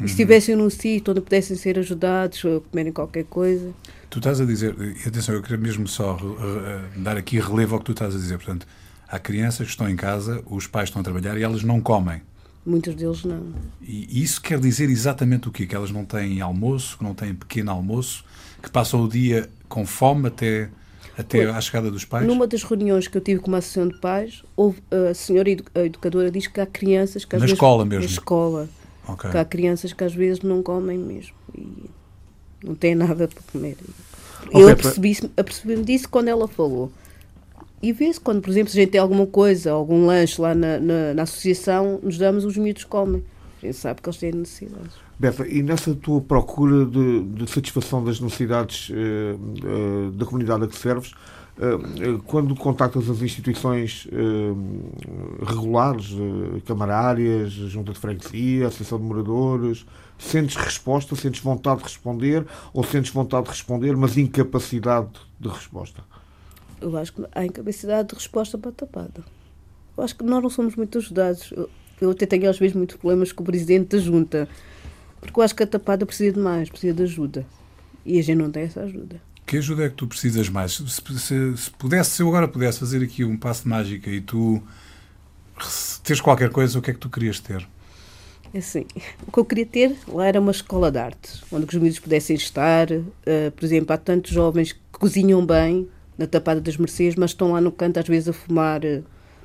E 0.00 0.02
se 0.02 0.06
estivessem 0.06 0.56
num 0.56 0.68
sítio 0.68 1.12
onde 1.12 1.20
pudessem 1.20 1.56
ser 1.56 1.78
ajudados 1.78 2.44
a 2.44 2.60
comerem 2.68 2.92
qualquer 2.92 3.24
coisa. 3.24 3.72
Tu 4.10 4.18
estás 4.18 4.40
a 4.40 4.44
dizer, 4.44 4.74
atenção, 5.06 5.34
eu 5.34 5.42
queria 5.42 5.56
mesmo 5.56 5.86
só 5.86 6.16
uh, 6.16 7.00
dar 7.00 7.16
aqui 7.16 7.38
relevo 7.38 7.74
ao 7.74 7.78
que 7.80 7.86
tu 7.86 7.92
estás 7.92 8.14
a 8.14 8.18
dizer. 8.18 8.36
Portanto, 8.36 8.66
há 9.08 9.18
crianças 9.18 9.66
que 9.66 9.72
estão 9.72 9.88
em 9.88 9.94
casa, 9.94 10.42
os 10.46 10.66
pais 10.66 10.88
estão 10.88 11.00
a 11.00 11.04
trabalhar 11.04 11.38
e 11.38 11.42
elas 11.42 11.62
não 11.62 11.80
comem. 11.80 12.22
Muitos 12.66 12.94
deles 12.94 13.24
não. 13.24 13.52
E 13.82 14.22
isso 14.22 14.40
quer 14.40 14.58
dizer 14.58 14.88
exatamente 14.88 15.48
o 15.48 15.52
quê? 15.52 15.66
Que 15.66 15.74
elas 15.76 15.90
não 15.90 16.04
têm 16.04 16.40
almoço, 16.40 16.98
que 16.98 17.04
não 17.04 17.14
têm 17.14 17.34
pequeno 17.34 17.70
almoço, 17.70 18.24
que 18.62 18.70
passam 18.70 19.04
o 19.04 19.08
dia 19.08 19.50
com 19.68 19.86
fome 19.86 20.28
até, 20.28 20.70
até 21.16 21.44
à 21.44 21.60
chegada 21.60 21.90
dos 21.90 22.04
pais? 22.04 22.26
Numa 22.26 22.46
das 22.46 22.62
reuniões 22.62 23.06
que 23.08 23.16
eu 23.16 23.20
tive 23.20 23.40
com 23.40 23.48
uma 23.48 23.58
associação 23.58 23.88
de 23.88 23.98
pais, 24.00 24.42
houve, 24.56 24.82
a 25.10 25.14
senhora 25.14 25.48
educadora 25.50 26.30
diz 26.30 26.46
que 26.46 26.60
há 26.60 26.66
crianças 26.66 27.24
que 27.24 27.36
às 27.36 27.40
na 27.40 27.46
vezes... 27.46 27.56
escola 27.56 27.84
mesmo? 27.84 28.04
Na 28.04 28.10
escola. 28.10 28.68
Okay. 29.08 29.30
Que 29.30 29.38
há 29.38 29.44
crianças 29.44 29.92
que 29.92 30.02
às 30.02 30.14
vezes 30.14 30.42
não 30.42 30.62
comem 30.62 30.98
mesmo 30.98 31.34
e 31.56 31.90
não 32.64 32.74
têm 32.74 32.94
nada 32.94 33.28
para 33.28 33.42
comer. 33.52 33.76
Okay, 34.46 34.62
eu 34.62 34.68
apercebi-me 34.68 35.30
apercebi 35.36 35.76
disso 35.82 36.08
quando 36.08 36.28
ela 36.28 36.48
falou. 36.48 36.90
E 37.82 37.92
vê-se 37.92 38.18
quando, 38.18 38.40
por 38.40 38.48
exemplo, 38.48 38.72
se 38.72 38.78
a 38.78 38.82
gente 38.82 38.92
tem 38.92 39.00
alguma 39.00 39.26
coisa, 39.26 39.72
algum 39.72 40.06
lanche 40.06 40.40
lá 40.40 40.54
na, 40.54 40.80
na, 40.80 41.12
na 41.12 41.22
associação, 41.24 42.00
nos 42.02 42.16
damos, 42.16 42.44
os 42.46 42.56
miúdos 42.56 42.84
comem. 42.84 43.22
A 43.62 43.66
gente 43.66 43.76
sabe 43.76 44.00
que 44.00 44.08
eles 44.08 44.18
têm 44.18 44.32
necessidades. 44.32 45.03
Beta, 45.18 45.46
e 45.46 45.62
nessa 45.62 45.94
tua 45.94 46.20
procura 46.20 46.84
de, 46.84 47.22
de 47.22 47.50
satisfação 47.50 48.02
das 48.02 48.20
necessidades 48.20 48.90
uh, 48.90 48.94
uh, 48.94 50.10
da 50.12 50.26
comunidade 50.26 50.64
a 50.64 50.66
que 50.66 50.76
serves, 50.76 51.12
uh, 51.12 52.18
quando 52.26 52.54
contactas 52.56 53.08
as 53.08 53.22
instituições 53.22 54.08
regulares, 55.46 56.08
camarárias, 56.66 57.52
junta 57.52 57.92
de 57.92 57.98
freguesia, 57.98 58.66
associação 58.66 58.98
de 58.98 59.04
moradores, 59.04 59.86
sentes 60.18 60.56
resposta, 60.56 61.14
sentes 61.14 61.40
vontade 61.40 61.78
de 61.78 61.84
responder 61.84 62.44
ou 62.72 62.82
sentes 62.82 63.12
vontade 63.12 63.44
de 63.44 63.50
responder, 63.50 63.96
mas 63.96 64.16
incapacidade 64.16 65.10
de 65.38 65.48
resposta? 65.48 66.02
eu 66.84 66.96
acho 66.96 67.12
que 67.12 67.22
há 67.32 67.44
incapacidade 67.44 68.08
de 68.08 68.14
resposta 68.14 68.58
para 68.58 68.72
tapada. 68.72 69.24
Eu 69.96 70.04
acho 70.04 70.14
que 70.14 70.24
nós 70.24 70.42
não 70.42 70.50
somos 70.50 70.76
muito 70.76 70.98
ajudados. 70.98 71.52
Eu 72.00 72.10
até 72.10 72.26
tenho 72.26 72.48
às 72.48 72.58
vezes 72.58 72.76
muitos 72.76 72.96
problemas 72.96 73.32
com 73.32 73.42
o 73.42 73.46
presidente 73.46 73.96
da 73.96 73.98
junta, 73.98 74.48
porque 75.24 75.40
eu 75.40 75.44
acho 75.44 75.54
que 75.54 75.62
a 75.62 75.66
tapada 75.66 76.06
precisa 76.06 76.32
de 76.32 76.38
mais, 76.38 76.68
precisa 76.68 76.94
de 76.94 77.02
ajuda. 77.02 77.46
E 78.04 78.18
a 78.18 78.22
gente 78.22 78.38
não 78.38 78.50
tem 78.50 78.64
essa 78.64 78.82
ajuda. 78.82 79.20
Que 79.46 79.58
ajuda 79.58 79.84
é 79.84 79.88
que 79.88 79.94
tu 79.94 80.06
precisas 80.06 80.48
mais? 80.48 80.72
Se, 80.72 80.86
se, 80.88 81.56
se 81.56 81.70
pudesse, 81.72 82.10
se 82.10 82.22
eu 82.22 82.28
agora 82.28 82.48
pudesse 82.48 82.78
fazer 82.78 83.02
aqui 83.02 83.24
um 83.24 83.36
passo 83.36 83.62
de 83.62 83.68
mágica 83.68 84.10
e 84.10 84.20
tu 84.20 84.62
teres 86.02 86.20
qualquer 86.20 86.50
coisa, 86.50 86.78
o 86.78 86.82
que 86.82 86.90
é 86.90 86.94
que 86.94 87.00
tu 87.00 87.10
querias 87.10 87.40
ter? 87.40 87.66
É 88.52 88.58
assim, 88.58 88.86
o 89.26 89.32
que 89.32 89.38
eu 89.38 89.44
queria 89.44 89.66
ter 89.66 89.96
lá 90.06 90.26
era 90.26 90.40
uma 90.40 90.52
escola 90.52 90.90
de 90.90 90.98
artes, 90.98 91.42
onde 91.50 91.66
os 91.66 91.74
miúdos 91.74 91.98
pudessem 91.98 92.36
estar. 92.36 92.90
Uh, 92.90 93.50
por 93.54 93.64
exemplo, 93.64 93.92
há 93.92 93.98
tantos 93.98 94.30
jovens 94.30 94.72
que 94.72 94.80
cozinham 94.92 95.44
bem, 95.44 95.88
na 96.16 96.26
Tapada 96.26 96.60
das 96.60 96.76
Mercês, 96.76 97.16
mas 97.16 97.30
estão 97.30 97.52
lá 97.52 97.60
no 97.60 97.72
canto 97.72 97.98
às 97.98 98.06
vezes 98.06 98.28
a 98.28 98.32
fumar. 98.32 98.84
Eh, 98.84 99.02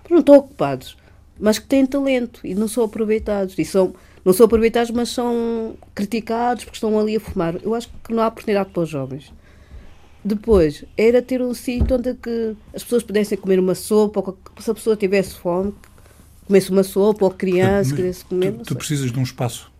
não 0.09 0.19
estão 0.19 0.35
ocupados, 0.35 0.97
mas 1.39 1.59
que 1.59 1.67
têm 1.67 1.85
talento 1.85 2.41
e 2.43 2.55
não 2.55 2.67
são 2.67 2.83
aproveitados. 2.83 3.57
E 3.57 3.65
são, 3.65 3.93
não 4.29 4.33
são 4.33 4.45
aproveitados, 4.45 4.91
mas 4.91 5.09
são 5.09 5.75
criticados 5.95 6.63
porque 6.63 6.75
estão 6.75 6.99
ali 6.99 7.15
a 7.15 7.19
fumar. 7.19 7.55
Eu 7.63 7.73
acho 7.73 7.89
que 8.03 8.13
não 8.13 8.21
há 8.21 8.27
oportunidade 8.27 8.69
para 8.69 8.83
os 8.83 8.87
jovens. 8.89 9.33
Depois, 10.23 10.85
era 10.95 11.19
ter 11.19 11.41
um 11.41 11.51
sítio 11.51 11.95
onde 11.95 12.13
que 12.13 12.55
as 12.71 12.83
pessoas 12.83 13.01
pudessem 13.01 13.35
comer 13.35 13.59
uma 13.59 13.73
sopa, 13.73 14.19
ou 14.19 14.37
se 14.59 14.69
a 14.69 14.73
pessoa 14.75 14.95
tivesse 14.95 15.33
fome, 15.33 15.73
comesse 16.45 16.69
uma 16.69 16.83
sopa, 16.83 17.25
ou 17.25 17.31
criança, 17.31 17.95
quisesse 17.95 18.23
comer. 18.23 18.51
Tu, 18.51 18.65
tu 18.65 18.75
precisas 18.75 19.11
de 19.11 19.17
um 19.17 19.23
espaço. 19.23 19.71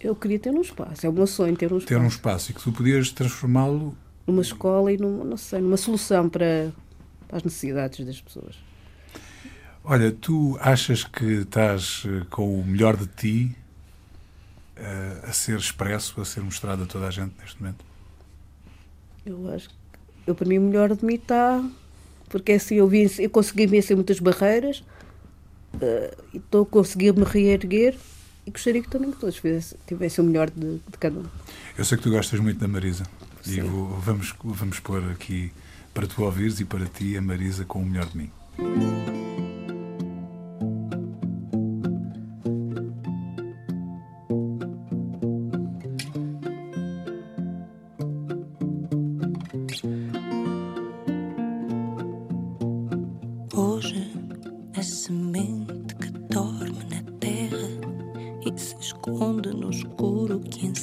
Eu 0.00 0.16
queria 0.16 0.40
ter 0.40 0.50
um 0.50 0.62
espaço, 0.62 1.06
é 1.06 1.08
o 1.08 1.12
meu 1.12 1.28
sonho 1.28 1.56
ter 1.56 1.72
um 1.72 1.78
espaço. 1.78 1.94
Ter 1.94 2.00
um 2.00 2.08
espaço 2.08 2.50
e 2.50 2.54
que 2.54 2.60
tu 2.60 2.72
podias 2.72 3.12
transformá-lo 3.12 3.96
numa 4.26 4.42
escola 4.42 4.92
e 4.92 4.98
numa, 4.98 5.22
não 5.22 5.36
sei, 5.36 5.60
numa 5.60 5.76
solução 5.76 6.28
para, 6.28 6.72
para 7.28 7.36
as 7.36 7.44
necessidades 7.44 8.04
das 8.04 8.20
pessoas. 8.20 8.56
Olha, 9.84 10.10
tu 10.10 10.58
achas 10.60 11.04
que 11.04 11.24
estás 11.24 12.02
eh, 12.04 12.24
com 12.30 12.58
o 12.58 12.64
melhor 12.64 12.96
de 12.96 13.06
ti 13.06 13.61
uh, 14.82 15.28
a 15.28 15.32
ser 15.32 15.58
expresso, 15.58 16.20
a 16.20 16.24
ser 16.24 16.40
mostrado 16.40 16.82
a 16.82 16.86
toda 16.86 17.06
a 17.06 17.10
gente 17.10 17.34
neste 17.40 17.60
momento? 17.60 17.84
Eu 19.24 19.54
acho 19.54 19.68
que, 19.68 19.74
eu, 20.26 20.34
para 20.34 20.46
mim, 20.46 20.58
o 20.58 20.62
melhor 20.62 20.94
de 20.94 21.04
mim 21.04 21.14
está. 21.14 21.64
Porque 22.28 22.52
assim, 22.52 22.76
eu, 22.76 22.88
vi, 22.88 23.10
eu 23.18 23.30
consegui 23.30 23.66
vencer 23.66 23.94
muitas 23.94 24.18
barreiras 24.18 24.82
uh, 25.74 26.22
e 26.32 26.38
estou 26.38 26.62
a 26.62 26.66
conseguir 26.66 27.14
me 27.14 27.24
reerguer 27.24 27.96
e 28.46 28.50
gostaria 28.50 28.82
que 28.82 28.88
também 28.88 29.12
que 29.12 29.18
todos 29.18 29.40
tivessem 29.86 30.24
o 30.24 30.26
melhor 30.26 30.50
de, 30.50 30.78
de 30.78 30.98
cada 30.98 31.20
um. 31.20 31.24
Eu 31.76 31.84
sei 31.84 31.96
que 31.96 32.04
tu 32.04 32.10
gostas 32.10 32.40
muito 32.40 32.58
da 32.58 32.66
Marisa. 32.66 33.04
E 33.46 33.60
vou, 33.60 33.88
vamos, 34.00 34.34
vamos 34.42 34.80
pôr 34.80 35.02
aqui 35.10 35.52
para 35.92 36.06
tu 36.06 36.22
ouvires 36.22 36.60
e 36.60 36.64
para 36.64 36.86
ti 36.86 37.16
a 37.16 37.22
Marisa 37.22 37.64
com 37.64 37.82
o 37.82 37.86
melhor 37.86 38.06
de 38.06 38.16
mim. 38.16 38.30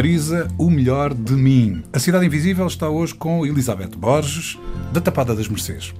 Marisa, 0.00 0.48
o 0.56 0.70
melhor 0.70 1.12
de 1.12 1.34
mim. 1.34 1.82
A 1.92 1.98
Cidade 1.98 2.24
Invisível 2.24 2.66
está 2.66 2.88
hoje 2.88 3.14
com 3.14 3.44
Elizabeth 3.44 3.94
Borges, 3.94 4.58
da 4.94 4.98
Tapada 4.98 5.34
das 5.34 5.46
Mercês. 5.46 5.92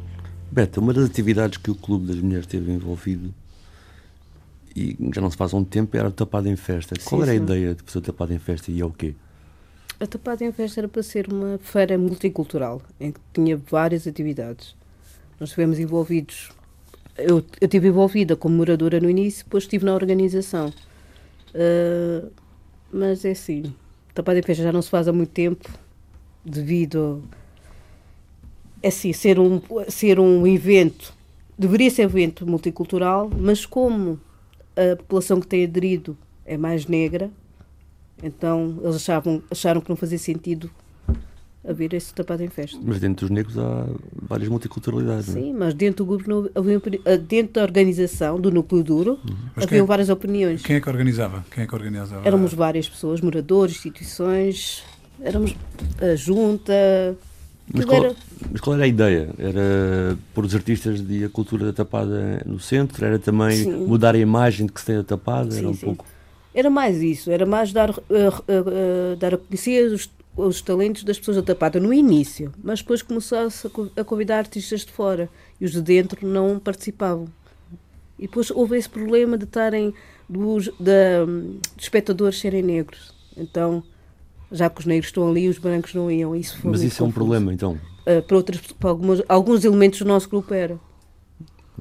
Beta, 0.50 0.80
uma 0.80 0.94
das 0.94 1.04
atividades 1.04 1.58
que 1.58 1.70
o 1.70 1.74
Clube 1.74 2.06
das 2.06 2.16
Mulheres 2.16 2.46
teve 2.46 2.72
envolvido 2.72 3.34
e 4.74 4.96
já 5.14 5.20
não 5.20 5.30
se 5.30 5.36
faz 5.36 5.52
há 5.52 5.58
um 5.58 5.64
tempo 5.64 5.98
era 5.98 6.08
o 6.08 6.10
Tapada 6.10 6.48
em 6.48 6.56
Festa. 6.56 6.94
Sim, 6.98 7.06
Qual 7.06 7.22
era 7.22 7.32
sim. 7.32 7.40
a 7.40 7.42
ideia 7.42 7.74
de 7.74 7.82
fazer 7.82 7.98
o 7.98 8.00
Tapada 8.00 8.32
em 8.32 8.38
Festa 8.38 8.70
e 8.70 8.80
é 8.80 8.84
o 8.86 8.90
quê? 8.90 9.14
A 10.00 10.06
Tapada 10.06 10.46
em 10.46 10.50
Festa 10.50 10.80
era 10.80 10.88
para 10.88 11.02
ser 11.02 11.30
uma 11.30 11.58
feira 11.58 11.98
multicultural, 11.98 12.80
em 12.98 13.12
que 13.12 13.20
tinha 13.34 13.58
várias 13.58 14.06
atividades. 14.06 14.74
Nós 15.38 15.50
estivemos 15.50 15.78
envolvidos. 15.78 16.52
Eu, 17.18 17.44
eu 17.60 17.66
estive 17.66 17.88
envolvida 17.88 18.34
como 18.34 18.56
moradora 18.56 18.98
no 18.98 19.10
início, 19.10 19.44
depois 19.44 19.64
estive 19.64 19.84
na 19.84 19.92
organização. 19.92 20.72
Uh, 21.54 22.32
mas 22.90 23.26
é 23.26 23.32
assim, 23.32 23.74
Tapada 24.14 24.38
em 24.38 24.42
Festa 24.42 24.62
já 24.62 24.72
não 24.72 24.82
se 24.82 24.90
faz 24.90 25.08
há 25.08 25.12
muito 25.12 25.30
tempo, 25.30 25.68
devido 26.44 27.22
é 28.82 28.88
assim, 28.88 29.12
ser 29.12 29.38
um, 29.38 29.60
ser 29.88 30.18
um 30.18 30.46
evento, 30.46 31.12
deveria 31.58 31.90
ser 31.90 32.02
um 32.02 32.10
evento 32.10 32.46
multicultural, 32.46 33.30
mas 33.30 33.66
como 33.66 34.18
a 34.74 34.96
população 34.96 35.40
que 35.40 35.46
tem 35.46 35.64
aderido 35.64 36.16
é 36.46 36.56
mais 36.56 36.86
negra, 36.86 37.30
então 38.22 38.78
eles 38.82 38.96
achavam, 38.96 39.42
acharam 39.50 39.80
que 39.80 39.90
não 39.90 39.96
fazia 39.96 40.18
sentido 40.18 40.70
haver 41.66 41.92
esse 41.94 42.12
tapado 42.14 42.42
em 42.42 42.48
festa. 42.48 42.78
Mas 42.82 42.98
dentro 42.98 43.26
dos 43.26 43.34
negros 43.34 43.58
há 43.58 43.86
várias 44.22 44.48
multiculturalidades. 44.48 45.28
É? 45.28 45.32
Sim, 45.32 45.52
mas 45.52 45.74
dentro 45.74 46.04
do 46.04 46.16
grupo, 46.16 46.50
havia, 46.54 46.80
eh, 47.04 47.18
dentro 47.18 47.54
da 47.54 47.62
organização, 47.62 48.40
do 48.40 48.50
núcleo 48.50 48.82
duro, 48.82 49.18
uhum. 49.24 49.36
haviam 49.56 49.84
é, 49.84 49.86
várias 49.86 50.08
opiniões. 50.08 50.62
Quem 50.62 50.76
é 50.76 50.80
que 50.80 50.88
organizava? 50.88 51.44
Quem 51.50 51.64
é 51.64 51.66
que 51.66 51.74
organizava? 51.74 52.26
Éramos 52.26 52.54
várias 52.54 52.88
pessoas, 52.88 53.20
moradores, 53.20 53.76
instituições, 53.76 54.82
éramos 55.20 55.54
a 56.00 56.14
junta. 56.14 57.16
Mas 57.72 57.84
qual, 57.84 58.04
era... 58.04 58.16
mas 58.50 58.60
qual, 58.60 58.74
era... 58.74 58.84
a 58.84 58.88
ideia? 58.88 59.28
Era 59.38 60.18
pôr 60.34 60.46
os 60.46 60.54
artistas 60.54 61.06
de 61.06 61.24
a 61.24 61.28
cultura 61.28 61.66
da 61.66 61.72
tapada 61.72 62.42
no 62.46 62.58
centro? 62.58 63.04
Era 63.04 63.18
também 63.18 63.64
sim. 63.64 63.70
mudar 63.86 64.14
a 64.14 64.18
imagem 64.18 64.66
de 64.66 64.72
que 64.72 64.80
se 64.80 64.86
tem 64.86 64.96
a 64.96 65.04
tapada? 65.04 65.50
Sim, 65.50 65.58
era 65.58 65.68
um 65.68 65.74
sim. 65.74 65.86
pouco... 65.86 66.06
Era 66.52 66.68
mais 66.68 67.00
isso, 67.00 67.30
era 67.30 67.46
mais 67.46 67.72
dar, 67.72 67.90
uh, 67.90 67.94
uh, 67.94 69.12
uh, 69.12 69.16
dar 69.16 69.34
a 69.34 69.38
conhecer 69.38 69.92
os 69.92 70.10
os 70.36 70.62
talentos 70.62 71.04
das 71.04 71.18
pessoas 71.18 71.36
da 71.36 71.42
Tapada 71.42 71.80
no 71.80 71.92
início, 71.92 72.52
mas 72.62 72.80
depois 72.80 73.02
começou-se 73.02 73.70
a 73.96 74.04
convidar 74.04 74.38
artistas 74.38 74.84
de 74.84 74.92
fora 74.92 75.28
e 75.60 75.64
os 75.64 75.72
de 75.72 75.82
dentro 75.82 76.26
não 76.26 76.58
participavam. 76.58 77.28
E 78.18 78.26
depois 78.26 78.50
houve 78.50 78.76
esse 78.76 78.88
problema 78.88 79.36
de 79.36 79.44
estarem 79.44 79.94
dos, 80.28 80.66
de, 80.78 81.26
de 81.76 81.82
espectadores 81.82 82.38
serem 82.38 82.62
negros. 82.62 83.14
Então, 83.36 83.82
já 84.52 84.68
que 84.68 84.80
os 84.80 84.86
negros 84.86 85.08
estão 85.08 85.28
ali, 85.28 85.48
os 85.48 85.58
brancos 85.58 85.94
não 85.94 86.10
iam. 86.10 86.36
Isso 86.36 86.58
foi 86.58 86.70
Mas 86.70 86.82
isso 86.82 87.02
é 87.02 87.06
um 87.06 87.12
problema, 87.12 87.52
então? 87.52 87.78
Uh, 88.06 88.22
para, 88.22 88.36
outras, 88.36 88.60
para 88.60 88.90
algumas, 88.90 89.22
alguns 89.28 89.64
elementos 89.64 90.00
do 90.00 90.04
nosso 90.04 90.28
grupo 90.28 90.52
era. 90.52 90.78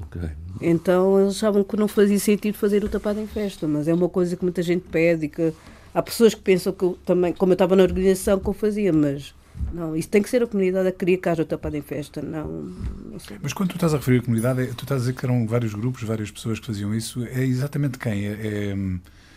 Okay. 0.06 0.30
Então 0.60 1.20
eles 1.20 1.36
achavam 1.36 1.62
que 1.62 1.76
não 1.76 1.88
fazia 1.88 2.18
sentido 2.18 2.54
fazer 2.54 2.84
o 2.84 2.88
tapado 2.88 3.20
em 3.20 3.26
festa, 3.26 3.66
mas 3.66 3.88
é 3.88 3.94
uma 3.94 4.08
coisa 4.08 4.36
que 4.36 4.42
muita 4.42 4.62
gente 4.62 4.84
pede 4.90 5.26
e 5.26 5.28
que 5.28 5.52
Há 5.94 6.02
pessoas 6.02 6.34
que 6.34 6.40
pensam 6.40 6.72
que 6.72 6.84
eu 6.84 6.98
também, 7.04 7.32
como 7.32 7.52
eu 7.52 7.54
estava 7.54 7.74
na 7.74 7.82
organização, 7.82 8.38
que 8.38 8.48
eu 8.48 8.52
fazia, 8.52 8.92
mas 8.92 9.34
não, 9.72 9.94
isso 9.94 10.08
tem 10.08 10.22
que 10.22 10.28
ser 10.28 10.42
a 10.42 10.46
comunidade 10.46 10.88
a 10.88 10.92
querer 10.92 11.18
que 11.18 11.28
haja 11.28 11.44
tapada 11.44 11.76
em 11.76 11.82
festa, 11.82 12.22
não, 12.22 12.46
não 12.48 13.18
Mas 13.42 13.52
quando 13.52 13.70
tu 13.70 13.76
estás 13.76 13.94
a 13.94 13.98
referir 13.98 14.18
a 14.18 14.22
comunidade, 14.22 14.62
é, 14.62 14.66
tu 14.66 14.82
estás 14.82 15.02
a 15.02 15.04
dizer 15.04 15.14
que 15.14 15.24
eram 15.24 15.46
vários 15.46 15.74
grupos, 15.74 16.02
várias 16.02 16.30
pessoas 16.30 16.58
que 16.58 16.66
faziam 16.66 16.94
isso, 16.94 17.24
é 17.24 17.44
exatamente 17.44 17.98
quem? 17.98 18.26
É, 18.26 18.30
é... 18.30 18.76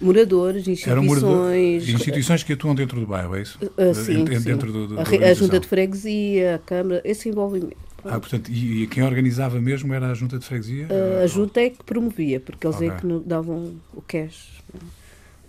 Moradores, 0.01 0.67
instituições. 0.67 1.05
Morador, 1.05 1.55
instituições 1.55 2.43
que 2.43 2.53
atuam 2.53 2.73
dentro 2.75 2.99
do 2.99 3.05
bairro, 3.05 3.35
é 3.35 3.41
isso? 3.41 3.57
Uh, 3.61 3.93
sim, 3.93 4.25
dentro 4.25 4.67
sim. 4.67 4.73
Do, 4.73 4.87
do, 4.87 4.99
a, 4.99 5.03
a, 5.03 5.33
Junta 5.33 5.59
de 5.59 5.67
Freguesia, 5.67 6.55
a 6.55 6.59
Câmara, 6.59 7.01
esse 7.05 7.29
envolvimento. 7.29 7.77
Ah, 8.03 8.19
portanto, 8.19 8.49
e, 8.51 8.83
e, 8.83 8.87
quem 8.87 9.01
organizava 9.03 9.61
mesmo 9.61 9.93
era 9.93 10.11
a 10.11 10.13
Junta 10.13 10.37
de 10.37 10.45
Freguesia? 10.45 10.87
Uh, 10.87 11.23
a 11.23 11.27
Junta 11.27 11.61
é 11.61 11.69
que 11.69 11.83
promovia, 11.83 12.39
porque 12.39 12.67
eles 12.67 12.81
é 12.81 12.87
okay. 12.87 12.97
é 12.97 12.99
que 12.99 13.27
davam 13.27 13.75
o 13.93 14.01
cash. 14.01 14.62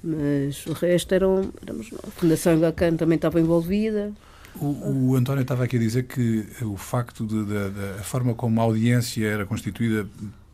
Mas 0.07 0.67
o 0.67 0.75
resto 0.75 1.15
eram, 1.15 1.51
éramos, 1.63 1.89
a 2.07 2.11
Fundação 2.11 2.53
Anglicana 2.53 2.99
também 2.99 3.17
estava 3.17 3.41
envolvida. 3.41 4.13
O, 4.61 5.11
o, 5.11 5.17
António 5.17 5.41
estava 5.41 5.65
aqui 5.65 5.77
a 5.77 5.79
dizer 5.79 6.05
que 6.05 6.47
o 6.63 6.77
facto 6.77 7.27
de, 7.27 7.43
de, 7.43 7.71
de, 7.71 8.01
a 8.01 8.03
forma 8.03 8.35
como 8.35 8.61
a 8.61 8.65
audiência 8.65 9.27
era 9.27 9.47
constituída 9.47 10.07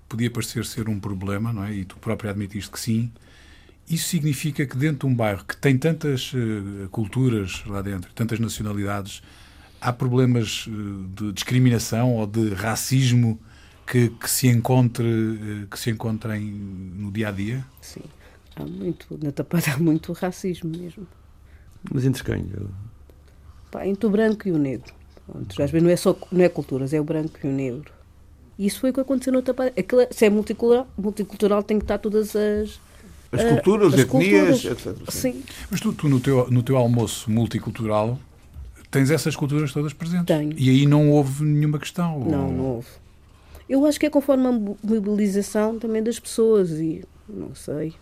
podia 0.08 0.30
parecer 0.30 0.64
ser 0.64 0.88
um 0.88 1.00
problema, 1.00 1.52
não 1.52 1.64
é? 1.64 1.74
E 1.74 1.84
tu 1.84 1.96
próprio 1.96 2.30
admitiste 2.30 2.70
que 2.70 2.78
sim. 2.78 3.10
Isso 3.88 4.08
significa 4.08 4.64
que 4.64 4.76
dentro 4.76 5.08
de 5.08 5.12
um 5.12 5.16
bairro 5.16 5.44
que 5.44 5.56
tem 5.56 5.76
tantas 5.76 6.32
uh, 6.32 6.88
culturas 6.90 7.64
lá 7.66 7.82
dentro, 7.82 8.08
tantas 8.14 8.38
nacionalidades, 8.38 9.20
há 9.80 9.92
problemas 9.92 10.66
uh, 10.68 11.08
de 11.08 11.32
discriminação 11.32 12.14
ou 12.14 12.26
de 12.26 12.54
racismo 12.54 13.38
que, 13.84 14.10
que 14.10 14.30
se 14.30 14.46
encontre 14.46 15.04
uh, 15.04 15.66
que 15.68 15.78
se 15.78 15.90
encontrem 15.90 16.40
no 16.40 17.10
dia 17.10 17.28
a 17.28 17.32
dia? 17.32 17.66
Sim, 17.82 18.02
há 18.56 18.64
muito 18.64 19.18
na 19.22 19.30
Tapada 19.32 19.72
há 19.74 19.78
muito 19.78 20.12
racismo 20.12 20.70
mesmo. 20.70 21.06
Mas 21.92 22.04
entre 22.04 22.22
quem? 22.24 22.46
Pá, 23.70 23.86
entre 23.86 24.06
o 24.06 24.10
branco 24.10 24.46
e 24.48 24.52
o 24.52 24.58
negro. 24.58 24.92
Pronto, 25.26 25.62
às 25.62 25.70
vezes 25.70 25.82
não 25.84 25.90
é 25.90 25.96
só 25.96 26.16
não 26.32 26.44
é 26.44 26.48
culturas, 26.48 26.92
é 26.92 27.00
o 27.00 27.04
branco 27.04 27.38
e 27.44 27.46
o 27.48 27.52
negro. 27.52 27.92
E 28.58 28.66
isso 28.66 28.80
foi 28.80 28.90
o 28.90 28.92
que 28.92 29.00
aconteceu 29.00 29.32
no 29.32 29.40
Tapada. 29.42 29.72
Aquilo, 29.78 30.06
se 30.10 30.26
é 30.26 30.30
multicultural, 30.30 30.86
multicultural 30.98 31.62
tem 31.62 31.78
que 31.78 31.84
estar 31.84 31.98
todas 31.98 32.34
as 32.36 32.80
as 33.32 33.44
culturas, 33.44 33.94
as 33.94 34.00
etnias, 34.00 34.60
culturas, 34.62 34.64
etc. 34.64 35.10
Sim, 35.10 35.42
Mas 35.70 35.80
tu, 35.80 35.92
tu 35.92 36.08
no, 36.08 36.18
teu, 36.18 36.50
no 36.50 36.64
teu 36.64 36.76
almoço 36.76 37.30
multicultural 37.30 38.18
tens 38.90 39.08
essas 39.08 39.36
culturas 39.36 39.72
todas 39.72 39.92
presentes. 39.92 40.26
Tenho. 40.26 40.52
E 40.58 40.68
aí 40.68 40.84
não 40.84 41.10
houve 41.12 41.44
nenhuma 41.44 41.78
questão. 41.78 42.18
não, 42.24 42.46
ou- 42.48 42.52
não 42.52 42.64
houve. 42.64 42.88
Eu 43.68 43.86
acho 43.86 44.00
que 44.00 44.06
é 44.06 44.10
conforme 44.10 44.48
a 44.48 44.52
mo- 44.52 44.76
mobilização 44.82 45.78
também 45.78 46.02
das 46.02 46.18
pessoas 46.18 46.72
e 46.72 47.04
não 47.28 47.54
sei. 47.54 47.94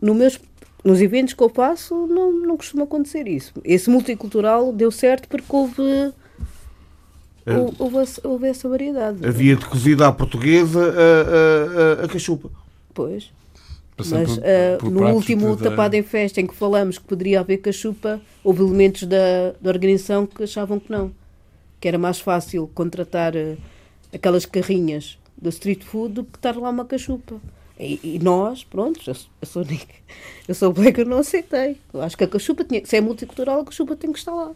No 0.00 0.14
meus, 0.14 0.38
nos 0.84 1.00
eventos 1.00 1.34
que 1.34 1.42
eu 1.42 1.48
faço 1.48 2.06
não, 2.06 2.32
não 2.32 2.56
costuma 2.56 2.84
acontecer 2.84 3.26
isso. 3.28 3.52
Esse 3.64 3.90
multicultural 3.90 4.72
deu 4.72 4.90
certo 4.90 5.28
porque 5.28 5.44
houve, 5.50 5.82
É. 7.46 7.56
hou- 7.56 7.74
houve, 7.78 7.96
essa- 7.98 8.28
houve 8.28 8.46
essa 8.48 8.68
variedade. 8.68 9.26
Havia 9.26 9.56
de 9.56 9.64
cozida 9.66 10.06
à 10.06 10.12
portuguesa 10.12 10.80
a, 10.80 12.00
a, 12.00 12.02
a, 12.02 12.04
a 12.04 12.08
cachupa. 12.08 12.50
Pois. 12.94 13.30
Passando 13.96 14.28
Mas 14.28 14.34
por- 14.38 14.44
ah, 14.44 14.78
por 14.78 14.90
no 14.92 15.08
último 15.12 15.56
de- 15.56 15.62
Tapado 15.64 15.96
em 15.96 16.02
Festa, 16.02 16.40
em 16.40 16.46
que 16.46 16.54
falamos 16.54 16.98
que 16.98 17.04
poderia 17.04 17.40
haver 17.40 17.58
cachupa, 17.58 18.20
houve 18.44 18.62
elementos 18.62 19.02
da, 19.04 19.52
da 19.60 19.70
organização 19.70 20.24
que 20.26 20.42
achavam 20.44 20.78
que 20.78 20.90
não. 20.92 21.10
Que 21.80 21.88
era 21.88 21.98
mais 21.98 22.20
fácil 22.20 22.70
contratar 22.74 23.36
ah, 23.36 23.56
aquelas 24.12 24.46
carrinhas 24.46 25.18
do 25.40 25.48
street 25.48 25.82
food 25.82 26.14
do 26.14 26.24
que 26.24 26.36
estar 26.38 26.56
lá 26.56 26.70
uma 26.70 26.84
cachupa. 26.84 27.36
E, 27.78 28.00
e 28.02 28.18
nós, 28.18 28.64
pronto, 28.64 29.00
eu, 29.06 29.14
sou- 29.14 29.30
eu 29.40 29.46
sou 29.46 29.64
negra, 29.64 29.94
eu 30.48 30.54
sou 30.54 30.72
branca, 30.72 31.00
eu 31.00 31.06
não 31.06 31.18
aceitei. 31.18 31.76
Eu 31.94 32.02
acho 32.02 32.16
que 32.16 32.24
a 32.24 32.28
cachupa 32.28 32.64
tinha, 32.64 32.84
se 32.84 32.96
é 32.96 33.00
multicultural, 33.00 33.60
a 33.60 33.64
cachupa 33.64 33.94
tem 33.94 34.12
que 34.12 34.18
estar 34.18 34.32
lá. 34.34 34.52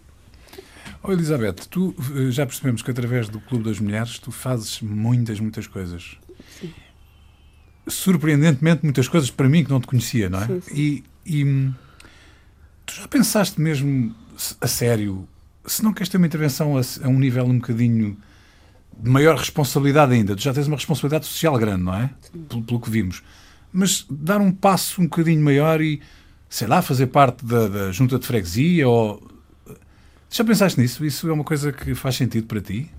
Oh, 1.04 1.12
Elizabeth, 1.12 1.54
tu 1.70 1.94
eh, 2.16 2.30
já 2.30 2.44
percebemos 2.46 2.82
que 2.82 2.90
através 2.90 3.28
do 3.28 3.40
Clube 3.40 3.64
das 3.64 3.78
Mulheres 3.80 4.18
tu 4.18 4.30
fazes 4.32 4.80
muitas, 4.80 5.38
muitas 5.40 5.66
coisas. 5.66 6.16
Surpreendentemente, 7.88 8.84
muitas 8.84 9.08
coisas 9.08 9.30
para 9.30 9.48
mim 9.48 9.64
que 9.64 9.70
não 9.70 9.80
te 9.80 9.86
conhecia, 9.88 10.28
não 10.30 10.40
é? 10.42 10.46
Sim, 10.46 10.60
sim. 10.60 10.74
E, 10.74 11.04
e, 11.40 11.44
hum, 11.44 11.74
tu 12.86 12.94
já 12.94 13.08
pensaste 13.08 13.60
mesmo 13.60 14.14
a 14.60 14.66
sério, 14.68 15.26
se 15.66 15.82
não 15.82 15.92
queres 15.92 16.08
ter 16.08 16.16
uma 16.16 16.26
intervenção 16.26 16.76
a, 16.76 16.80
a 16.80 17.08
um 17.08 17.18
nível 17.18 17.44
um 17.44 17.56
bocadinho 17.58 18.16
maior 19.02 19.36
responsabilidade 19.36 20.12
ainda, 20.12 20.34
tu 20.34 20.42
já 20.42 20.52
tens 20.52 20.66
uma 20.66 20.76
responsabilidade 20.76 21.26
social 21.26 21.56
grande, 21.58 21.82
não 21.84 21.94
é? 21.94 22.10
Pelo, 22.48 22.62
pelo 22.62 22.80
que 22.80 22.90
vimos. 22.90 23.22
Mas 23.72 24.04
dar 24.10 24.40
um 24.40 24.50
passo 24.52 25.00
um 25.00 25.04
bocadinho 25.04 25.42
maior 25.42 25.80
e, 25.80 26.00
sei 26.48 26.66
lá, 26.66 26.82
fazer 26.82 27.06
parte 27.06 27.44
da, 27.44 27.68
da 27.68 27.92
junta 27.92 28.18
de 28.18 28.26
freguesia 28.26 28.88
ou 28.88 29.22
já 30.30 30.44
pensaste 30.44 30.80
nisso? 30.80 31.04
Isso 31.04 31.28
é 31.28 31.32
uma 31.32 31.44
coisa 31.44 31.72
que 31.72 31.94
faz 31.94 32.16
sentido 32.16 32.46
para 32.46 32.60
ti? 32.60 32.90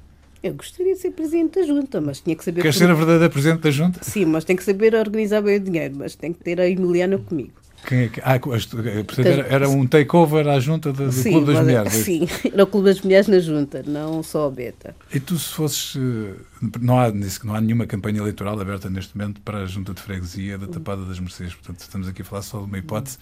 Eu 0.42 0.54
gostaria 0.56 0.94
de 0.94 1.00
ser 1.00 1.12
presidente 1.12 1.60
da 1.60 1.66
junta, 1.66 2.02
mas 2.02 2.20
tinha 2.20 2.36
que 2.36 2.44
saber. 2.44 2.62
Queres 2.62 2.76
como- 2.78 2.88
ser 2.88 2.92
a 2.92 2.96
verdadeira 2.96 3.30
presidente 3.30 3.62
da 3.62 3.72
junta? 3.72 4.04
Sim, 4.04 4.26
mas 4.26 4.44
tem 4.44 4.56
que 4.56 4.64
saber 4.64 4.94
organizar 4.94 5.42
bem 5.42 5.56
o 5.56 5.60
dinheiro, 5.60 5.96
mas 5.98 6.16
tem 6.16 6.34
que 6.34 6.44
ter 6.44 6.60
a 6.60 6.70
Emiliana 6.70 7.18
comigo. 7.18 7.54
Quem 7.86 8.00
é 8.04 8.08
que... 8.10 8.22
Ah, 8.22 8.34
as- 8.34 8.66
portanto, 8.66 9.26
era, 9.26 9.48
era 9.48 9.70
um 9.70 9.86
takeover 9.86 10.48
à 10.48 10.60
junta 10.60 10.92
do, 10.94 11.10
do 11.10 11.22
Clube 11.24 11.46
das 11.46 11.56
mas- 11.56 11.64
Mulheres. 11.66 11.94
é? 11.94 12.04
Sim, 12.04 12.28
era 12.54 12.64
o 12.64 12.68
Clube 12.68 12.88
das 12.88 13.02
Mulheres 13.02 13.28
na 13.28 13.40
junta, 13.40 13.84
não 13.86 14.24
só 14.24 14.48
a 14.48 14.52
Beta. 14.52 14.96
E 15.14 15.20
tu, 15.20 15.38
se 15.38 15.54
fosses. 15.54 15.96
eh, 15.98 16.34
Não 16.82 17.00
há, 17.00 17.12
não 17.44 17.56
há 17.56 17.62
nenhuma 17.62 17.86
campanha 17.86 18.20
eleitoral 18.20 18.60
aberta 18.60 18.90
neste 18.90 19.18
momento 19.18 19.42
para 19.42 19.60
a 19.60 19.66
junta 19.66 19.94
de 19.94 20.02
freguesia 20.02 20.58
da 20.58 20.68
Tapada 20.68 21.04
das 21.06 21.20
Mercês. 21.20 21.54
Portanto, 21.54 21.80
estamos 21.82 22.08
aqui 22.08 22.22
a 22.22 22.26
falar 22.26 22.42
só 22.42 22.60
de 22.60 22.66
uma 22.66 22.78
hipótese. 22.78 23.18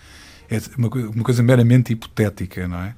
É 0.49 0.59
uma, 0.77 0.89
uma 0.89 1.23
coisa 1.23 1.41
meramente 1.41 1.93
hipotética, 1.93 2.67
não 2.67 2.77
é? 2.79 2.95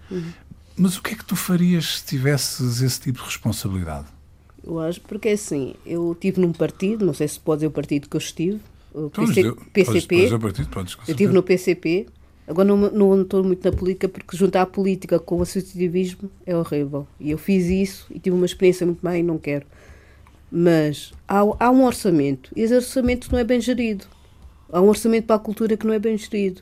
Mas 0.76 0.98
o 0.98 1.04
que 1.04 1.14
é 1.14 1.16
que 1.16 1.24
tu 1.24 1.36
farias 1.36 2.00
se 2.00 2.06
tivesses 2.06 2.82
esse 2.82 3.00
tipo 3.00 3.20
de 3.20 3.26
responsabilidade? 3.26 4.08
Eu 4.66 4.80
acho, 4.80 5.00
porque 5.02 5.28
é 5.30 5.34
assim, 5.34 5.76
eu 5.86 6.14
estive 6.14 6.40
num 6.42 6.52
partido, 6.54 7.06
não 7.06 7.14
sei 7.14 7.28
se 7.28 7.40
pode 7.40 7.60
ser 7.62 7.68
o 7.68 7.72
partido 7.72 8.10
que 8.10 8.16
eu 8.16 8.20
estive, 8.20 8.60
o 8.94 9.10
PC, 9.10 9.44
podes- 9.44 9.64
PCP, 9.74 10.16
partido, 10.40 10.70
eu 11.08 11.12
estive 11.12 11.34
no 11.34 11.44
PCP, 11.44 12.06
agora 12.48 12.68
não, 12.68 12.78
não 12.92 13.22
estou 13.22 13.44
muito 13.44 13.64
na 13.70 13.76
política 13.76 14.08
porque 14.10 14.38
juntar 14.38 14.62
a 14.62 14.66
política 14.66 15.20
com 15.20 15.38
o 15.38 15.42
associativismo 15.42 16.30
é 16.46 16.56
horrível. 16.56 17.08
E 17.20 17.32
eu 17.32 17.38
fiz 17.38 17.66
isso 17.68 18.06
e 18.12 18.20
tive 18.20 18.36
uma 18.36 18.46
experiência 18.46 18.86
muito 18.86 19.00
má 19.02 19.18
e 19.18 19.24
não 19.24 19.38
quero. 19.38 19.66
Mas 20.52 21.12
há, 21.28 21.40
há 21.60 21.72
um 21.72 21.84
orçamento 21.84 22.52
e 22.56 22.62
esse 22.62 22.76
orçamento 22.76 23.32
não 23.32 23.40
é 23.40 23.44
bem 23.44 23.60
gerido. 23.60 24.06
Há 24.72 24.82
um 24.82 24.88
orçamento 24.88 25.26
para 25.26 25.36
a 25.36 25.40
cultura 25.40 25.76
que 25.78 25.86
não 25.86 25.94
é 25.94 26.00
bem 26.00 26.18
gerido. 26.18 26.62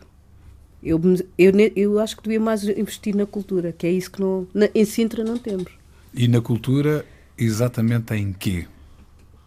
Eu, 0.83 0.99
eu, 1.37 1.51
eu 1.75 1.99
acho 1.99 2.17
que 2.17 2.23
devia 2.23 2.39
mais 2.39 2.63
investir 2.63 3.15
na 3.15 3.25
cultura, 3.25 3.71
que 3.71 3.85
é 3.85 3.91
isso 3.91 4.09
que 4.11 4.19
não, 4.19 4.47
na- 4.53 4.69
em 4.73 4.83
Sintra 4.85 5.23
não 5.23 5.37
temos. 5.37 5.71
E 6.13 6.27
na 6.27 6.41
cultura, 6.41 7.05
exatamente 7.37 8.13
em 8.15 8.33
quê? 8.33 8.65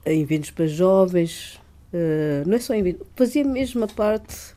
em 0.06 0.20
eventos 0.20 0.50
para 0.50 0.66
jovens, 0.66 1.58
eh, 1.96 2.42
não 2.44 2.54
é 2.54 2.58
só 2.58 2.74
em 2.74 2.80
eventos, 2.80 3.06
fazia 3.14 3.44
mesmo 3.44 3.84
a 3.84 3.86
parte 3.86 4.52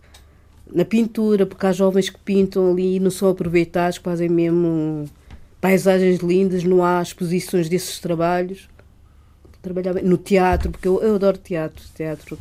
na 0.74 0.84
pintura, 0.84 1.46
porque 1.46 1.68
há 1.68 1.72
jovens 1.72 2.10
que 2.10 2.20
pintam 2.20 2.72
ali 2.72 2.96
e 2.96 3.00
não 3.00 3.12
são 3.12 3.30
aproveitados, 3.30 3.98
fazem 3.98 4.28
mesmo 4.28 5.06
paisagens 5.62 6.20
lindas, 6.20 6.64
não 6.64 6.84
há 6.84 7.00
exposições 7.00 7.70
desses 7.70 8.00
trabalhos. 8.00 8.68
Trabalhava 9.62 10.02
no 10.02 10.18
teatro, 10.18 10.72
porque 10.72 10.88
eu, 10.88 11.02
eu 11.02 11.16
adoro 11.16 11.38
teatro, 11.38 11.84
teatro. 11.94 12.38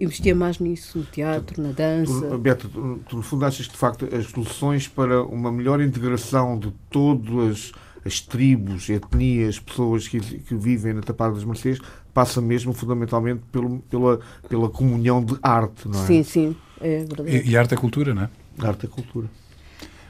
Investia 0.00 0.34
mais 0.34 0.58
nisso, 0.58 0.98
no 0.98 1.04
teatro, 1.04 1.62
na 1.62 1.68
Tu, 1.68 1.74
dança. 1.74 2.38
Beto, 2.38 2.68
tu, 2.68 3.00
tu, 3.08 3.16
no 3.16 3.22
fundo 3.22 3.44
achas 3.44 3.66
que 3.66 3.72
de 3.72 3.78
facto 3.78 4.08
as 4.12 4.26
soluções 4.26 4.88
para 4.88 5.22
uma 5.22 5.52
melhor 5.52 5.80
integração 5.80 6.58
de 6.58 6.72
todas 6.90 7.50
as 7.50 7.72
tribos, 8.20 8.88
etnias, 8.88 9.58
pessoas 9.58 10.08
que, 10.08 10.20
que 10.20 10.54
vivem 10.54 10.94
na 10.94 11.00
Tapada 11.00 11.34
das 11.34 11.44
Mercês 11.44 11.78
passa 12.12 12.40
mesmo 12.40 12.72
fundamentalmente 12.72 13.42
pelo, 13.52 13.78
pela, 13.80 14.20
pela 14.48 14.68
comunhão 14.68 15.24
de 15.24 15.36
arte, 15.42 15.86
não 15.88 16.02
é? 16.02 16.06
Sim, 16.06 16.22
sim, 16.22 16.56
é 16.80 17.04
verdade. 17.04 17.30
E, 17.30 17.50
e 17.50 17.56
arte 17.56 17.74
é 17.74 17.76
cultura, 17.76 18.14
não 18.14 18.22
é? 18.22 18.30
Arte 18.60 18.86
e 18.86 18.88
cultura. 18.88 19.28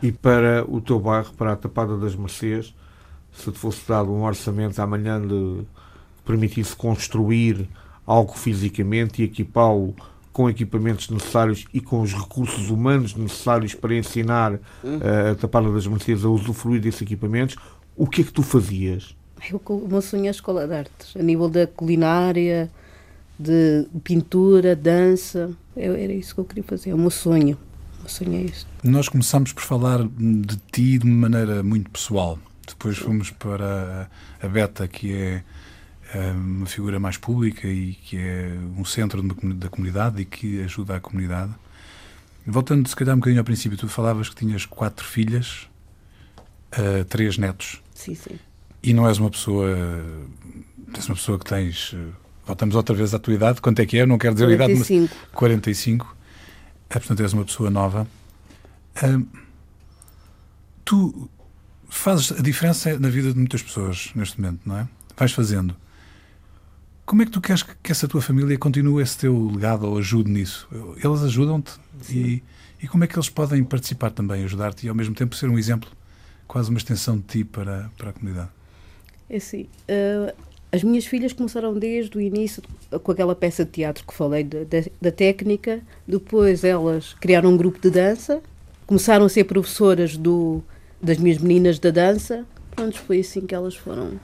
E 0.03 0.13
para 0.13 0.65
o 0.69 0.81
teu 0.81 0.99
bairro, 1.01 1.33
para 1.35 1.53
a 1.53 1.57
Tapada 1.57 1.97
das 1.97 2.15
Mercês, 2.15 2.75
se 3.33 3.51
te 3.51 3.59
fosse 3.59 3.87
dado 3.87 4.11
um 4.11 4.23
orçamento 4.23 4.81
amanhã 4.81 5.21
de 5.21 5.65
permitisse 6.25 6.75
construir 6.77 7.69
algo 8.07 8.33
fisicamente 8.37 9.23
e 9.23 9.25
equipá-lo 9.25 9.95
com 10.33 10.49
equipamentos 10.49 11.09
necessários 11.11 11.65
e 11.75 11.81
com 11.81 12.01
os 12.01 12.15
recursos 12.15 12.71
humanos 12.71 13.15
necessários 13.17 13.75
para 13.75 13.95
ensinar 13.95 14.55
eh, 14.55 15.31
a 15.33 15.35
Tapada 15.35 15.73
das 15.73 15.87
Mercês 15.87 16.25
a 16.25 16.29
usufruir 16.29 16.81
desses 16.81 17.03
equipamentos, 17.03 17.57
o 17.99 18.07
que 18.07 18.23
é 18.23 18.25
que 18.25 18.33
tu 18.33 18.43
fazias? 18.43 19.15
Eu, 19.51 19.61
o 19.67 19.89
meu 19.89 20.01
sonho 20.01 20.25
é 20.25 20.29
a 20.29 20.31
escola 20.31 20.67
de 20.67 20.75
artes, 20.75 21.17
a 21.17 21.23
nível 21.23 21.49
da 21.49 21.67
culinária, 21.67 22.71
de 23.39 23.87
pintura, 24.03 24.75
dança. 24.75 25.51
Eu, 25.77 25.95
era 25.95 26.13
isso 26.13 26.35
que 26.35 26.41
eu 26.41 26.45
queria 26.45 26.65
fazer, 26.65 26.91
é 26.91 26.95
o 26.95 26.99
meu 26.99 27.11
sonho. 27.11 27.59
O 27.99 28.01
meu 28.03 28.09
sonho 28.09 28.35
é 28.35 28.43
isso. 28.43 28.67
Nós 28.83 29.09
começamos 29.09 29.53
por 29.53 29.63
falar 29.63 30.03
de 30.05 30.57
ti 30.73 30.99
de 30.99 31.05
uma 31.05 31.29
maneira 31.29 31.63
muito 31.63 31.91
pessoal. 31.91 32.39
Depois 32.67 32.99
fomos 32.99 33.31
para 33.31 34.09
a 34.43 34.49
Beta, 34.49 34.87
que 34.87 35.13
é 35.13 35.43
eh, 36.15 36.33
uma 36.33 36.67
figura 36.67 37.01
mais 37.01 37.17
pública 37.17 37.67
e 37.67 37.95
que 37.95 38.17
é 38.17 38.53
um 38.77 38.85
centro 38.85 39.23
da 39.23 39.69
comunidade 39.69 40.23
e 40.23 40.25
que 40.25 40.63
ajuda 40.63 40.97
a 40.97 41.01
comunidade. 41.01 41.53
Voltando, 42.47 42.89
se 42.89 42.97
calhar, 42.97 43.15
um 43.15 43.19
bocadinho 43.19 43.41
ao 43.41 43.45
princípio, 43.45 43.77
tu 43.77 43.89
falavas 43.89 44.29
que 44.29 44.37
tinhas 44.37 44.65
quatro 44.65 45.05
filhas, 45.05 45.69
eh, 46.73 47.05
três 47.05 47.39
netos. 47.39 47.81
Sim, 47.95 48.15
sim. 48.15 48.39
E 48.83 48.93
não 48.93 49.09
és 49.09 49.19
uma 49.19 49.31
pessoa. 49.31 49.69
És 50.95 51.07
uma 51.09 51.15
pessoa 51.15 51.39
que 51.39 51.45
tens. 51.45 51.95
Voltamos 52.47 52.75
outra 52.75 52.95
vez 52.95 53.13
à 53.13 53.19
tua 53.19 53.35
idade. 53.35 53.61
Quanto 53.61 53.81
é 53.81 53.87
que 53.87 53.99
é? 53.99 54.07
Não 54.07 54.19
quero 54.19 54.35
dizer 54.35 54.47
a 54.49 54.53
idade, 54.53 54.75
mas 54.75 54.87
45. 54.87 55.17
45. 55.33 56.17
É, 56.91 56.99
portanto, 56.99 57.21
és 57.21 57.33
uma 57.33 57.45
pessoa 57.45 57.71
nova. 57.71 58.07
Ahm, 59.03 59.27
tu 60.85 61.29
fazes 61.89 62.33
a 62.33 62.43
diferença 62.43 62.99
na 62.99 63.09
vida 63.09 63.33
de 63.33 63.39
muitas 63.39 63.63
pessoas 63.63 64.11
neste 64.15 64.41
momento, 64.41 64.61
não 64.65 64.79
é? 64.79 64.89
Vais 65.17 65.33
fazendo. 65.33 65.77
Como 67.05 67.23
é 67.23 67.25
que 67.25 67.31
tu 67.31 67.41
queres 67.41 67.63
que 67.63 67.75
que 67.83 67.93
essa 67.93 68.07
tua 68.07 68.21
família 68.21 68.57
continue 68.59 69.03
esse 69.03 69.17
teu 69.19 69.51
legado 69.51 69.87
ou 69.87 69.99
ajude 69.99 70.31
nisso? 70.31 70.69
Eles 71.03 71.23
ajudam-te? 71.23 71.73
E, 72.11 72.43
e 72.83 72.89
como 72.89 73.05
é 73.05 73.07
que 73.07 73.17
eles 73.17 73.29
podem 73.31 73.65
participar 73.65 74.11
também, 74.11 74.45
ajudar-te 74.45 74.87
e 74.87 74.89
ao 74.89 74.95
mesmo 74.95 75.15
tempo 75.15 75.35
ser 75.35 75.49
um 75.49 75.59
exemplo, 75.59 75.91
quase 76.49 76.71
uma 76.71 76.79
extensão 76.79 77.17
de 77.19 77.23
ti 77.25 77.45
para, 77.45 77.91
para 77.97 78.11
a 78.11 78.13
comunidade? 78.13 78.49
É 79.31 79.37
assim, 79.37 79.67
eh, 79.87 80.35
As 80.73 80.83
minhas 80.83 81.07
filhas 81.07 81.33
começaram 81.33 81.73
desde 81.79 82.17
o 82.19 82.21
início 82.21 82.63
com 83.03 83.13
aquela 83.13 83.35
peça 83.35 83.65
de 83.65 83.71
teatro 83.71 84.05
que 84.07 84.13
falei 84.13 84.43
da, 84.45 84.65
da, 84.65 84.85
da 85.01 85.13
técnica. 85.13 85.81
Depois 86.07 86.65
elas 86.65 87.15
criaram 87.21 87.51
um 87.53 87.57
grupo 87.57 87.79
de 87.81 87.91
dança, 87.91 88.43
começaram 88.87 89.25
a 89.25 89.29
ser 89.31 89.45
professoras 89.45 90.17
do, 90.17 90.63
das 91.01 91.17
minhas 91.19 91.39
meninas 91.39 91.79
da 91.79 91.91
dança. 91.91 92.45
Pronto, 92.75 92.99
foi 93.01 93.21
assim 93.21 93.43
que 93.47 93.55
elas 93.55 93.75
foram. 93.77 94.19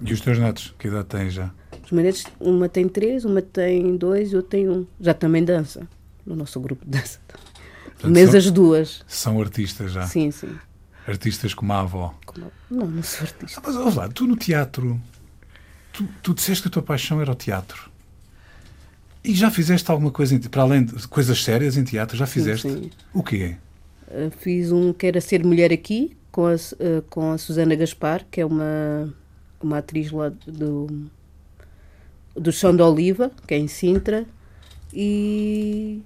E 0.00 0.12
os 0.12 0.20
teus 0.20 0.38
netos, 0.38 0.74
que 0.78 0.88
idade 0.88 1.06
têm 1.08 1.28
já? 1.30 1.50
Os 1.84 1.90
meus 1.92 2.04
netos, 2.04 2.24
uma 2.40 2.68
tem 2.68 2.88
três, 2.88 3.24
uma 3.24 3.40
tem 3.42 3.96
dois 3.96 4.32
e 4.32 4.36
outra 4.36 4.50
tem 4.50 4.68
um. 4.68 4.86
Já 5.00 5.14
também 5.14 5.44
dança, 5.44 5.88
no 6.24 6.36
nosso 6.36 6.60
grupo 6.60 6.84
de 6.84 6.90
dança. 6.92 7.18
Portanto, 7.84 8.12
Mas 8.12 8.30
são- 8.30 8.38
as 8.38 8.50
duas. 8.50 9.04
São 9.08 9.40
artistas 9.40 9.90
já. 9.92 10.02
Sim, 10.06 10.30
sim. 10.30 10.50
Artistas 11.08 11.54
como 11.54 11.72
a 11.72 11.80
avó. 11.80 12.14
Como- 12.26 12.52
Não, 12.70 12.86
não 12.86 13.02
sou 13.02 13.22
artista. 13.26 13.60
Ah, 13.60 13.62
Mas 13.66 13.76
olha 13.76 13.94
lá, 13.94 14.08
tu 14.08 14.26
no 14.26 14.36
teatro, 14.36 15.00
tu, 15.92 16.06
tu 16.22 16.34
disseste 16.34 16.62
que 16.62 16.68
a 16.68 16.70
tua 16.70 16.82
paixão 16.82 17.20
era 17.20 17.32
o 17.32 17.34
teatro. 17.34 17.90
E 19.24 19.34
já 19.34 19.50
fizeste 19.50 19.90
alguma 19.90 20.10
coisa, 20.10 20.34
em 20.34 20.38
para 20.40 20.62
além 20.62 20.84
de 20.84 21.08
coisas 21.08 21.42
sérias 21.42 21.76
em 21.76 21.84
teatro, 21.84 22.16
já 22.16 22.26
fizeste? 22.26 22.68
sim. 22.70 22.90
O 23.12 23.22
quê? 23.22 23.56
Uh, 24.06 24.30
fiz 24.38 24.70
um 24.72 24.92
que 24.92 25.06
era 25.06 25.20
Ser 25.20 25.44
Mulher 25.44 25.72
Aqui, 25.72 26.16
com 26.30 26.46
a, 26.46 26.54
uh, 26.54 27.02
com 27.10 27.32
a 27.32 27.38
Susana 27.38 27.74
Gaspar, 27.74 28.24
que 28.30 28.40
é 28.40 28.46
uma, 28.46 29.12
uma 29.60 29.78
atriz 29.78 30.10
lá 30.10 30.30
do, 30.46 30.86
do 32.34 32.52
Chão 32.52 32.74
de 32.76 32.82
Oliva, 32.82 33.30
que 33.46 33.54
é 33.54 33.58
em 33.58 33.68
Sintra. 33.68 34.24
E. 34.94 36.00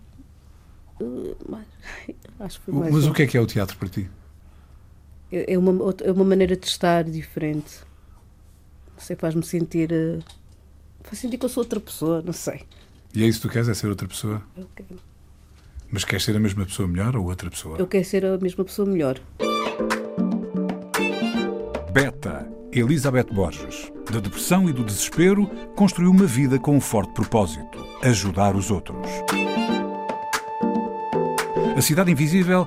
mais- 1.49 1.67
acho 2.41 2.59
que 2.61 2.65
foi 2.67 2.75
mais 2.75 2.93
Mas 2.95 3.05
um. 3.07 3.11
o 3.11 3.15
que 3.15 3.23
é 3.23 3.27
que 3.27 3.37
é 3.37 3.41
o 3.41 3.47
teatro 3.47 3.77
para 3.77 3.89
ti? 3.89 4.09
É 5.33 5.55
é 5.55 5.59
uma, 5.59 5.73
é 6.05 6.13
uma 6.13 6.25
maneira 6.25 6.57
de 6.57 6.67
estar 6.67 7.05
diferente. 7.05 7.81
Não 8.95 8.99
sei, 9.03 9.17
faz-me 9.17 9.43
sentir. 9.43 9.91
uh, 9.93 10.23
faz 11.03 11.19
sentir 11.19 11.39
que 11.39 11.45
eu 11.45 11.49
sou 11.49 11.63
outra 11.63 11.81
pessoa, 11.81 12.23
não 12.23 12.33
sei. 12.33 12.63
E 13.15 13.23
é 13.25 13.27
isso 13.27 13.41
que 13.41 13.49
tu 13.49 13.53
queres, 13.53 13.69
é 13.69 13.75
ser 13.75 13.89
outra 13.89 14.07
pessoa? 14.09 14.43
Eu 14.57 14.67
quero, 14.77 14.89
Mas 15.91 16.05
queres 16.05 16.25
ser 16.25 16.37
a 16.37 16.41
mesma 16.41 16.65
pessoa 16.65 16.87
melhor 16.89 17.17
ou 17.17 17.25
outra 17.27 17.51
pessoa? 17.51 17.77
eu 17.79 17.87
quero 17.87 18.05
ser 18.05 18.25
a 18.25 18.39
mesma 18.39 18.65
pessoa 18.65 18.89
melhor. 18.89 19.19
Beta, 21.93 22.49
Elizabeth 22.73 23.27
Borges. 23.33 23.93
Da 24.11 24.19
depressão 24.21 24.69
e 24.69 24.73
do 24.73 24.83
desespero, 24.85 25.47
construiu 25.77 26.11
uma 26.11 26.25
vida 26.27 26.59
com 26.59 26.77
um 26.77 26.81
forte 26.81 27.13
propósito: 27.13 27.79
ajudar 28.03 28.57
os 28.57 28.71
outros. 28.71 29.07
A 31.77 31.81
Cidade 31.81 32.11
Invisível 32.11 32.67